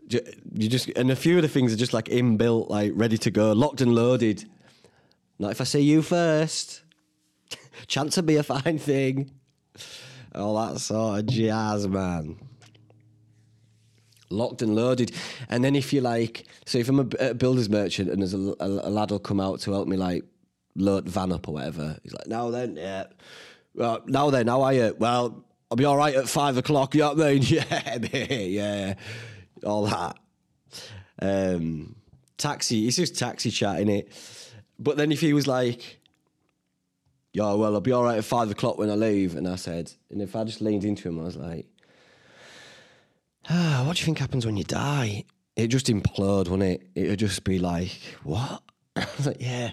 You 0.08 0.68
just 0.68 0.90
and 0.90 1.12
a 1.12 1.16
few 1.16 1.36
of 1.36 1.44
the 1.44 1.48
things 1.48 1.72
are 1.74 1.78
just 1.78 1.94
like 1.94 2.06
inbuilt, 2.06 2.70
like 2.70 2.92
ready 2.96 3.18
to 3.20 3.32
go, 3.32 3.54
locked 3.54 3.82
and 3.82 3.94
loaded. 3.94 4.44
Not 5.38 5.52
if 5.52 5.62
I 5.62 5.64
see 5.64 5.82
you 5.82 6.02
first. 6.02 6.82
Chance 7.88 8.16
to 8.16 8.24
be 8.24 8.38
a 8.38 8.44
fine 8.44 8.80
thing. 8.80 9.32
All 10.34 10.56
that 10.56 10.80
sort 10.80 11.20
of 11.20 11.26
jazz, 11.28 11.88
man 11.88 12.38
locked 14.32 14.62
and 14.62 14.76
loaded. 14.76 15.12
And 15.50 15.64
then 15.64 15.76
if 15.76 15.94
you 15.94 16.02
like, 16.02 16.46
so 16.66 16.78
if 16.80 16.90
I'm 16.90 17.00
a, 17.00 17.08
a 17.20 17.34
builder's 17.34 17.70
merchant 17.70 18.10
and 18.10 18.22
there's 18.22 18.34
a, 18.34 18.56
a, 18.60 18.68
a, 18.88 18.90
lad 18.90 19.12
will 19.12 19.20
come 19.20 19.40
out 19.40 19.60
to 19.62 19.72
help 19.72 19.88
me 19.88 19.96
like 19.96 20.26
load 20.76 21.08
van 21.08 21.32
up 21.32 21.48
or 21.48 21.54
whatever, 21.54 21.98
he's 22.04 22.14
like, 22.14 22.28
now 22.28 22.50
then, 22.50 22.76
yeah. 22.76 23.06
Well, 23.76 24.02
now 24.06 24.30
then, 24.30 24.48
how 24.48 24.62
are 24.62 24.74
you? 24.74 24.96
Well, 24.98 25.46
I'll 25.70 25.78
be 25.78 25.86
all 25.86 25.98
right 25.98 26.16
at 26.16 26.30
five 26.30 26.58
o'clock, 26.58 26.96
you 26.96 27.02
know 27.02 27.14
what 27.14 27.28
I 27.28 27.34
mean? 27.34 27.44
Yeah, 28.14 28.40
yeah, 28.40 28.94
all 29.64 29.86
that. 29.88 30.18
Um, 31.22 31.96
taxi, 32.38 32.88
it's 32.88 32.98
just 32.98 33.18
taxi 33.18 33.52
chatting 33.52 33.90
it. 33.90 34.12
But 34.80 34.98
then 34.98 35.12
if 35.12 35.22
he 35.22 35.34
was 35.34 35.48
like, 35.48 36.00
yeah, 37.34 37.54
well, 37.54 37.74
I'll 37.74 37.82
be 37.82 37.92
all 37.92 38.04
right 38.04 38.18
at 38.18 38.24
five 38.24 38.50
o'clock 38.50 38.78
when 38.78 38.90
I 38.90 38.96
leave. 38.96 39.36
And 39.36 39.48
I 39.48 39.56
said, 39.56 39.92
and 40.10 40.22
if 40.22 40.36
I 40.36 40.44
just 40.46 40.62
leaned 40.62 40.86
into 40.86 41.10
him, 41.10 41.20
I 41.20 41.24
was 41.24 41.36
like, 41.36 41.68
ah, 43.50 43.84
what 43.86 43.98
do 43.98 44.02
you 44.02 44.06
think 44.06 44.20
happens 44.20 44.46
when 44.46 44.58
you 44.58 44.64
die? 44.64 45.26
It'd 45.56 45.72
just 45.72 45.88
implode, 45.88 46.48
wouldn't 46.50 46.64
it? 46.82 46.88
It'd 46.96 47.20
just 47.20 47.44
be 47.44 47.60
like, 47.60 47.92
what? 48.24 48.62
I 48.96 49.08
was 49.18 49.28
like, 49.28 49.42
yeah. 49.42 49.72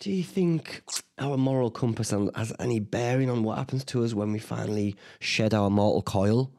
Do 0.00 0.12
you 0.12 0.22
think 0.22 0.82
our 1.18 1.36
moral 1.36 1.72
compass 1.72 2.10
has 2.10 2.52
any 2.60 2.78
bearing 2.78 3.28
on 3.28 3.42
what 3.42 3.58
happens 3.58 3.84
to 3.86 4.04
us 4.04 4.14
when 4.14 4.32
we 4.32 4.38
finally 4.38 4.94
shed 5.18 5.54
our 5.54 5.70
mortal 5.70 6.02
coil? 6.02 6.52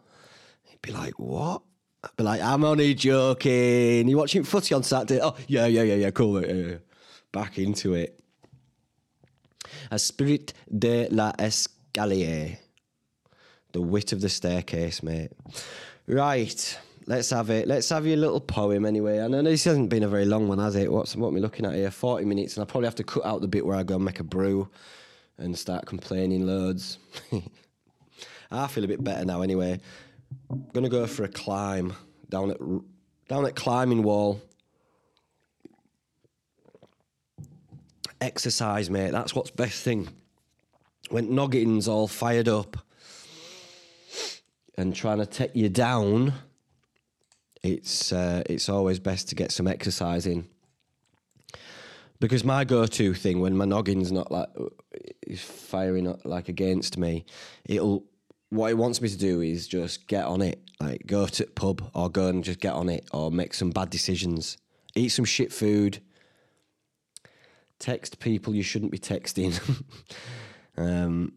He'd 0.63 0.81
be 0.81 0.91
like, 0.91 1.17
what? 1.17 1.61
I'd 2.03 2.15
be 2.17 2.23
like, 2.23 2.41
I'm 2.41 2.65
only 2.65 2.93
joking. 2.93 4.09
You 4.09 4.17
watching 4.17 4.43
footy 4.43 4.75
on 4.75 4.83
Saturday? 4.83 5.21
Oh, 5.23 5.35
yeah, 5.47 5.67
yeah, 5.67 5.83
yeah, 5.83 5.95
yeah, 5.95 6.11
cool. 6.11 6.41
Yeah, 6.45 6.53
yeah. 6.53 6.75
Back 7.31 7.57
into 7.57 7.93
it. 7.93 8.19
Esprit 9.89 10.53
de 10.77 11.07
la 11.09 11.31
escalier. 11.39 12.57
The 13.71 13.81
wit 13.81 14.11
of 14.11 14.19
the 14.19 14.29
staircase, 14.29 15.01
mate. 15.01 15.31
Right, 16.07 16.77
let's 17.09 17.31
have 17.31 17.49
it. 17.49 17.67
Let's 17.67 17.89
have 17.89 18.05
your 18.05 18.17
little 18.17 18.39
poem 18.39 18.85
anyway. 18.85 19.19
I 19.19 19.27
know 19.27 19.41
this 19.41 19.63
hasn't 19.65 19.89
been 19.89 20.03
a 20.03 20.07
very 20.07 20.25
long 20.25 20.47
one, 20.47 20.59
has 20.59 20.75
it? 20.75 20.91
What's 20.91 21.15
what 21.15 21.33
we 21.33 21.41
looking 21.41 21.65
at 21.65 21.73
here? 21.73 21.91
Forty 21.91 22.23
minutes, 22.23 22.55
and 22.55 22.63
I 22.63 22.65
probably 22.65 22.85
have 22.87 22.95
to 22.95 23.03
cut 23.03 23.25
out 23.25 23.41
the 23.41 23.47
bit 23.47 23.65
where 23.65 23.75
I 23.75 23.83
go 23.83 23.95
and 23.95 24.05
make 24.05 24.19
a 24.19 24.23
brew 24.23 24.69
and 25.37 25.57
start 25.57 25.85
complaining 25.85 26.45
loads. 26.45 26.99
I 28.51 28.67
feel 28.67 28.83
a 28.83 28.87
bit 28.87 29.03
better 29.03 29.25
now 29.25 29.41
anyway. 29.41 29.79
I'm 30.49 30.67
gonna 30.71 30.89
go 30.89 31.05
for 31.07 31.23
a 31.23 31.27
climb 31.27 31.93
down 32.29 32.51
at 32.51 32.59
down 33.27 33.45
at 33.45 33.55
climbing 33.55 34.03
wall. 34.03 34.41
Exercise, 38.21 38.89
mate. 38.89 39.11
That's 39.11 39.33
what's 39.33 39.49
best 39.49 39.81
thing. 39.81 40.09
When 41.09 41.29
noggin's 41.29 41.87
all 41.87 42.07
fired 42.07 42.47
up 42.47 42.77
and 44.77 44.95
trying 44.95 45.17
to 45.17 45.25
take 45.25 45.55
you 45.55 45.69
down, 45.69 46.33
it's 47.63 48.11
uh, 48.11 48.43
it's 48.45 48.69
always 48.69 48.99
best 48.99 49.29
to 49.29 49.35
get 49.35 49.51
some 49.51 49.67
exercise 49.67 50.25
in. 50.25 50.47
Because 52.19 52.43
my 52.43 52.65
go-to 52.65 53.13
thing 53.13 53.39
when 53.39 53.55
my 53.55 53.65
noggin's 53.65 54.11
not 54.11 54.29
like 54.31 54.49
is 55.25 55.41
firing 55.41 56.07
up 56.07 56.25
like 56.25 56.49
against 56.49 56.97
me, 56.97 57.25
it'll 57.65 58.03
what 58.49 58.71
it 58.71 58.77
wants 58.77 59.01
me 59.01 59.09
to 59.09 59.17
do 59.17 59.41
is 59.41 59.67
just 59.67 60.07
get 60.07 60.25
on 60.25 60.41
it, 60.41 60.59
like 60.79 61.05
go 61.05 61.27
to 61.27 61.45
pub 61.45 61.89
or 61.93 62.09
go 62.09 62.27
and 62.27 62.43
just 62.43 62.59
get 62.59 62.73
on 62.73 62.89
it 62.89 63.07
or 63.13 63.31
make 63.31 63.53
some 63.53 63.69
bad 63.69 63.89
decisions, 63.89 64.57
eat 64.95 65.09
some 65.09 65.25
shit 65.25 65.53
food, 65.53 65.99
text 67.77 68.19
people 68.19 68.55
you 68.55 68.63
shouldn't 68.63 68.91
be 68.91 68.99
texting. 68.99 69.59
um, 70.77 71.33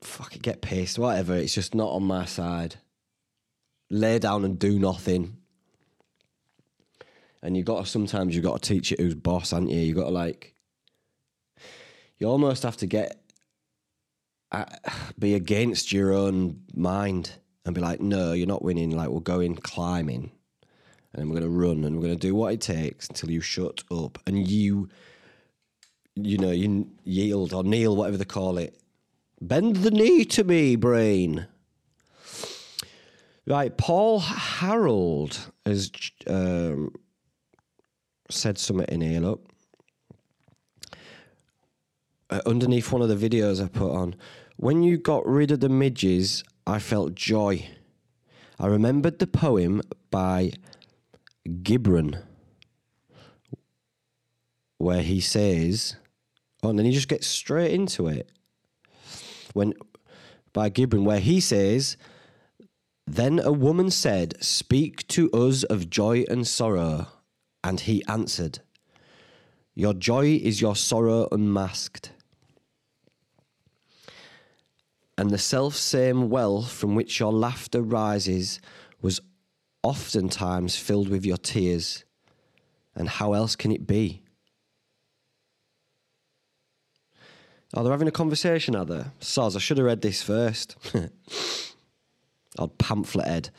fuck 0.00 0.36
it, 0.36 0.42
get 0.42 0.62
pissed, 0.62 0.98
whatever. 0.98 1.34
It's 1.34 1.54
just 1.54 1.74
not 1.74 1.90
on 1.90 2.04
my 2.04 2.24
side. 2.24 2.76
Lay 3.90 4.18
down 4.18 4.44
and 4.44 4.58
do 4.58 4.78
nothing. 4.78 5.36
And 7.42 7.56
you 7.56 7.62
got 7.62 7.84
to 7.84 7.90
sometimes 7.90 8.34
you 8.34 8.42
got 8.42 8.62
to 8.62 8.68
teach 8.68 8.92
it 8.92 9.00
who's 9.00 9.14
boss, 9.14 9.52
aren't 9.52 9.70
you? 9.70 9.80
You 9.80 9.94
got 9.94 10.04
to 10.04 10.10
like, 10.10 10.54
you 12.18 12.26
almost 12.28 12.64
have 12.64 12.76
to 12.78 12.86
get 12.86 13.20
uh, 14.50 14.64
be 15.18 15.34
against 15.34 15.92
your 15.92 16.12
own 16.12 16.62
mind 16.74 17.32
and 17.64 17.74
be 17.74 17.80
like, 17.80 18.00
no, 18.00 18.32
you're 18.32 18.46
not 18.46 18.62
winning. 18.62 18.90
Like 18.90 19.08
we're 19.08 19.20
going 19.20 19.54
climbing, 19.56 20.32
and 21.14 21.28
we're 21.28 21.40
going 21.40 21.50
to 21.50 21.58
run 21.58 21.84
and 21.84 21.96
we're 21.96 22.02
going 22.02 22.18
to 22.18 22.26
do 22.26 22.34
what 22.34 22.54
it 22.54 22.60
takes 22.60 23.08
until 23.08 23.30
you 23.30 23.40
shut 23.40 23.84
up 23.90 24.18
and 24.26 24.48
you, 24.48 24.88
you 26.14 26.38
know, 26.38 26.50
you 26.50 26.88
yield 27.04 27.52
or 27.52 27.62
kneel, 27.62 27.96
whatever 27.96 28.16
they 28.16 28.24
call 28.24 28.58
it 28.58 28.78
Bend 29.40 29.76
the 29.76 29.92
knee 29.92 30.24
to 30.24 30.42
me, 30.42 30.74
brain. 30.74 31.46
Right, 33.48 33.74
Paul 33.74 34.20
Harold 34.20 35.50
has 35.64 35.90
um, 36.26 36.94
said 38.28 38.58
something 38.58 38.84
in 38.88 39.00
here. 39.00 39.20
Look, 39.20 39.48
uh, 42.28 42.42
underneath 42.44 42.92
one 42.92 43.00
of 43.00 43.08
the 43.08 43.16
videos 43.16 43.64
I 43.64 43.68
put 43.68 43.90
on, 43.90 44.16
when 44.56 44.82
you 44.82 44.98
got 44.98 45.26
rid 45.26 45.50
of 45.50 45.60
the 45.60 45.70
midges, 45.70 46.44
I 46.66 46.78
felt 46.78 47.14
joy. 47.14 47.66
I 48.58 48.66
remembered 48.66 49.18
the 49.18 49.26
poem 49.26 49.80
by 50.10 50.50
Gibran, 51.48 52.22
where 54.76 55.02
he 55.02 55.20
says, 55.20 55.96
"Oh, 56.62 56.68
and 56.68 56.78
then 56.78 56.84
he 56.84 56.92
just 56.92 57.08
gets 57.08 57.26
straight 57.26 57.72
into 57.72 58.08
it." 58.08 58.30
when 59.54 59.72
by 60.52 60.68
Gibran, 60.68 61.04
where 61.04 61.20
he 61.20 61.40
says, 61.40 61.96
then 63.08 63.38
a 63.38 63.52
woman 63.52 63.90
said, 63.90 64.36
Speak 64.44 65.08
to 65.08 65.30
us 65.30 65.62
of 65.64 65.88
joy 65.88 66.24
and 66.28 66.46
sorrow. 66.46 67.06
And 67.64 67.80
he 67.80 68.04
answered, 68.06 68.58
Your 69.74 69.94
joy 69.94 70.38
is 70.42 70.60
your 70.60 70.76
sorrow 70.76 71.26
unmasked. 71.32 72.12
And 75.16 75.30
the 75.30 75.38
self 75.38 75.74
same 75.74 76.28
well 76.28 76.60
from 76.60 76.94
which 76.94 77.18
your 77.18 77.32
laughter 77.32 77.80
rises 77.80 78.60
was 79.00 79.22
oftentimes 79.82 80.76
filled 80.76 81.08
with 81.08 81.24
your 81.24 81.38
tears. 81.38 82.04
And 82.94 83.08
how 83.08 83.32
else 83.32 83.56
can 83.56 83.72
it 83.72 83.86
be? 83.86 84.22
Are 87.72 87.80
oh, 87.80 87.84
they 87.84 87.90
having 87.90 88.08
a 88.08 88.12
conversation, 88.12 88.76
are 88.76 88.84
they? 88.84 89.04
Soz, 89.20 89.56
I 89.56 89.60
should 89.60 89.78
have 89.78 89.86
read 89.86 90.02
this 90.02 90.22
first. 90.22 90.76
Odd 92.58 92.76
pamphlet 92.78 93.26
head. 93.26 93.50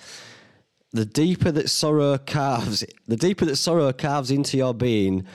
The 0.92 1.06
deeper 1.06 1.52
that 1.52 1.70
sorrow 1.70 2.18
carves, 2.18 2.84
the 3.08 3.16
deeper 3.16 3.46
that 3.46 3.58
sorrow 3.58 3.94
carves 3.94 4.32
into 4.32 4.58
your 4.58 4.74
being, 4.74 5.26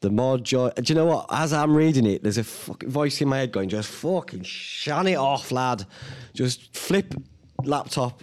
the 0.00 0.10
more 0.10 0.38
joy. 0.38 0.70
Do 0.76 0.92
you 0.92 0.94
know 0.94 1.06
what? 1.06 1.26
As 1.30 1.52
I'm 1.52 1.74
reading 1.74 2.06
it, 2.06 2.22
there's 2.22 2.38
a 2.38 2.44
fucking 2.44 2.90
voice 2.90 3.20
in 3.20 3.28
my 3.28 3.38
head 3.38 3.52
going, 3.52 3.68
"Just 3.68 3.88
fucking 3.88 4.42
shan 4.42 5.06
it 5.06 5.14
off, 5.16 5.52
lad. 5.52 5.86
Just 6.34 6.76
flip 6.76 7.14
laptop 7.64 8.22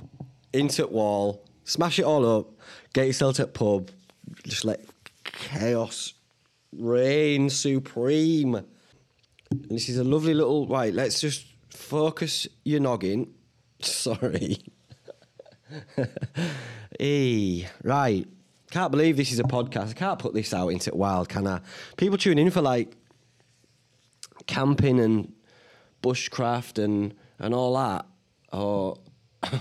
into 0.53 0.85
wall, 0.87 1.43
smash 1.63 1.99
it 1.99 2.05
all 2.05 2.25
up, 2.39 2.51
get 2.93 3.07
yourself 3.07 3.37
to 3.37 3.43
a 3.43 3.47
pub, 3.47 3.89
just 4.45 4.65
let 4.65 4.85
chaos 5.23 6.13
reign 6.71 7.49
supreme." 7.49 8.55
And 8.55 9.69
this 9.69 9.87
is 9.89 9.97
a 9.97 10.03
lovely 10.03 10.33
little 10.33 10.67
right. 10.67 10.93
Let's 10.93 11.21
just 11.21 11.45
focus 11.69 12.47
your 12.65 12.79
noggin. 12.81 13.33
Sorry. 13.81 14.59
hey, 16.99 17.67
right. 17.83 18.27
Can't 18.71 18.91
believe 18.91 19.17
this 19.17 19.31
is 19.31 19.39
a 19.39 19.43
podcast. 19.43 19.89
I 19.91 19.93
can't 19.93 20.19
put 20.19 20.33
this 20.33 20.53
out 20.53 20.69
into 20.69 20.91
the 20.91 20.97
wild, 20.97 21.29
can 21.29 21.45
I? 21.45 21.61
People 21.97 22.17
tune 22.17 22.39
in 22.39 22.49
for 22.49 22.61
like 22.61 22.95
camping 24.47 24.99
and 24.99 25.31
bushcraft 26.01 26.83
and 26.83 27.13
and 27.39 27.53
all 27.53 27.75
that, 27.75 28.05
or 28.51 28.97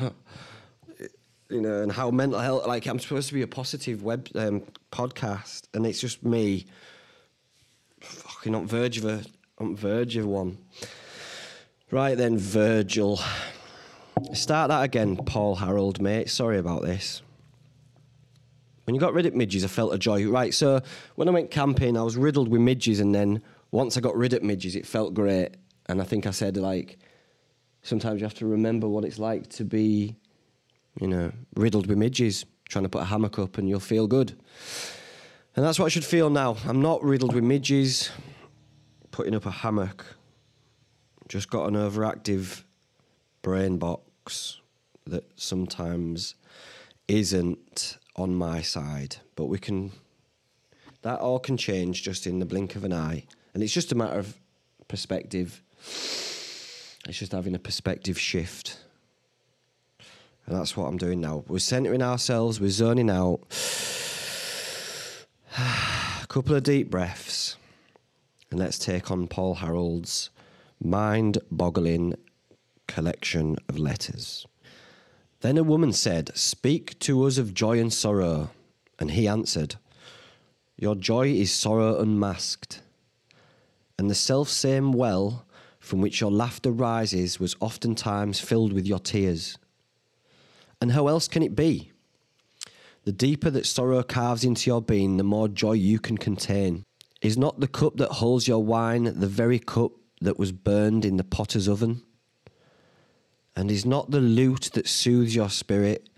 you 1.51 1.61
know, 1.61 1.83
and 1.83 1.93
how 1.93 2.11
mental 2.11 2.41
health. 2.41 2.67
Like 2.67 2.87
I'm 2.87 2.99
supposed 2.99 3.29
to 3.29 3.35
be 3.35 3.43
a 3.43 3.47
positive 3.47 4.03
web 4.03 4.29
um, 4.35 4.63
podcast, 4.91 5.63
and 5.75 5.87
it's 5.87 6.01
just 6.01 6.25
me, 6.25 6.67
fucking 8.01 8.55
on 8.55 8.67
verge 8.67 8.99
of 8.99 9.05
a 9.05 9.25
on 9.59 9.77
verge 9.77 10.17
of 10.17 10.27
one. 10.27 10.59
Right 11.91 12.17
then, 12.17 12.39
Virgil. 12.39 13.21
Start 14.35 14.69
that 14.69 14.83
again, 14.83 15.17
Paul 15.17 15.57
Harold, 15.57 16.01
mate. 16.01 16.31
Sorry 16.31 16.59
about 16.59 16.83
this. 16.83 17.23
When 18.85 18.95
you 18.95 19.01
got 19.01 19.15
rid 19.15 19.27
of 19.27 19.35
midges, 19.35 19.65
I 19.65 19.69
felt 19.69 19.95
a 19.95 19.99
joy. 19.99 20.27
Right, 20.29 20.53
so 20.53 20.81
when 21.17 21.29
I 21.29 21.31
went 21.31 21.51
camping, 21.51 21.97
I 21.97 22.03
was 22.03 22.17
riddled 22.17 22.49
with 22.49 22.61
midges, 22.61 23.01
and 23.01 23.15
then 23.15 23.43
once 23.71 23.97
I 23.97 24.01
got 24.01 24.17
rid 24.17 24.33
of 24.33 24.43
midges, 24.43 24.77
it 24.77 24.87
felt 24.87 25.15
great. 25.15 25.51
And 25.87 26.01
I 26.01 26.05
think 26.05 26.27
I 26.27 26.31
said, 26.31 26.57
like, 26.57 26.99
sometimes 27.83 28.21
you 28.21 28.25
have 28.25 28.35
to 28.35 28.47
remember 28.47 28.89
what 28.89 29.05
it's 29.05 29.19
like 29.19 29.49
to 29.51 29.65
be, 29.65 30.17
you 31.01 31.09
know, 31.09 31.33
riddled 31.55 31.87
with 31.87 31.99
midges, 31.99 32.45
trying 32.69 32.85
to 32.85 32.89
put 32.89 33.03
a 33.03 33.07
hammock 33.07 33.39
up, 33.39 33.59
and 33.59 33.69
you'll 33.69 33.81
feel 33.81 34.07
good. 34.07 34.33
And 35.55 35.65
that's 35.65 35.79
what 35.79 35.87
I 35.87 35.91
should 35.91 36.05
feel 36.05 36.31
now. 36.31 36.57
I'm 36.67 36.81
not 36.81 37.03
riddled 37.03 37.35
with 37.35 37.45
midges, 37.45 38.11
putting 39.11 39.35
up 39.35 39.47
a 39.47 39.51
hammock. 39.51 40.05
Just 41.29 41.51
got 41.51 41.67
an 41.67 41.75
overactive 41.75 42.63
brain 43.43 43.79
box 43.79 44.61
that 45.07 45.25
sometimes 45.37 46.35
isn't 47.09 47.99
on 48.17 48.35
my 48.35 48.63
side, 48.63 49.17
but 49.37 49.47
we 49.47 49.59
can. 49.59 49.93
That 51.03 51.19
all 51.19 51.41
can 51.41 51.57
change 51.57 52.03
just 52.03 52.27
in 52.29 52.39
the 52.39 52.47
blink 52.47 52.77
of 52.77 52.85
an 52.85 52.93
eye, 52.93 53.25
and 53.55 53.63
it's 53.63 53.73
just 53.73 53.91
a 53.91 53.97
matter 53.97 54.19
of 54.19 54.37
perspective. 54.87 55.63
It's 57.09 57.19
just 57.19 57.33
having 57.33 57.55
a 57.55 57.59
perspective 57.59 58.19
shift. 58.19 58.79
And 60.47 60.57
that's 60.57 60.77
what 60.77 60.87
I'm 60.87 60.97
doing 60.97 61.21
now. 61.21 61.45
We're 61.49 61.59
centering 61.59 62.03
ourselves, 62.03 62.61
we're 62.61 62.71
zoning 62.71 63.11
out. 63.11 63.41
a 65.59 66.27
couple 66.29 66.55
of 66.55 66.63
deep 66.63 66.91
breaths. 66.91 67.57
And 68.51 68.61
let's 68.61 68.79
take 68.79 69.11
on 69.11 69.29
Paul 69.29 69.55
Harold's 69.55 70.31
mind 70.81 71.39
boggling 71.51 72.15
collection 72.93 73.57
of 73.69 73.79
letters. 73.79 74.47
Then 75.41 75.57
a 75.57 75.63
woman 75.63 75.93
said, 75.93 76.31
Speak 76.37 76.99
to 77.01 77.25
us 77.25 77.39
of 77.39 77.55
joy 77.55 77.81
and 77.81 77.93
sorrow. 77.93 78.51
And 78.99 79.13
he 79.13 79.27
answered, 79.27 79.77
Your 80.77 80.95
joy 80.95 81.29
is 81.29 81.51
sorrow 81.51 81.99
unmasked. 81.99 82.83
And 83.99 84.11
the 84.11 84.15
self 84.15 84.49
same 84.49 84.93
well 84.93 85.47
from 85.81 86.01
which 86.01 86.21
your 86.21 86.31
laughter 86.31 86.71
rises 86.71 87.41
was 87.41 87.57
oftentimes 87.61 88.41
filled 88.41 88.73
with 88.73 88.87
your 88.87 89.01
tears. 89.01 89.57
And 90.81 90.93
how 90.93 91.09
else 91.09 91.29
can 91.29 91.43
it 91.43 91.57
be? 91.57 91.93
The 93.05 93.13
deeper 93.13 93.51
that 93.51 93.67
sorrow 93.67 94.03
carves 94.03 94.45
into 94.45 94.69
your 94.71 94.83
being, 94.83 95.17
the 95.17 95.25
more 95.25 95.49
joy 95.49 95.73
you 95.73 95.99
can 95.99 96.19
contain. 96.19 96.85
Is 97.21 97.39
not 97.39 97.59
the 97.59 97.69
cup 97.69 97.97
that 97.97 98.13
holds 98.21 98.47
your 98.47 98.63
wine 98.63 99.05
the 99.05 99.27
very 99.27 99.59
cup 99.59 99.93
that 100.21 100.39
was 100.39 100.53
burned 100.53 101.05
in 101.05 101.17
the 101.17 101.25
potter's 101.25 101.69
oven? 101.69 102.03
And 103.55 103.71
is 103.71 103.85
not 103.85 104.11
the 104.11 104.21
lute 104.21 104.71
that 104.75 104.89
soothes 104.89 105.35
your 105.35 105.51
spirit 105.51 106.09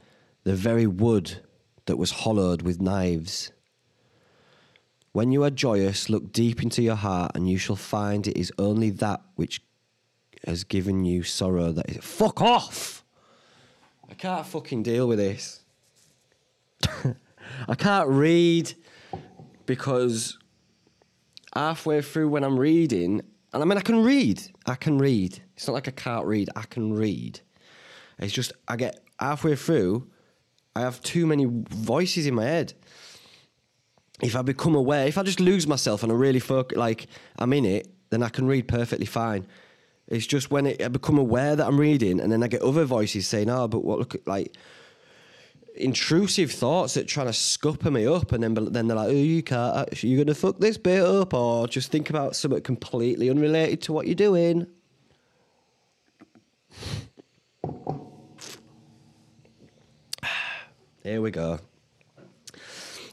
the 0.45 0.55
very 0.55 0.87
wood 0.87 1.43
that 1.87 1.97
was 1.97 2.11
hollowed 2.11 2.63
with 2.63 2.81
knives? 2.81 3.51
When 5.13 5.33
you 5.33 5.45
are 5.45 5.51
joyous, 5.51 6.11
look 6.11 6.33
deep 6.33 6.63
into 6.63 6.83
your 6.83 6.97
heart, 6.97 7.33
and 7.35 7.49
you 7.49 7.57
shall 7.57 7.77
find 7.77 8.27
it 8.27 8.37
is 8.37 8.53
only 8.59 8.91
that 8.91 9.23
which 9.37 9.63
has 10.47 10.65
given 10.65 11.05
you 11.05 11.23
sorrow 11.23 11.73
that 11.73 11.89
is. 11.89 12.05
Fuck 12.05 12.41
off! 12.41 13.05
I 14.11 14.15
can't 14.15 14.47
fucking 14.47 14.83
deal 14.83 15.09
with 15.09 15.19
this. 15.19 15.61
I 17.69 17.75
can't 17.77 18.09
read 18.09 18.75
because 19.67 20.39
halfway 21.55 22.03
through 22.03 22.29
when 22.29 22.45
I'm 22.45 22.59
reading, 22.59 23.23
and 23.55 23.63
I 23.63 23.67
mean, 23.67 23.79
I 23.79 23.83
can 23.83 24.03
read. 24.03 24.43
I 24.67 24.75
can 24.75 24.99
read. 24.99 25.41
It's 25.57 25.67
not 25.67 25.75
like 25.75 25.89
I 25.89 25.93
can't 25.93 26.27
read. 26.27 26.51
I 26.57 26.63
can 26.63 26.93
read. 26.93 27.41
It's 28.19 28.33
just 28.33 28.53
I 28.69 28.77
get 28.77 29.01
halfway 29.19 29.57
through, 29.57 30.09
I 30.77 30.81
have 30.81 31.01
too 31.03 31.27
many 31.27 31.47
voices 31.49 32.27
in 32.27 32.35
my 32.35 32.45
head. 32.45 32.75
If 34.21 34.37
I 34.37 34.43
become 34.43 34.75
aware, 34.75 35.07
if 35.07 35.19
I 35.19 35.23
just 35.23 35.41
lose 35.41 35.67
myself 35.67 36.03
and 36.03 36.11
I 36.11 36.15
really 36.15 36.41
focus, 36.41 36.77
like 36.77 37.07
I'm 37.39 37.53
in 37.53 37.65
it, 37.65 37.89
then 38.11 38.23
I 38.23 38.29
can 38.29 38.47
read 38.47 38.69
perfectly 38.69 39.07
fine. 39.07 39.47
It's 40.09 40.27
just 40.27 40.51
when 40.51 40.67
it, 40.67 40.83
I 40.83 40.89
become 40.89 41.19
aware 41.19 41.57
that 41.57 41.67
I'm 41.67 41.81
reading, 41.81 42.21
and 42.21 42.31
then 42.31 42.43
I 42.43 42.49
get 42.49 42.63
other 42.63 42.85
voices 42.85 43.27
saying, 43.27 43.49
"Oh, 43.49 43.67
but 43.69 43.85
what 43.85 43.99
look 43.99 44.17
like." 44.27 44.55
Intrusive 45.77 46.53
thoughts 46.53 46.95
that 46.95 47.07
trying 47.09 47.27
to 47.27 47.33
scupper 47.33 47.91
me 47.91 48.07
up, 48.07 48.33
and 48.33 48.43
then 48.43 48.55
then 48.55 48.87
they're 48.89 48.97
like, 48.97 49.09
"Oh, 49.09 49.13
you 49.13 49.43
can't. 49.43 50.03
You're 50.03 50.25
gonna 50.25 50.35
fuck 50.35 50.59
this 50.61 50.79
bit 50.79 51.03
up," 51.03 51.35
or 51.35 51.67
just 51.69 51.91
think 51.91 52.11
about 52.11 52.37
something 52.37 52.63
completely 52.63 53.29
unrelated 53.31 53.83
to 53.83 53.93
what 53.93 54.07
you're 54.07 54.15
doing. 54.15 54.67
Here 61.03 61.21
we 61.21 61.31
go. 61.31 61.59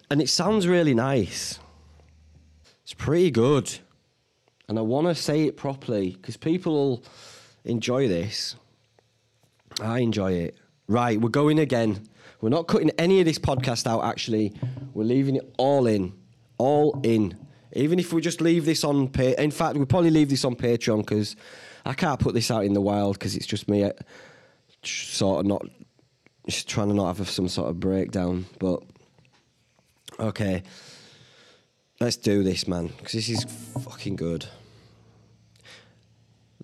And 0.09 0.21
it 0.21 0.29
sounds 0.29 0.67
really 0.67 0.93
nice. 0.93 1.59
It's 2.83 2.93
pretty 2.93 3.31
good. 3.31 3.79
And 4.67 4.77
I 4.77 4.81
want 4.81 5.07
to 5.07 5.15
say 5.15 5.43
it 5.45 5.57
properly 5.57 6.11
because 6.11 6.37
people 6.37 6.73
will 6.73 7.03
enjoy 7.63 8.07
this. 8.07 8.55
I 9.81 9.99
enjoy 9.99 10.33
it. 10.33 10.57
Right, 10.87 11.19
we're 11.19 11.29
going 11.29 11.59
again. 11.59 12.07
We're 12.41 12.49
not 12.49 12.67
cutting 12.67 12.89
any 12.97 13.19
of 13.19 13.25
this 13.25 13.37
podcast 13.37 13.85
out, 13.85 14.03
actually. 14.03 14.53
We're 14.93 15.03
leaving 15.03 15.35
it 15.35 15.53
all 15.57 15.85
in. 15.85 16.13
All 16.57 16.99
in. 17.03 17.37
Even 17.73 17.99
if 17.99 18.11
we 18.11 18.21
just 18.21 18.41
leave 18.41 18.65
this 18.65 18.83
on 18.83 19.07
pay, 19.07 19.35
in 19.37 19.51
fact, 19.51 19.77
we'll 19.77 19.85
probably 19.85 20.09
leave 20.09 20.29
this 20.29 20.43
on 20.43 20.55
Patreon 20.55 20.99
because 20.99 21.35
I 21.85 21.93
can't 21.93 22.19
put 22.19 22.33
this 22.33 22.51
out 22.51 22.65
in 22.65 22.73
the 22.73 22.81
wild 22.81 23.17
because 23.17 23.35
it's 23.35 23.45
just 23.45 23.69
me 23.69 23.83
uh, 23.83 23.91
sort 24.83 25.41
of 25.41 25.45
not 25.45 25.65
just 26.47 26.67
trying 26.67 26.89
to 26.89 26.95
not 26.95 27.15
have 27.15 27.29
some 27.29 27.47
sort 27.47 27.69
of 27.69 27.79
breakdown. 27.79 28.45
But 28.59 28.81
okay, 30.19 30.63
let's 31.99 32.17
do 32.17 32.43
this, 32.43 32.67
man, 32.67 32.87
because 32.87 33.13
this 33.13 33.29
is 33.29 33.45
fucking 33.83 34.15
good. 34.15 34.47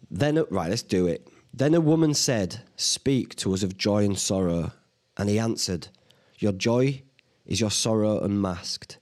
Then, 0.10 0.44
right, 0.50 0.70
let's 0.70 0.84
do 0.84 1.08
it. 1.08 1.28
Then 1.54 1.74
a 1.74 1.82
woman 1.82 2.14
said, 2.14 2.62
Speak 2.76 3.36
to 3.38 3.54
us 3.54 3.64
of 3.64 3.78
joy 3.78 4.04
and 4.04 4.18
sorrow. 4.18 4.72
And 5.18 5.30
he 5.30 5.40
answered, 5.40 5.90
Your 6.38 6.52
joy 6.52 7.04
is 7.46 7.60
your 7.60 7.72
sorrow 7.72 8.20
unmasked. 8.20 9.00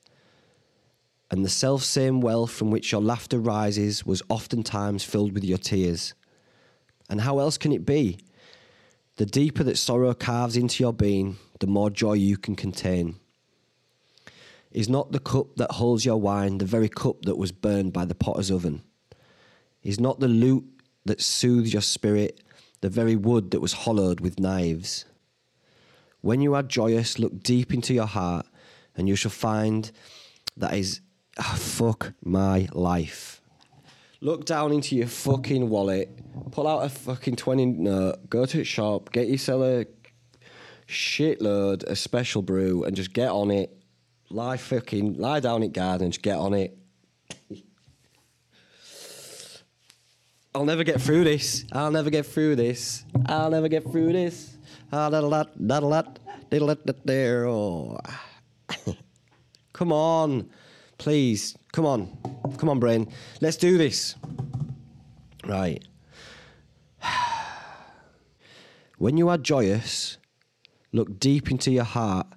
And 1.32 1.44
the 1.44 1.50
self 1.50 1.84
same 1.84 2.22
well 2.22 2.48
from 2.48 2.72
which 2.72 2.92
your 2.92 3.02
laughter 3.02 3.40
rises 3.40 4.06
was 4.06 4.22
oftentimes 4.30 5.04
filled 5.04 5.34
with 5.34 5.44
your 5.44 5.58
tears. 5.58 6.14
And 7.10 7.22
how 7.22 7.40
else 7.40 7.58
can 7.58 7.72
it 7.72 7.86
be? 7.86 8.20
The 9.18 9.26
deeper 9.26 9.64
that 9.64 9.78
sorrow 9.78 10.14
carves 10.14 10.58
into 10.58 10.84
your 10.84 10.94
being, 10.94 11.38
the 11.60 11.68
more 11.68 11.90
joy 11.90 12.14
you 12.14 12.38
can 12.38 12.56
contain. 12.56 13.16
Is 14.72 14.90
not 14.90 15.12
the 15.12 15.20
cup 15.20 15.56
that 15.56 15.72
holds 15.72 16.06
your 16.06 16.18
wine 16.18 16.58
the 16.58 16.66
very 16.66 16.90
cup 16.90 17.22
that 17.24 17.38
was 17.38 17.52
burned 17.52 17.94
by 17.94 18.06
the 18.06 18.16
potter's 18.16 18.52
oven? 18.52 18.84
Is 19.84 20.00
not 20.00 20.20
the 20.20 20.28
lute 20.28 20.66
that 21.06 21.22
soothes 21.22 21.72
your 21.72 21.82
spirit 21.82 22.42
the 22.82 22.90
very 22.90 23.16
wood 23.16 23.52
that 23.52 23.62
was 23.62 23.74
hollowed 23.74 24.20
with 24.20 24.40
knives. 24.40 25.06
When 26.26 26.42
you 26.42 26.56
are 26.56 26.64
joyous, 26.64 27.20
look 27.20 27.44
deep 27.44 27.72
into 27.72 27.94
your 27.94 28.08
heart, 28.08 28.48
and 28.98 29.08
you 29.08 29.16
shall 29.16 29.30
find 29.30 29.92
that 30.58 30.74
is 30.74 31.02
oh, 31.38 31.56
fuck 31.56 32.14
my 32.24 32.68
life. 32.74 33.44
Look 34.22 34.46
down 34.46 34.72
into 34.72 34.96
your 34.96 35.06
fucking 35.06 35.70
wallet, 35.70 36.10
pull 36.50 36.68
out 36.68 36.84
a 36.84 36.90
fucking 36.90 37.36
20 37.36 37.68
note, 37.68 38.28
go 38.28 38.48
to 38.48 38.58
the 38.58 38.64
shop, 38.64 39.12
get 39.12 39.28
yourself 39.28 39.62
a 39.62 39.86
shitload 40.88 41.84
of 41.84 41.96
special 42.00 42.42
brew, 42.42 42.86
and 42.86 42.96
just 42.96 43.14
get 43.14 43.30
on 43.30 43.52
it. 43.52 43.78
Lie 44.32 44.58
fucking, 44.58 45.20
lie 45.20 45.42
down 45.42 45.62
in 45.62 45.74
garden 45.74 46.10
just 46.10 46.24
get 46.24 46.38
on 46.38 46.56
it. 46.56 46.76
I'll 50.56 50.66
never 50.66 50.84
get 50.84 51.00
through 51.00 51.26
this. 51.26 51.66
I'll 51.72 51.92
never 51.92 52.10
get 52.10 52.26
through 52.26 52.56
this. 52.56 53.06
I'll 53.28 53.52
never 53.52 53.68
get 53.68 53.84
through 53.84 54.12
this. 54.14 54.55
Ah, 54.92 55.10
there. 57.06 57.48
Oh. 57.48 57.98
Come 59.74 59.92
on, 59.92 60.50
please. 60.98 61.56
Come 61.74 61.86
on, 61.86 62.18
come 62.58 62.70
on, 62.70 62.80
brain. 62.80 63.12
Let's 63.42 63.58
do 63.58 63.78
this. 63.78 64.16
Right. 65.46 65.84
When 68.98 69.18
you 69.18 69.28
are 69.28 69.38
joyous, 69.38 70.18
look 70.94 71.20
deep 71.20 71.52
into 71.52 71.70
your 71.70 71.84
heart, 71.84 72.28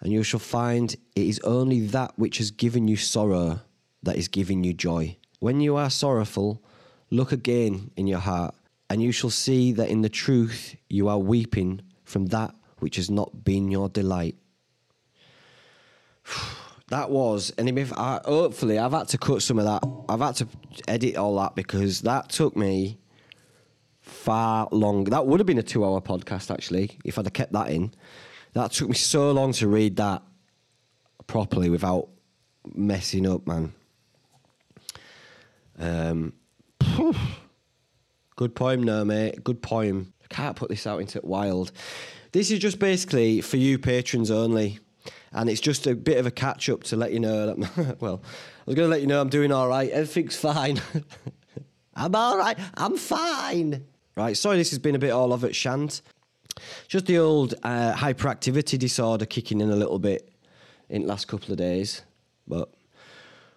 and 0.00 0.10
you 0.10 0.22
shall 0.22 0.40
find 0.40 0.96
it 1.14 1.26
is 1.26 1.38
only 1.40 1.80
that 1.88 2.18
which 2.18 2.38
has 2.38 2.50
given 2.50 2.88
you 2.88 2.96
sorrow 2.96 3.60
that 4.02 4.16
is 4.16 4.28
giving 4.28 4.64
you 4.64 4.72
joy. 4.72 5.18
When 5.40 5.60
you 5.60 5.76
are 5.76 5.90
sorrowful, 5.90 6.62
look 7.10 7.32
again 7.32 7.90
in 7.96 8.06
your 8.06 8.20
heart, 8.20 8.54
and 8.90 9.00
you 9.00 9.12
shall 9.12 9.30
see 9.30 9.72
that 9.72 9.88
in 9.88 10.02
the 10.02 10.08
truth 10.08 10.76
you 10.88 11.08
are 11.08 11.18
weeping 11.18 11.80
from 12.04 12.26
that 12.26 12.54
which 12.80 12.96
has 12.96 13.08
not 13.08 13.44
been 13.44 13.70
your 13.70 13.88
delight. 13.88 14.36
That 16.88 17.08
was, 17.08 17.52
and 17.56 17.68
if 17.78 17.92
I, 17.96 18.20
hopefully 18.24 18.76
I've 18.76 18.90
had 18.90 19.06
to 19.10 19.18
cut 19.18 19.42
some 19.42 19.60
of 19.60 19.64
that. 19.64 19.88
I've 20.08 20.18
had 20.18 20.34
to 20.38 20.48
edit 20.88 21.14
all 21.14 21.36
that 21.36 21.54
because 21.54 22.00
that 22.00 22.30
took 22.30 22.56
me 22.56 22.98
far 24.00 24.68
long. 24.72 25.04
That 25.04 25.24
would 25.24 25.38
have 25.38 25.46
been 25.46 25.58
a 25.58 25.62
two-hour 25.62 26.00
podcast 26.00 26.50
actually 26.50 26.98
if 27.04 27.16
I'd 27.16 27.26
have 27.26 27.32
kept 27.32 27.52
that 27.52 27.70
in. 27.70 27.94
That 28.54 28.72
took 28.72 28.88
me 28.88 28.96
so 28.96 29.30
long 29.30 29.52
to 29.52 29.68
read 29.68 29.94
that 29.98 30.22
properly 31.28 31.70
without 31.70 32.08
messing 32.74 33.24
up, 33.24 33.46
man. 33.46 33.72
Um, 35.78 36.32
good 38.40 38.54
poem, 38.54 38.82
no 38.82 39.04
mate. 39.04 39.44
Good 39.44 39.60
poem. 39.60 40.14
I 40.24 40.34
can't 40.34 40.56
put 40.56 40.70
this 40.70 40.86
out 40.86 41.02
into 41.02 41.20
wild. 41.22 41.72
This 42.32 42.50
is 42.50 42.58
just 42.58 42.78
basically 42.78 43.42
for 43.42 43.58
you 43.58 43.78
patrons 43.78 44.30
only 44.30 44.78
and 45.34 45.50
it's 45.50 45.60
just 45.60 45.86
a 45.86 45.94
bit 45.94 46.16
of 46.16 46.24
a 46.24 46.30
catch 46.30 46.70
up 46.70 46.82
to 46.84 46.96
let 46.96 47.12
you 47.12 47.20
know 47.20 47.54
that. 47.54 47.96
well, 48.00 48.22
I 48.24 48.62
was 48.64 48.76
going 48.76 48.86
to 48.86 48.90
let 48.90 49.02
you 49.02 49.06
know 49.06 49.20
I'm 49.20 49.28
doing 49.28 49.52
all 49.52 49.68
right. 49.68 49.90
Everything's 49.90 50.36
fine. 50.36 50.80
I'm 51.94 52.14
all 52.14 52.38
right. 52.38 52.58
I'm 52.78 52.96
fine. 52.96 53.84
Right. 54.16 54.34
Sorry, 54.34 54.56
this 54.56 54.70
has 54.70 54.78
been 54.78 54.94
a 54.94 54.98
bit 54.98 55.10
all 55.10 55.34
over 55.34 55.46
at 55.46 55.54
Shant. 55.54 56.00
Just 56.88 57.04
the 57.04 57.18
old 57.18 57.52
uh, 57.62 57.92
hyperactivity 57.92 58.78
disorder 58.78 59.26
kicking 59.26 59.60
in 59.60 59.70
a 59.70 59.76
little 59.76 59.98
bit 59.98 60.32
in 60.88 61.02
the 61.02 61.08
last 61.08 61.28
couple 61.28 61.52
of 61.52 61.58
days, 61.58 62.00
but 62.48 62.72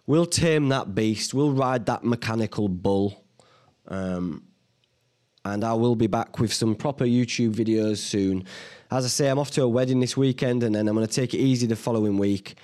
we'll 0.08 0.26
tame 0.26 0.68
that 0.70 0.94
beast. 0.94 1.34
We'll 1.34 1.54
ride 1.54 1.86
that 1.86 2.04
mechanical 2.04 2.68
bull. 2.68 3.24
Um, 3.88 4.44
and 5.46 5.64
I 5.64 5.74
will 5.74 5.96
be 5.96 6.08
back 6.08 6.40
with 6.40 6.54
some 6.54 6.76
proper 6.76 7.06
YouTube 7.06 7.54
videos 7.54 7.98
soon. 7.98 8.46
As 8.90 9.06
I 9.06 9.08
say, 9.08 9.30
I'm 9.30 9.40
off 9.40 9.52
to 9.52 9.64
a 9.64 9.68
wedding 9.68 10.00
this 10.00 10.16
weekend, 10.16 10.64
and 10.64 10.74
then 10.76 10.88
I'm 10.88 10.96
going 10.96 11.08
to 11.08 11.14
take 11.14 11.34
it 11.34 11.40
easy 11.40 11.68
the 11.68 11.76
following 11.76 12.18
week 12.18 12.56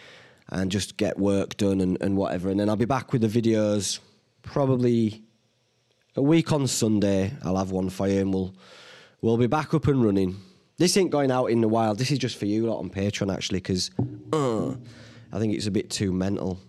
and 0.49 0.71
just 0.71 0.97
get 0.97 1.19
work 1.19 1.57
done 1.57 1.81
and, 1.81 1.97
and 2.01 2.17
whatever. 2.17 2.49
And 2.49 2.59
then 2.59 2.69
I'll 2.69 2.75
be 2.75 2.85
back 2.85 3.11
with 3.11 3.21
the 3.21 3.27
videos 3.27 3.99
probably 4.41 5.23
a 6.15 6.21
week 6.21 6.51
on 6.51 6.67
Sunday. 6.67 7.33
I'll 7.43 7.57
have 7.57 7.71
one 7.71 7.89
for 7.89 8.07
you, 8.07 8.21
and 8.21 8.33
we'll 8.33 8.53
we'll 9.21 9.37
be 9.37 9.47
back 9.47 9.73
up 9.73 9.87
and 9.87 10.03
running. 10.03 10.37
This 10.77 10.95
ain't 10.95 11.11
going 11.11 11.29
out 11.31 11.47
in 11.47 11.59
the 11.59 11.67
wild. 11.67 11.97
This 11.97 12.11
is 12.11 12.19
just 12.19 12.37
for 12.37 12.45
you 12.45 12.67
lot 12.67 12.79
on 12.79 12.89
Patreon, 12.89 13.33
actually, 13.33 13.59
because 13.59 13.91
uh, 14.31 14.69
I 15.33 15.37
think 15.37 15.53
it's 15.53 15.67
a 15.67 15.71
bit 15.71 15.89
too 15.89 16.13
mental. 16.13 16.59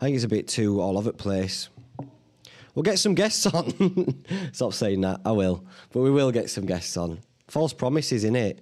I 0.00 0.04
think 0.04 0.14
it's 0.14 0.24
a 0.24 0.28
bit 0.28 0.48
too 0.48 0.80
all 0.80 0.96
over 0.96 1.10
the 1.10 1.16
place. 1.16 1.68
We'll 2.78 2.84
get 2.84 3.00
some 3.00 3.16
guests 3.16 3.44
on. 3.44 4.22
Stop 4.52 4.72
saying 4.72 5.00
that. 5.00 5.22
I 5.24 5.32
will. 5.32 5.64
But 5.90 6.02
we 6.02 6.12
will 6.12 6.30
get 6.30 6.48
some 6.48 6.64
guests 6.64 6.96
on. 6.96 7.18
False 7.48 7.72
promises, 7.72 8.22
in 8.22 8.36
it. 8.36 8.60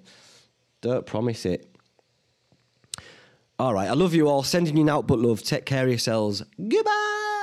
Don't 0.80 1.04
promise 1.04 1.44
it. 1.44 1.70
All 3.58 3.74
right. 3.74 3.90
I 3.90 3.92
love 3.92 4.14
you 4.14 4.26
all. 4.30 4.42
Sending 4.42 4.78
you 4.78 4.88
out 4.88 5.06
but 5.06 5.18
love. 5.18 5.42
Take 5.42 5.66
care 5.66 5.82
of 5.82 5.90
yourselves. 5.90 6.42
Goodbye. 6.56 7.35